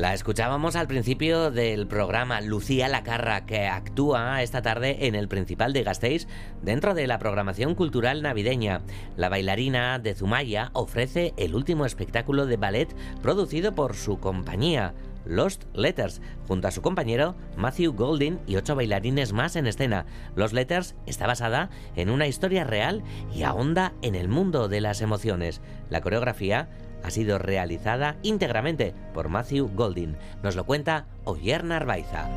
La 0.00 0.14
escuchábamos 0.14 0.76
al 0.76 0.86
principio 0.86 1.50
del 1.50 1.86
programa 1.86 2.40
Lucía 2.40 2.88
Lacarra, 2.88 3.44
que 3.44 3.66
actúa 3.66 4.42
esta 4.42 4.62
tarde 4.62 5.06
en 5.06 5.14
el 5.14 5.28
Principal 5.28 5.74
de 5.74 5.82
Gasteiz 5.82 6.26
dentro 6.62 6.94
de 6.94 7.06
la 7.06 7.18
programación 7.18 7.74
cultural 7.74 8.22
navideña. 8.22 8.80
La 9.18 9.28
bailarina 9.28 9.98
de 9.98 10.14
Zumaya 10.14 10.70
ofrece 10.72 11.34
el 11.36 11.54
último 11.54 11.84
espectáculo 11.84 12.46
de 12.46 12.56
ballet 12.56 12.96
producido 13.20 13.74
por 13.74 13.94
su 13.94 14.18
compañía. 14.18 14.94
Lost 15.26 15.64
Letters, 15.74 16.22
junto 16.48 16.66
a 16.66 16.70
su 16.70 16.80
compañero 16.80 17.36
Matthew 17.58 17.92
Golding 17.92 18.38
y 18.46 18.56
ocho 18.56 18.74
bailarines 18.74 19.34
más 19.34 19.54
en 19.54 19.66
escena. 19.66 20.06
Los 20.34 20.54
Letters 20.54 20.94
está 21.04 21.26
basada 21.26 21.68
en 21.94 22.08
una 22.08 22.26
historia 22.26 22.64
real 22.64 23.02
y 23.34 23.42
ahonda 23.42 23.92
en 24.00 24.14
el 24.14 24.28
mundo 24.28 24.68
de 24.68 24.80
las 24.80 25.02
emociones. 25.02 25.60
La 25.90 26.00
coreografía 26.00 26.70
ha 27.02 27.10
sido 27.10 27.38
realizada 27.38 28.16
íntegramente 28.22 28.94
por 29.14 29.28
Matthew 29.28 29.70
Golding. 29.74 30.16
Nos 30.42 30.56
lo 30.56 30.64
cuenta 30.64 31.06
Oyer 31.24 31.64
Narvaiza. 31.64 32.28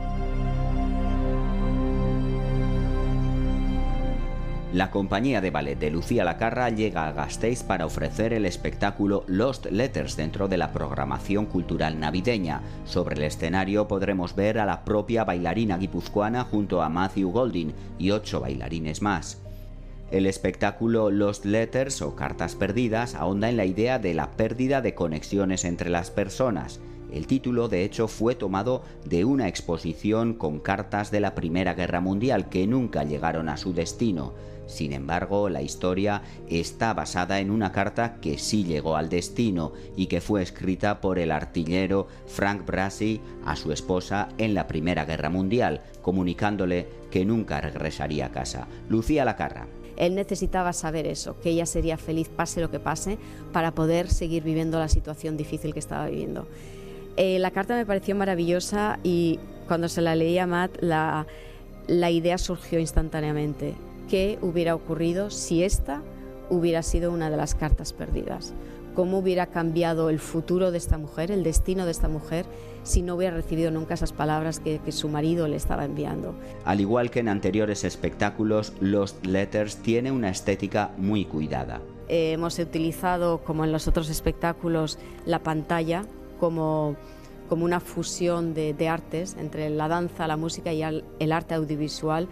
La 4.74 4.89
compañía 4.89 5.39
de 5.39 5.51
ballet 5.51 5.78
de 5.78 5.91
Lucía 5.91 6.24
Lacarra 6.24 6.72
llega 6.72 7.07
a 7.07 7.11
Gasteiz 7.11 7.61
para 7.61 7.86
ofrecer 7.86 8.34
el 8.34 8.43
espectáculo 8.43 9.24
Lost 9.28 9.68
Letters 9.68 10.18
dentro 10.18 10.47
de 10.47 10.57
la 10.57 10.72
programación 10.72 11.45
cultural 11.45 11.99
navideña. 11.99 12.64
Sobre 12.84 13.16
el 13.16 13.22
escenario 13.22 13.88
podremos 13.88 14.36
ver 14.36 14.57
a 14.57 14.66
la 14.66 14.84
propia 14.84 15.26
bailarina 15.26 15.78
guipuzcoana 15.78 16.43
junto 16.43 16.82
a 16.82 16.89
Matthew 16.89 17.30
Golding 17.30 17.72
y 17.99 18.09
ocho 18.09 18.39
bailarines 18.39 19.03
más. 19.03 19.42
El 20.14 20.28
espectáculo 20.28 21.09
Lost 21.09 21.43
Letters 21.43 22.03
o 22.03 22.16
Cartas 22.16 22.53
Perdidas 22.53 23.16
ahonda 23.16 23.49
en 23.49 23.57
la 23.57 23.66
idea 23.66 23.97
de 23.97 24.14
la 24.14 24.30
pérdida 24.30 24.80
de 24.80 24.93
conexiones 24.93 25.66
entre 25.66 25.89
las 25.89 26.11
personas. 26.11 26.80
El 27.11 27.26
título, 27.26 27.68
de 27.68 27.84
hecho, 27.84 28.07
fue 28.07 28.36
tomado 28.36 28.84
de 29.05 29.26
una 29.26 29.47
exposición 29.47 30.36
con 30.36 30.59
cartas 30.59 31.09
de 31.09 31.20
la 31.20 31.34
Primera 31.34 31.74
Guerra 31.74 31.99
Mundial 31.99 32.47
que 32.47 32.68
nunca 32.68 33.03
llegaron 33.03 33.49
a 33.49 33.57
su 33.57 33.74
destino. 33.74 34.36
Sin 34.68 34.93
embargo, 34.93 35.49
la 35.49 35.64
historia 35.64 36.22
está 36.47 36.93
basada 36.93 37.39
en 37.39 37.49
una 37.49 37.72
carta 37.72 38.18
que 38.22 38.38
sí 38.38 38.64
llegó 38.64 38.97
al 38.97 39.09
destino 39.09 39.74
y 39.95 40.05
que 40.05 40.22
fue 40.22 40.43
escrita 40.43 41.01
por 41.01 41.18
el 41.18 41.32
artillero 41.32 42.05
Frank 42.28 42.68
Brasi 42.68 43.20
a 43.45 43.55
su 43.55 43.72
esposa 43.72 44.30
en 44.38 44.53
la 44.53 44.68
Primera 44.68 45.05
Guerra 45.05 45.32
Mundial, 45.32 45.82
comunicándole 46.03 46.88
que 47.09 47.26
nunca 47.26 47.61
regresaría 47.61 48.28
a 48.28 48.32
casa. 48.32 48.68
Lucía 48.89 49.26
Lacarra. 49.26 49.66
Él 49.97 50.15
necesitaba 50.15 50.73
saber 50.73 51.05
eso, 51.07 51.35
que 51.41 51.49
ella 51.49 51.65
sería 51.65 51.97
feliz 51.97 52.29
pase 52.29 52.61
lo 52.61 52.71
que 52.71 52.79
pase, 52.79 53.17
para 53.51 53.71
poder 53.71 54.09
seguir 54.09 54.43
viviendo 54.43 54.79
la 54.79 54.87
situación 54.87 55.37
difícil 55.37 55.73
que 55.73 55.79
estaba 55.79 56.07
viviendo. 56.07 56.47
Eh, 57.15 57.39
la 57.39 57.51
carta 57.51 57.75
me 57.75 57.85
pareció 57.85 58.15
maravillosa 58.15 58.99
y 59.03 59.39
cuando 59.67 59.87
se 59.87 60.01
la 60.01 60.15
leí 60.15 60.37
a 60.39 60.47
Matt, 60.47 60.77
la, 60.81 61.27
la 61.87 62.09
idea 62.09 62.37
surgió 62.37 62.79
instantáneamente. 62.79 63.75
¿Qué 64.09 64.39
hubiera 64.41 64.75
ocurrido 64.75 65.29
si 65.29 65.63
esta 65.63 66.01
hubiera 66.49 66.83
sido 66.83 67.11
una 67.11 67.29
de 67.29 67.37
las 67.37 67.55
cartas 67.55 67.93
perdidas? 67.93 68.53
¿Cómo 68.95 69.19
hubiera 69.19 69.47
cambiado 69.47 70.09
el 70.09 70.19
futuro 70.19 70.71
de 70.71 70.77
esta 70.77 70.97
mujer, 70.97 71.31
el 71.31 71.43
destino 71.43 71.85
de 71.85 71.91
esta 71.91 72.07
mujer, 72.07 72.45
si 72.84 73.01
no 73.01 73.15
hubiera 73.15 73.36
recibido 73.36 73.71
nunca 73.71 73.95
esas 73.95 74.13
palabras 74.13 74.59
que, 74.59 74.79
que 74.79 74.91
su 74.91 75.09
marido 75.09 75.47
le 75.47 75.55
estaba 75.55 75.86
enviando? 75.86 76.36
Al 76.65 76.79
igual 76.79 77.09
que 77.09 77.19
en 77.19 77.29
anteriores 77.29 77.84
espectáculos, 77.84 78.73
Lost 78.79 79.25
Letters 79.25 79.77
tiene 79.77 80.11
una 80.11 80.29
estética 80.29 80.91
muy 80.97 81.25
cuidada. 81.25 81.81
Eh, 82.09 82.34
hemos 82.34 82.59
utilizado, 82.59 83.39
como 83.39 83.63
en 83.63 83.71
los 83.71 83.88
otros 83.88 84.09
espectáculos, 84.09 84.99
la 85.25 85.39
pantalla 85.39 86.03
como, 86.39 86.95
como 87.47 87.65
una 87.65 87.79
fusión 87.79 88.53
de, 88.53 88.73
de 88.73 88.89
artes 88.89 89.36
entre 89.39 89.69
la 89.69 89.88
danza, 89.88 90.27
la 90.27 90.38
música 90.38 90.73
y 90.73 90.84
el, 90.84 91.05
el 91.19 91.31
arte 91.31 91.55
audiovisual, 91.55 92.27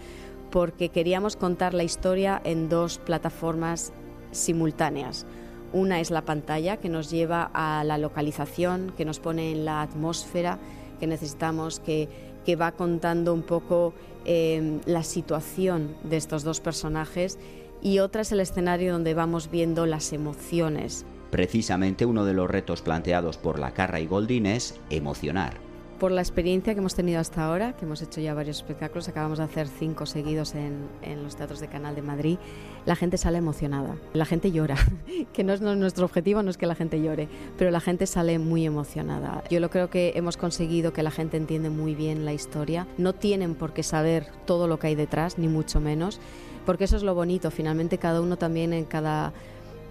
porque 0.52 0.89
queríamos 0.89 1.38
contar 1.38 1.74
la 1.74 1.84
historia 1.84 2.41
en 2.43 2.68
dos 2.68 2.97
plataformas 2.97 3.93
simultáneas. 4.32 5.26
Una 5.74 5.99
es 5.99 6.11
la 6.11 6.24
pantalla 6.24 6.78
que 6.78 6.89
nos 6.89 7.09
lleva 7.09 7.49
a 7.53 7.84
la 7.84 7.97
localización, 7.97 8.93
que 8.97 9.05
nos 9.05 9.19
pone 9.19 9.51
en 9.51 9.65
la 9.65 9.82
atmósfera 9.82 10.59
que 11.01 11.07
necesitamos, 11.07 11.80
que, 11.80 12.07
que 12.45 12.55
va 12.55 12.74
contando 12.74 13.34
un 13.34 13.41
poco 13.41 13.93
eh, 14.24 14.80
la 14.86 15.03
situación 15.03 15.95
de 16.03 16.15
estos 16.17 16.43
dos 16.43 16.61
personajes. 16.61 17.39
Y 17.82 17.99
otra 17.99 18.22
es 18.22 18.32
el 18.32 18.39
escenario 18.39 18.93
donde 18.93 19.15
vamos 19.15 19.49
viendo 19.49 19.88
las 19.88 20.13
emociones. 20.13 21.03
Precisamente 21.32 22.05
uno 22.05 22.24
de 22.24 22.34
los 22.34 22.49
retos 22.49 22.84
planteados 22.84 23.38
por 23.38 23.57
la 23.57 23.72
Carra 23.72 23.99
y 23.99 24.05
Goldin 24.05 24.45
es 24.45 24.80
emocionar. 24.91 25.70
Por 26.02 26.12
la 26.12 26.22
experiencia 26.22 26.74
que 26.74 26.80
hemos 26.80 26.95
tenido 26.95 27.20
hasta 27.20 27.45
ahora, 27.45 27.74
que 27.74 27.86
hemos 27.86 28.02
hecho 28.02 28.22
ya 28.22 28.34
varios 28.34 28.58
espectáculos, 28.58 29.08
acabamos 29.08 29.38
de 29.38 29.43
hacer 29.43 29.68
cinco 29.68 30.08
seguidos 30.08 30.56
en, 30.56 30.88
en 31.04 31.22
los 31.22 31.36
teatros 31.36 31.60
de 31.60 31.68
Canal 31.68 31.93
de 31.93 32.02
Madrid, 32.02 32.39
la 32.88 32.95
gente 32.95 33.20
sale 33.20 33.38
emocionada, 33.38 33.95
la 34.14 34.26
gente 34.26 34.52
llora, 34.52 34.78
que 35.32 35.43
no 35.43 35.54
es 35.54 35.62
nuestro 35.62 36.06
objetivo, 36.06 36.41
no 36.41 36.49
es 36.49 36.58
que 36.58 36.66
la 36.66 36.74
gente 36.74 36.99
llore, 37.04 37.28
pero 37.56 37.70
la 37.70 37.80
gente 37.80 38.08
sale 38.08 38.39
muy 38.39 38.66
emocionada. 38.66 39.43
Yo 39.52 39.60
lo 39.60 39.70
creo 39.70 39.91
que 39.91 40.14
hemos 40.16 40.38
conseguido 40.38 40.91
que 40.91 41.04
la 41.04 41.12
gente 41.12 41.38
entiende 41.38 41.70
muy 41.70 41.93
bien 41.93 42.26
la 42.26 42.34
historia, 42.34 42.88
no 42.97 43.14
tienen 43.14 43.54
por 43.54 43.72
qué 43.72 43.84
saber 43.84 44.26
todo 44.47 44.68
lo 44.68 44.80
que 44.80 44.88
hay 44.88 44.95
detrás, 44.95 45.38
ni 45.38 45.49
mucho 45.49 45.80
menos, 45.80 46.20
porque 46.66 46.86
eso 46.86 46.97
es 46.97 47.04
lo 47.04 47.14
bonito, 47.14 47.52
finalmente 47.52 47.99
cada 47.99 48.22
uno 48.22 48.38
también 48.38 48.74
en 48.74 48.86
cada 48.86 49.34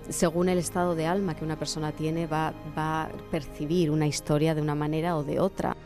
según 0.08 0.48
el 0.48 0.58
estado 0.58 0.96
de 0.96 1.06
alma 1.06 1.36
que 1.36 1.44
una 1.44 1.56
persona 1.56 1.92
tiene, 1.92 2.26
va, 2.26 2.52
va, 2.76 3.04
a 3.04 3.08
percibir 3.30 3.92
una 3.92 4.08
historia 4.08 4.56
de 4.56 4.61
una 4.61 4.74
manera 4.74 5.16
o 5.16 5.22
de 5.22 5.38
otra. 5.38 5.76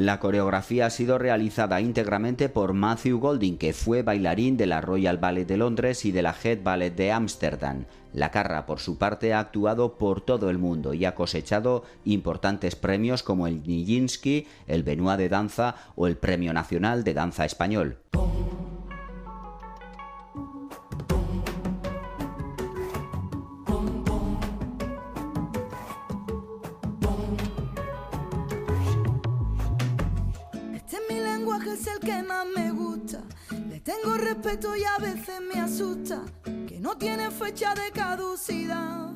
La 0.00 0.18
coreografía 0.18 0.86
ha 0.86 0.90
sido 0.90 1.18
realizada 1.18 1.78
íntegramente 1.78 2.48
por 2.48 2.72
Matthew 2.72 3.18
Golding, 3.18 3.58
que 3.58 3.74
fue 3.74 4.00
bailarín 4.00 4.56
de 4.56 4.64
la 4.64 4.80
Royal 4.80 5.18
Ballet 5.18 5.44
de 5.44 5.58
Londres 5.58 6.06
y 6.06 6.10
de 6.10 6.22
la 6.22 6.34
Head 6.42 6.62
Ballet 6.62 6.96
de 6.96 7.12
Ámsterdam. 7.12 7.84
La 8.14 8.30
Carra, 8.30 8.64
por 8.64 8.80
su 8.80 8.96
parte, 8.96 9.34
ha 9.34 9.40
actuado 9.40 9.98
por 9.98 10.22
todo 10.22 10.48
el 10.48 10.56
mundo 10.56 10.94
y 10.94 11.04
ha 11.04 11.14
cosechado 11.14 11.84
importantes 12.06 12.76
premios 12.76 13.22
como 13.22 13.46
el 13.46 13.62
Nijinsky, 13.62 14.46
el 14.66 14.84
Benoit 14.84 15.18
de 15.18 15.28
Danza 15.28 15.74
o 15.96 16.06
el 16.06 16.16
Premio 16.16 16.54
Nacional 16.54 17.04
de 17.04 17.12
Danza 17.12 17.44
Español. 17.44 17.98
Que 32.00 32.22
más 32.22 32.46
me 32.56 32.70
gusta. 32.70 33.22
Le 33.68 33.80
tengo 33.80 34.16
respeto 34.16 34.74
y 34.76 34.84
a 34.84 34.98
veces 34.98 35.40
me 35.40 35.60
asusta. 35.60 36.24
Que 36.42 36.78
no 36.80 36.96
tiene 36.96 37.30
fecha 37.30 37.74
de 37.74 37.90
caducidad. 37.92 39.10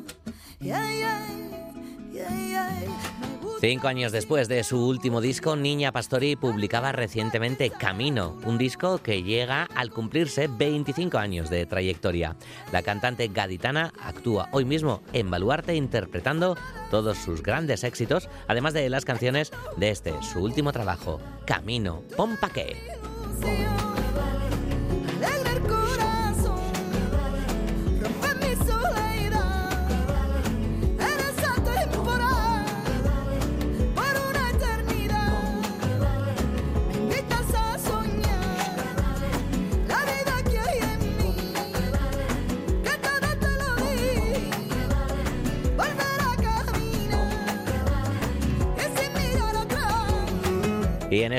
Cinco 3.60 3.88
años 3.88 4.12
después 4.12 4.46
de 4.46 4.62
su 4.62 4.86
último 4.86 5.22
disco, 5.22 5.56
Niña 5.56 5.90
Pastori 5.90 6.36
publicaba 6.36 6.92
recientemente 6.92 7.70
Camino, 7.70 8.38
un 8.44 8.58
disco 8.58 8.98
que 8.98 9.22
llega 9.22 9.68
al 9.74 9.90
cumplirse 9.90 10.48
25 10.48 11.16
años 11.16 11.48
de 11.48 11.64
trayectoria. 11.64 12.36
La 12.72 12.82
cantante 12.82 13.28
gaditana 13.28 13.92
actúa 14.02 14.48
hoy 14.52 14.66
mismo 14.66 15.00
en 15.14 15.30
Baluarte 15.30 15.74
interpretando 15.74 16.58
todos 16.90 17.16
sus 17.16 17.42
grandes 17.42 17.84
éxitos, 17.84 18.28
además 18.48 18.74
de 18.74 18.90
las 18.90 19.06
canciones 19.06 19.50
de 19.78 19.88
este, 19.88 20.12
su 20.22 20.40
último 20.40 20.70
trabajo, 20.70 21.20
Camino, 21.46 22.02
Pompa 22.16 22.50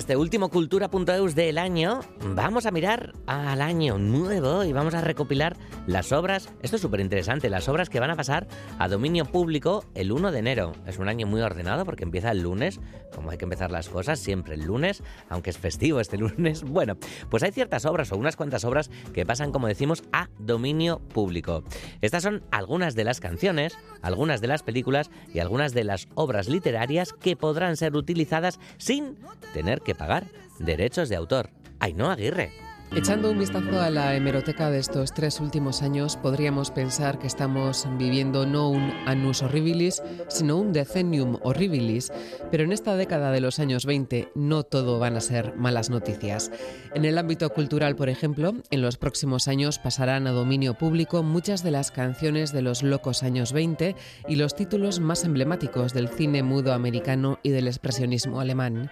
este 0.06 0.18
último 0.18 0.50
Cultura.eus 0.50 1.34
del 1.34 1.58
año 1.58 2.02
vamos 2.36 2.68
a 2.68 2.72
mirar 2.72 3.14
al 3.26 3.60
año 3.60 3.98
nuevo 3.98 4.64
y 4.64 4.72
vamos 4.72 4.94
a 4.94 5.02
recopilar 5.02 5.58
las 5.88 6.12
obras, 6.12 6.54
esto 6.62 6.76
es 6.76 6.82
súper 6.84 7.00
interesante, 7.00 7.50
las 7.50 7.68
obras 7.70 7.90
que 7.90 8.00
van 8.00 8.12
a 8.12 8.16
pasar 8.16 8.48
a 8.78 8.88
dominio 8.88 9.26
público 9.26 9.84
el 9.96 10.12
1 10.12 10.32
de 10.32 10.38
enero. 10.38 10.74
Es 10.86 11.00
un 11.00 11.10
año 11.10 11.26
muy 11.26 11.42
ordenado 11.42 11.86
porque 11.86 12.04
empieza 12.04 12.30
el 12.30 12.44
lunes, 12.44 12.80
como 13.16 13.32
hay 13.32 13.40
que 13.40 13.46
empezar 13.46 13.72
las 13.72 13.90
cosas, 13.90 14.20
siempre 14.20 14.54
el 14.54 14.66
lunes, 14.66 15.02
aunque 15.28 15.50
es 15.50 15.58
festivo 15.58 16.00
este 16.00 16.18
lunes. 16.20 16.62
Bueno, 16.62 16.98
pues 17.32 17.42
hay 17.42 17.52
ciertas 17.52 17.86
obras 17.86 18.12
o 18.12 18.18
unas 18.18 18.36
cuantas 18.36 18.64
obras 18.64 18.92
que 19.12 19.26
pasan, 19.26 19.52
como 19.52 19.66
decimos, 19.66 20.04
a 20.12 20.30
dominio 20.38 21.00
público. 21.00 21.64
Estas 22.02 22.22
son 22.22 22.44
algunas 22.52 22.94
de 22.94 23.06
las 23.06 23.20
canciones, 23.20 23.76
algunas 24.04 24.40
de 24.40 24.50
las 24.50 24.62
películas 24.62 25.10
y 25.34 25.40
algunas 25.40 25.74
de 25.74 25.84
las 25.84 26.10
obras 26.14 26.48
literarias 26.48 27.12
que 27.12 27.36
podrán 27.36 27.76
ser 27.76 27.96
utilizadas 27.96 28.60
sin 28.78 29.18
tener 29.52 29.82
que 29.82 29.95
pagar 29.96 30.26
derechos 30.60 31.10
de 31.10 31.16
autor. 31.16 31.50
Ainhoa 31.80 32.14
Aguirre. 32.14 32.65
Echando 32.94 33.30
un 33.30 33.40
vistazo 33.40 33.82
a 33.82 33.90
la 33.90 34.16
hemeroteca 34.16 34.70
de 34.70 34.80
estos 34.80 35.14
tres 35.14 35.42
últimos 35.42 35.82
años, 35.82 36.16
podríamos 36.16 36.72
pensar 36.72 37.20
que 37.20 37.28
estamos 37.28 37.86
viviendo 37.98 38.46
no 38.46 38.70
un 38.70 38.94
annus 39.06 39.42
horribilis, 39.42 40.02
sino 40.30 40.58
un 40.58 40.72
decennium 40.72 41.38
horribilis, 41.42 42.14
pero 42.52 42.64
en 42.64 42.72
esta 42.72 42.96
década 42.96 43.32
de 43.32 43.42
los 43.42 43.60
años 43.60 43.86
20 43.86 44.30
no 44.36 44.64
todo 44.64 44.98
van 44.98 45.18
a 45.18 45.22
ser 45.22 45.56
malas 45.58 45.90
noticias. 45.90 46.52
En 46.94 47.04
el 47.04 47.18
ámbito 47.18 47.50
cultural, 47.50 47.98
por 47.98 48.08
ejemplo, 48.08 48.54
en 48.72 48.82
los 48.82 48.96
próximos 48.98 49.50
años 49.50 49.78
pasarán 49.78 50.26
a 50.28 50.32
dominio 50.32 50.76
público 50.76 51.22
muchas 51.22 51.64
de 51.64 51.72
las 51.72 51.92
canciones 51.92 52.54
de 52.54 52.62
los 52.62 52.82
locos 52.82 53.24
años 53.24 53.52
20 53.52 53.96
y 54.30 54.36
los 54.38 54.56
títulos 54.56 55.02
más 55.02 55.26
emblemáticos 55.26 55.94
del 55.94 56.08
cine 56.08 56.44
mudo 56.44 56.72
americano 56.72 57.40
y 57.44 57.50
del 57.50 57.68
expresionismo 57.68 58.40
alemán. 58.40 58.90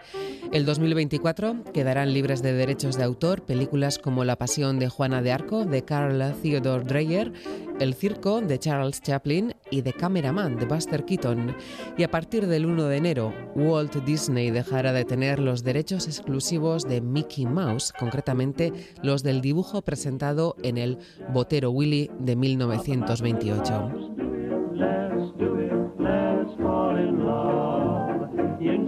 El 0.52 0.66
2024 0.66 1.64
quedarán 1.74 2.14
libres 2.14 2.42
de 2.42 2.52
derechos 2.52 2.98
de 2.98 3.04
autor 3.04 3.44
películas 3.44 3.83
como 4.02 4.24
La 4.24 4.38
Pasión 4.38 4.80
de 4.80 4.88
Juana 4.88 5.22
de 5.22 5.34
Arco 5.34 5.66
de 5.66 5.84
Carl 5.84 6.34
Theodor 6.42 6.86
Dreyer, 6.86 7.34
El 7.82 7.94
Circo 7.94 8.40
de 8.40 8.58
Charles 8.58 9.02
Chaplin 9.02 9.54
y 9.72 9.82
The 9.82 9.92
Cameraman 9.92 10.56
de 10.56 10.66
Buster 10.66 11.04
Keaton. 11.04 11.54
Y 11.98 12.04
a 12.04 12.10
partir 12.10 12.48
del 12.48 12.66
1 12.66 12.86
de 12.86 12.96
enero, 12.96 13.34
Walt 13.56 13.96
Disney 14.06 14.52
dejará 14.52 14.94
de 14.94 15.04
tener 15.04 15.40
los 15.40 15.64
derechos 15.64 16.08
exclusivos 16.08 16.84
de 16.84 17.02
Mickey 17.02 17.46
Mouse, 17.46 17.92
concretamente 17.92 18.72
los 19.02 19.22
del 19.22 19.42
dibujo 19.42 19.82
presentado 19.82 20.56
en 20.64 20.78
el 20.78 20.98
Botero 21.34 21.72
Willy 21.72 22.10
de 22.20 22.38
1928. 22.38 24.23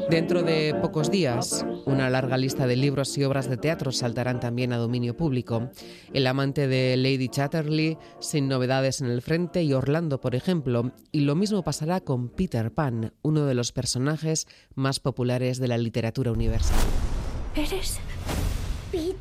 Dentro 0.10 0.44
de 0.44 0.76
pocos 0.82 1.10
días, 1.10 1.66
una 1.86 2.12
larga 2.12 2.38
lista 2.38 2.68
de 2.68 2.76
libros 2.76 3.18
y 3.18 3.24
obras 3.24 3.50
de 3.50 3.58
teatro 3.58 3.92
saltarán 3.92 4.40
también 4.40 4.72
a 4.72 4.78
dominio 4.78 5.18
público. 5.18 5.72
El 6.14 6.28
amante 6.28 6.68
de 6.68 6.96
Lady 6.96 7.28
Chatterley, 7.28 7.98
Sin 8.20 8.48
novedades 8.48 9.02
en 9.02 9.08
el 9.08 9.24
frente 9.24 9.64
y 9.64 9.74
Orlando, 9.74 10.22
por 10.22 10.36
ejemplo. 10.36 10.92
Y 11.12 11.22
lo 11.22 11.36
mismo 11.36 11.64
pasará 11.64 12.02
con 12.02 12.30
Peter 12.30 12.72
Pan, 12.72 13.14
uno 13.24 13.46
de 13.46 13.56
los 13.56 13.72
personajes 13.72 14.48
más 14.76 15.00
populares 15.00 15.58
de 15.60 15.68
la 15.68 15.78
literatura 15.78 16.32
universal. 16.32 16.78
¿Eres 17.56 18.00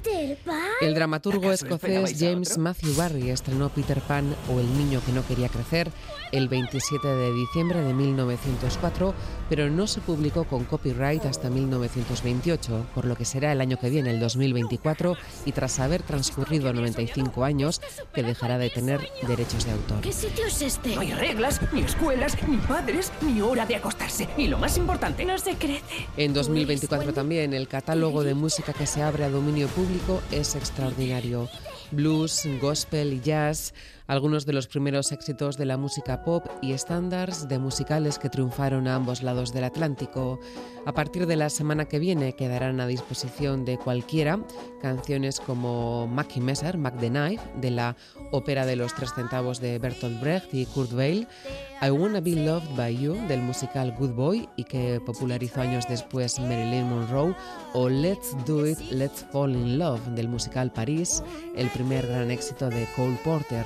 Peter 0.05 0.37
Pan. 0.45 0.61
El 0.81 0.95
dramaturgo 0.95 1.49
¿Acaso 1.49 1.67
escocés 1.67 2.17
James? 2.19 2.59
Matthew 2.59 2.95
Barry 2.95 3.31
estrenó 3.31 3.71
Peter 3.71 4.01
Pan 4.01 4.35
o 4.53 4.61
El 4.61 4.77
niño 4.77 5.01
que 5.05 5.13
no 5.13 5.27
quería 5.27 5.49
crecer 5.49 5.91
el 6.33 6.49
27 6.49 7.07
de 7.07 7.33
diciembre 7.33 7.81
de 7.81 7.95
1904, 7.95 9.15
pero 9.49 9.71
no 9.71 9.87
se 9.87 10.01
publicó 10.01 10.45
con 10.45 10.65
copyright 10.65 11.25
hasta 11.27 11.49
1928, 11.49 12.87
por 12.93 13.05
lo 13.05 13.17
que 13.17 13.25
será 13.25 13.53
el 13.53 13.61
año 13.61 13.79
que 13.79 13.89
viene, 13.89 14.11
el 14.11 14.19
2024, 14.19 15.17
y 15.45 15.53
tras 15.53 15.79
haber 15.79 16.03
transcurrido 16.03 16.73
95 16.73 17.45
años, 17.45 17.81
que 18.13 18.25
dejará 18.25 18.59
de 18.59 18.69
tener 18.69 19.09
derechos 19.29 19.65
de 19.65 19.73
autor. 19.73 20.01
¿Qué 20.01 20.13
sitio 20.13 20.47
es 20.47 20.61
este? 20.61 20.97
No 20.97 21.03
hay 21.03 21.13
reglas, 21.13 21.61
ni 21.73 21.83
escuelas, 21.83 22.37
ni 22.49 22.57
padres, 22.57 23.13
ni 23.21 23.41
hora 23.41 23.65
de 23.65 23.77
acostarse. 23.77 24.29
Y 24.37 24.49
lo 24.49 24.59
más 24.59 24.77
importante... 24.77 25.25
No 25.25 25.39
se 25.39 25.55
crece. 25.55 26.09
En 26.17 26.35
2024 26.35 27.13
también 27.13 27.55
el 27.55 27.69
catálogo 27.69 28.25
de 28.25 28.35
música 28.35 28.73
que 28.73 28.87
se 28.87 29.03
abre 29.03 29.25
a 29.25 29.31
dominio 29.31 29.69
público 29.69 29.94
es 30.31 30.55
extraordinario. 30.55 31.49
Blues, 31.91 32.49
gospel 32.61 33.13
y 33.13 33.21
jazz, 33.21 33.73
algunos 34.07 34.45
de 34.45 34.53
los 34.53 34.67
primeros 34.67 35.13
éxitos 35.13 35.57
de 35.57 35.65
la 35.65 35.77
música 35.77 36.23
pop 36.23 36.47
y 36.61 36.73
estándares 36.73 37.49
de 37.49 37.59
musicales 37.59 38.19
que 38.19 38.29
triunfaron 38.29 38.87
a 38.87 38.97
ambos 38.97 39.23
lados 39.23 39.53
del 39.53 39.65
Atlántico. 39.65 40.39
A 40.87 40.93
partir 40.93 41.27
de 41.27 41.37
la 41.37 41.49
semana 41.49 41.87
que 41.87 41.99
viene 41.99 42.35
quedarán 42.35 42.81
a 42.81 42.87
disposición 42.87 43.65
de 43.65 43.79
cualquiera 43.79 44.39
canciones 44.83 45.41
como 45.41 46.07
Mackie 46.07 46.43
Messer, 46.43 46.77
Mac 46.77 46.99
the 47.01 47.09
Knife, 47.09 47.43
de 47.61 47.71
la 47.71 47.97
ópera 48.33 48.67
de 48.67 48.77
los 48.77 48.95
tres 48.95 49.15
centavos 49.15 49.61
de 49.61 49.79
Bertolt 49.79 50.21
Brecht 50.21 50.53
y 50.53 50.67
Kurt 50.67 50.93
Weill, 50.93 51.27
I 51.81 51.91
Wanna 51.91 52.21
Be 52.21 52.33
Loved 52.33 52.77
by 52.77 52.97
You 52.97 53.15
del 53.29 53.41
musical 53.41 53.95
Good 53.99 54.13
Boy 54.13 54.49
y 54.57 54.65
que 54.65 55.01
popularizó 55.05 55.63
años 55.63 55.87
después 55.89 56.39
Marilyn 56.39 56.89
Monroe, 56.89 57.35
o 57.73 57.89
Let's 57.89 58.37
Do 58.47 58.67
It, 58.67 58.79
Let's 58.91 59.25
Fall 59.33 59.53
in 59.53 59.79
Love 59.79 60.01
del 60.11 60.29
musical 60.29 60.71
París, 60.71 61.23
el 61.57 61.69
primer 61.71 62.07
gran 62.07 62.31
éxito 62.31 62.69
de 62.69 62.87
Cole 62.95 63.19
Porter. 63.25 63.65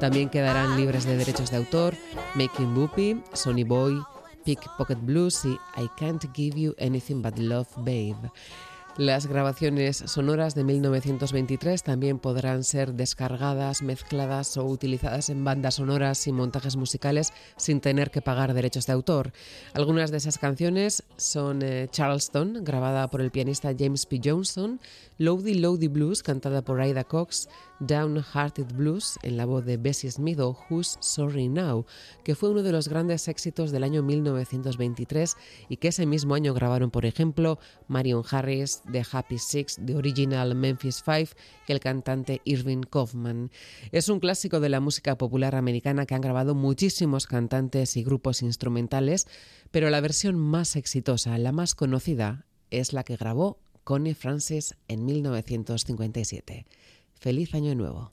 También 0.00 0.28
quedarán 0.28 0.76
libres 0.76 1.04
de 1.04 1.16
derechos 1.16 1.50
de 1.50 1.56
autor 1.56 1.94
Making 2.34 2.74
Boopy, 2.74 3.22
Sonny 3.32 3.64
Boy, 3.64 4.00
Pickpocket 4.44 5.00
Blues 5.00 5.44
y 5.44 5.58
I 5.76 5.88
Can't 5.98 6.24
Give 6.34 6.60
You 6.60 6.74
Anything 6.78 7.22
But 7.22 7.38
Love 7.38 7.68
Babe. 7.78 8.30
Las 8.98 9.26
grabaciones 9.26 9.98
sonoras 10.06 10.54
de 10.54 10.64
1923 10.64 11.82
también 11.82 12.18
podrán 12.18 12.64
ser 12.64 12.94
descargadas, 12.94 13.82
mezcladas 13.82 14.56
o 14.56 14.64
utilizadas 14.64 15.28
en 15.28 15.44
bandas 15.44 15.74
sonoras 15.74 16.26
y 16.26 16.32
montajes 16.32 16.76
musicales 16.76 17.34
sin 17.58 17.82
tener 17.82 18.10
que 18.10 18.22
pagar 18.22 18.54
derechos 18.54 18.86
de 18.86 18.94
autor. 18.94 19.32
Algunas 19.74 20.10
de 20.10 20.16
esas 20.16 20.38
canciones 20.38 21.02
son 21.18 21.60
eh, 21.60 21.88
Charleston, 21.90 22.64
grabada 22.64 23.08
por 23.08 23.20
el 23.20 23.30
pianista 23.30 23.74
James 23.78 24.06
P. 24.06 24.18
Johnson, 24.24 24.80
Lowdy 25.18 25.52
Lowdy 25.56 25.88
Blues, 25.88 26.22
cantada 26.22 26.62
por 26.62 26.82
Ida 26.82 27.04
Cox, 27.04 27.50
Downhearted 27.80 28.74
Blues, 28.74 29.18
en 29.22 29.36
la 29.36 29.44
voz 29.44 29.64
de 29.64 29.76
Bessie 29.76 30.10
Smith 30.10 30.38
o 30.40 30.56
Who's 30.68 30.98
Sorry 31.00 31.48
Now, 31.48 31.86
que 32.24 32.34
fue 32.34 32.50
uno 32.50 32.62
de 32.62 32.72
los 32.72 32.88
grandes 32.88 33.28
éxitos 33.28 33.70
del 33.70 33.84
año 33.84 34.02
1923 34.02 35.36
y 35.68 35.76
que 35.76 35.88
ese 35.88 36.06
mismo 36.06 36.34
año 36.34 36.54
grabaron, 36.54 36.90
por 36.90 37.06
ejemplo, 37.06 37.58
Marion 37.88 38.22
Harris, 38.30 38.82
The 38.90 39.04
Happy 39.10 39.38
Six, 39.38 39.78
The 39.84 39.96
Original 39.96 40.54
Memphis 40.54 41.02
Five 41.02 41.28
y 41.66 41.72
el 41.72 41.80
cantante 41.80 42.40
Irving 42.44 42.82
Kaufman. 42.82 43.50
Es 43.92 44.08
un 44.08 44.20
clásico 44.20 44.60
de 44.60 44.68
la 44.68 44.80
música 44.80 45.18
popular 45.18 45.54
americana 45.54 46.06
que 46.06 46.14
han 46.14 46.20
grabado 46.20 46.54
muchísimos 46.54 47.26
cantantes 47.26 47.96
y 47.96 48.04
grupos 48.04 48.42
instrumentales, 48.42 49.26
pero 49.70 49.90
la 49.90 50.00
versión 50.00 50.38
más 50.38 50.76
exitosa, 50.76 51.36
la 51.38 51.52
más 51.52 51.74
conocida, 51.74 52.46
es 52.70 52.92
la 52.92 53.04
que 53.04 53.16
grabó 53.16 53.58
Connie 53.84 54.14
Francis 54.14 54.74
en 54.88 55.04
1957. 55.04 56.66
Feliz 57.18 57.54
Año 57.54 57.74
Nuevo. 57.74 58.12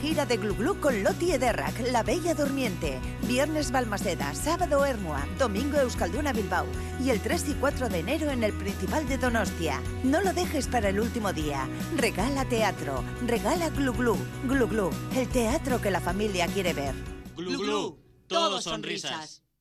Gira 0.00 0.26
de 0.26 0.36
Glu 0.36 0.80
con 0.80 1.02
Loti 1.02 1.32
Ederrak, 1.32 1.78
La 1.92 2.02
Bella 2.02 2.34
Durmiente. 2.34 2.98
Viernes 3.22 3.70
Balmaseda, 3.70 4.34
sábado 4.34 4.84
Hermua, 4.84 5.26
domingo 5.38 5.78
Euskalduna 5.78 6.32
Bilbao 6.32 6.66
y 7.02 7.10
el 7.10 7.20
3 7.20 7.48
y 7.50 7.54
4 7.54 7.88
de 7.88 7.98
enero 7.98 8.30
en 8.30 8.44
el 8.44 8.52
Principal 8.52 9.08
de 9.08 9.18
Donostia. 9.18 9.80
No 10.04 10.20
lo 10.20 10.32
dejes 10.32 10.66
para 10.66 10.88
el 10.88 11.00
último 11.00 11.32
día. 11.32 11.68
Regala 11.96 12.44
teatro, 12.44 13.04
regala. 13.26 13.68
Glu 13.68 13.92
Glu, 13.92 14.90
el 15.14 15.28
teatro 15.28 15.80
que 15.80 15.90
la 15.90 16.00
familia 16.00 16.46
quiere 16.46 16.72
ver. 16.72 16.94
Glu 17.36 17.58
Glu, 17.58 17.98
todo 18.26 18.60
sonrisas. 18.60 19.42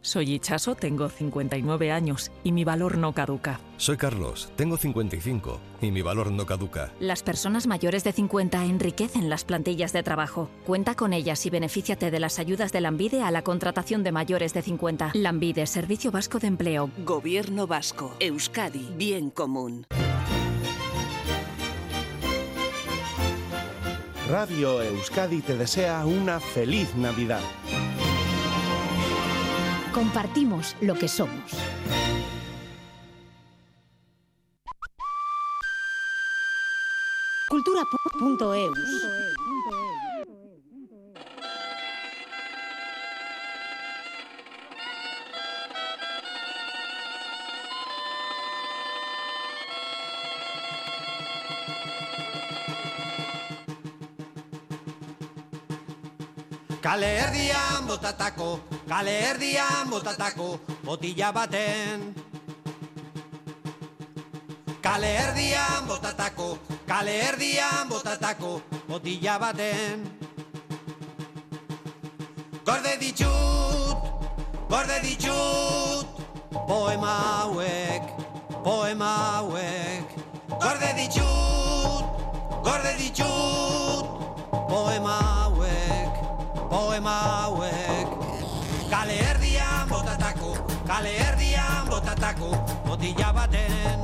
Soy 0.00 0.32
Ichaso, 0.34 0.76
tengo 0.76 1.08
59 1.08 1.90
años 1.90 2.30
y 2.44 2.52
mi 2.52 2.64
valor 2.64 2.98
no 2.98 3.12
caduca. 3.12 3.60
Soy 3.78 3.96
Carlos, 3.96 4.50
tengo 4.56 4.76
55 4.76 5.60
y 5.82 5.90
mi 5.90 6.02
valor 6.02 6.30
no 6.30 6.46
caduca. 6.46 6.92
Las 7.00 7.22
personas 7.22 7.66
mayores 7.66 8.04
de 8.04 8.12
50 8.12 8.64
enriquecen 8.64 9.28
las 9.28 9.44
plantillas 9.44 9.92
de 9.92 10.02
trabajo. 10.02 10.50
Cuenta 10.64 10.94
con 10.94 11.12
ellas 11.12 11.44
y 11.46 11.50
benefíciate 11.50 12.10
de 12.10 12.20
las 12.20 12.38
ayudas 12.38 12.72
de 12.72 12.80
Lambide 12.80 13.22
a 13.22 13.30
la 13.30 13.42
contratación 13.42 14.02
de 14.04 14.12
mayores 14.12 14.54
de 14.54 14.62
50. 14.62 15.12
Lambide, 15.14 15.66
Servicio 15.66 16.12
Vasco 16.12 16.38
de 16.38 16.46
Empleo. 16.46 16.90
Gobierno 17.04 17.66
Vasco, 17.66 18.14
Euskadi, 18.20 18.88
bien 18.96 19.30
común. 19.30 19.86
Radio 24.30 24.82
Euskadi 24.82 25.40
te 25.40 25.56
desea 25.56 26.04
una 26.04 26.38
feliz 26.38 26.94
Navidad. 26.94 27.40
Compartimos 29.98 30.76
lo 30.80 30.94
que 30.94 31.08
somos. 31.08 31.50
Cultura.eus. 37.48 38.78
Kale 56.88 57.08
erdian 57.20 57.84
botatako, 57.84 58.60
kale 58.88 59.12
erdian 59.28 59.90
botatako, 59.92 60.56
botila 60.86 61.28
baten. 61.36 62.14
Kale 64.80 65.10
erdian 65.20 65.84
botatako, 65.84 66.56
kale 66.88 67.12
erdian 67.28 67.92
botatako, 67.92 68.62
botila 68.88 69.36
baten. 69.36 70.08
Gorde 72.64 72.94
ditut, 73.04 73.98
gorde 74.72 74.98
ditut, 75.04 76.08
poema 76.72 77.12
hauek, 77.28 78.04
poema 78.64 79.12
hauek. 79.36 80.16
Gorde 80.56 80.90
ditut, 80.96 82.04
gorde 82.64 82.96
ditut, 82.96 84.06
poema 84.72 85.20
hauek, 85.20 85.47
poema 86.68 87.10
hauek. 87.10 88.08
Kale 88.90 89.16
erdian 89.30 89.88
botatako, 89.88 90.52
kale 90.86 91.12
erdian 91.28 91.88
botatako, 91.88 92.50
botila 92.86 93.32
baten. 93.36 94.00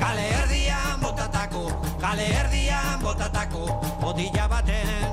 Kale 0.00 0.24
erdian 0.40 1.00
botatako, 1.00 1.64
kale 2.00 2.26
erdian 2.40 2.98
botatako, 3.02 3.64
botila 4.00 4.48
baten. 4.48 5.10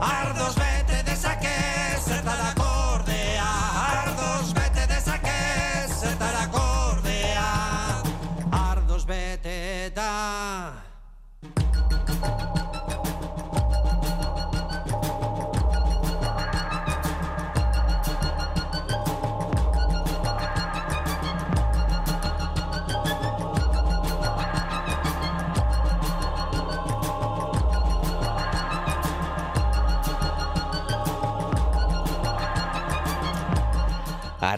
Ardoz 0.00 0.54
bete 0.56 1.02
dezake, 1.04 1.56
zertarako 2.00 2.23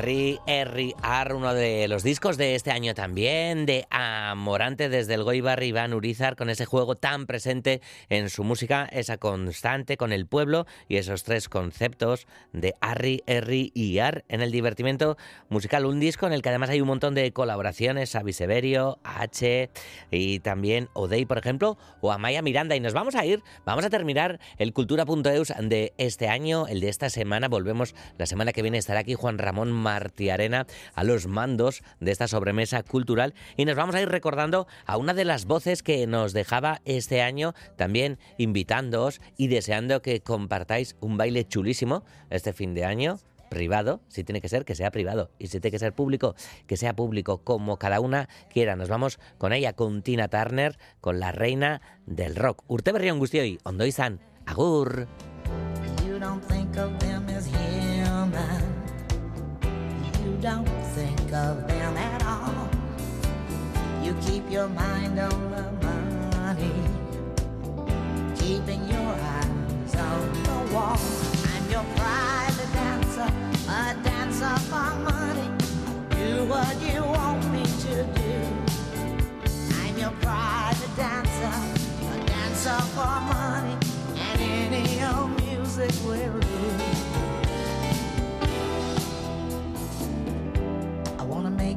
Harry 0.06 0.38
Harry 0.46 0.94
Ar, 1.08 1.34
uno 1.34 1.54
de 1.54 1.86
los 1.86 2.02
discos 2.02 2.36
de 2.36 2.56
este 2.56 2.72
año 2.72 2.92
también, 2.92 3.64
de 3.64 3.86
Amorante 3.90 4.88
desde 4.88 5.14
el 5.14 5.22
Goibar 5.22 5.62
Iván 5.62 5.94
Urizar, 5.94 6.34
con 6.34 6.50
ese 6.50 6.64
juego 6.64 6.96
tan 6.96 7.26
presente 7.26 7.80
en 8.08 8.28
su 8.28 8.42
música, 8.42 8.88
esa 8.90 9.16
constante 9.16 9.96
con 9.96 10.10
el 10.10 10.26
pueblo 10.26 10.66
y 10.88 10.96
esos 10.96 11.22
tres 11.22 11.48
conceptos 11.48 12.26
de 12.52 12.74
Harry, 12.80 13.22
Harry 13.28 13.70
y 13.72 14.00
Ar 14.00 14.24
en 14.28 14.40
el 14.40 14.50
divertimento 14.50 15.16
musical. 15.48 15.86
Un 15.86 16.00
disco 16.00 16.26
en 16.26 16.32
el 16.32 16.42
que 16.42 16.48
además 16.48 16.70
hay 16.70 16.80
un 16.80 16.88
montón 16.88 17.14
de 17.14 17.32
colaboraciones, 17.32 18.16
a 18.16 18.24
Severio, 18.32 18.98
H 19.04 19.70
y 20.10 20.40
también 20.40 20.88
Odey, 20.92 21.24
por 21.24 21.38
ejemplo, 21.38 21.78
o 22.00 22.10
a 22.10 22.18
Maya 22.18 22.42
Miranda. 22.42 22.74
Y 22.74 22.80
nos 22.80 22.94
vamos 22.94 23.14
a 23.14 23.24
ir, 23.24 23.44
vamos 23.64 23.84
a 23.84 23.90
terminar 23.90 24.40
el 24.58 24.72
Cultura.eus 24.72 25.52
de 25.60 25.94
este 25.98 26.26
año, 26.26 26.66
el 26.66 26.80
de 26.80 26.88
esta 26.88 27.10
semana. 27.10 27.46
Volvemos 27.46 27.94
la 28.18 28.26
semana 28.26 28.52
que 28.52 28.62
viene, 28.62 28.78
estará 28.78 28.98
aquí 28.98 29.14
Juan 29.14 29.38
Ramón 29.38 29.70
Martiarena 29.70 30.66
a 30.96 31.04
los 31.04 31.28
mandos 31.28 31.84
de 32.00 32.10
esta 32.10 32.26
sobremesa 32.26 32.82
cultural 32.82 33.34
y 33.56 33.64
nos 33.64 33.76
vamos 33.76 33.94
a 33.94 34.02
ir 34.02 34.08
recordando 34.08 34.66
a 34.84 34.96
una 34.96 35.14
de 35.14 35.24
las 35.24 35.44
voces 35.44 35.84
que 35.84 36.04
nos 36.08 36.32
dejaba 36.32 36.80
este 36.84 37.22
año, 37.22 37.54
también 37.76 38.18
invitándoos 38.38 39.20
y 39.36 39.46
deseando 39.46 40.02
que 40.02 40.20
compartáis 40.20 40.96
un 41.00 41.16
baile 41.16 41.46
chulísimo 41.46 42.04
este 42.30 42.52
fin 42.52 42.74
de 42.74 42.84
año 42.84 43.18
privado, 43.48 44.00
si 44.08 44.24
tiene 44.24 44.40
que 44.40 44.48
ser, 44.48 44.64
que 44.64 44.74
sea 44.74 44.90
privado. 44.90 45.30
Y 45.38 45.46
si 45.46 45.60
tiene 45.60 45.72
que 45.72 45.78
ser 45.78 45.92
público, 45.92 46.34
que 46.66 46.76
sea 46.76 46.94
público, 46.94 47.38
como 47.38 47.78
cada 47.78 48.00
una 48.00 48.28
quiera. 48.50 48.76
Nos 48.76 48.88
vamos 48.88 49.18
con 49.38 49.52
ella, 49.52 49.72
con 49.72 50.02
Tina 50.02 50.28
Turner, 50.28 50.78
con 51.00 51.20
la 51.20 51.32
reina 51.32 51.80
del 52.06 52.36
rock. 52.36 52.64
Urte 52.66 52.92
berrión 52.92 53.18
guztioi, 53.18 53.58
ondo 53.62 53.84
agur. 54.46 55.06
You 60.36 60.42
don't 60.42 60.68
think 60.94 61.32
of 61.32 61.66
them 61.66 61.96
at 61.96 62.22
all. 62.22 62.68
You 64.04 64.14
keep 64.20 64.50
your 64.50 64.68
mind 64.68 65.18
on 65.18 65.50
the 65.50 65.86
money, 66.36 66.74
keeping 68.36 68.86
your 68.86 69.14
eyes 69.16 69.94
on 69.96 70.42
the 70.42 70.74
wall. 70.74 71.00
I'm 71.54 71.70
your 71.70 71.86
private 71.96 72.72
dancer, 72.74 73.32
a 73.70 73.96
dancer 74.04 74.56
for 74.68 74.94
money. 75.08 75.48
Do 76.10 76.44
what 76.44 76.82
you 76.82 77.00
want 77.02 77.50
me 77.50 77.64
to 77.64 78.04
do. 78.04 78.36
I'm 79.80 79.96
your 79.96 80.12
private 80.20 80.96
dancer, 80.96 81.54
a 82.12 82.26
dancer 82.26 82.80
for 82.92 83.20
money, 83.32 83.76
and 84.18 84.40
any 84.42 85.02
old 85.02 85.30
music 85.42 85.92
will 86.04 86.45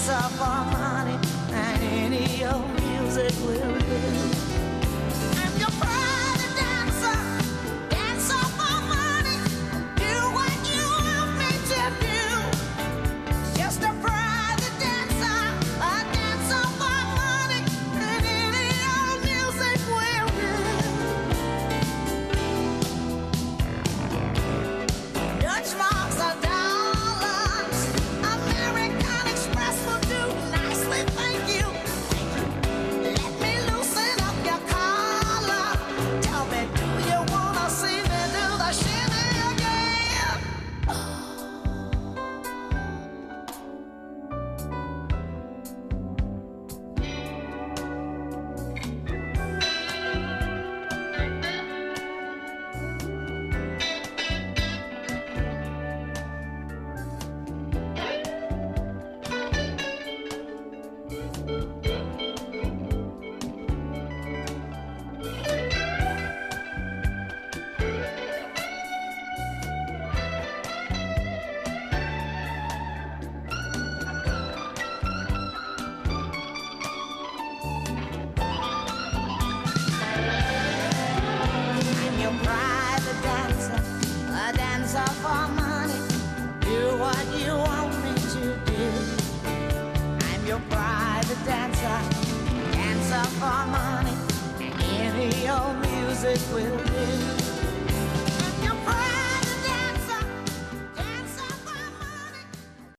dancer 0.00 0.28
for 0.36 0.64
money, 0.72 1.18
and 1.52 1.82
any 1.82 2.44
old 2.44 2.68
music 2.82 3.32
will 3.44 3.78
do. 3.78 4.39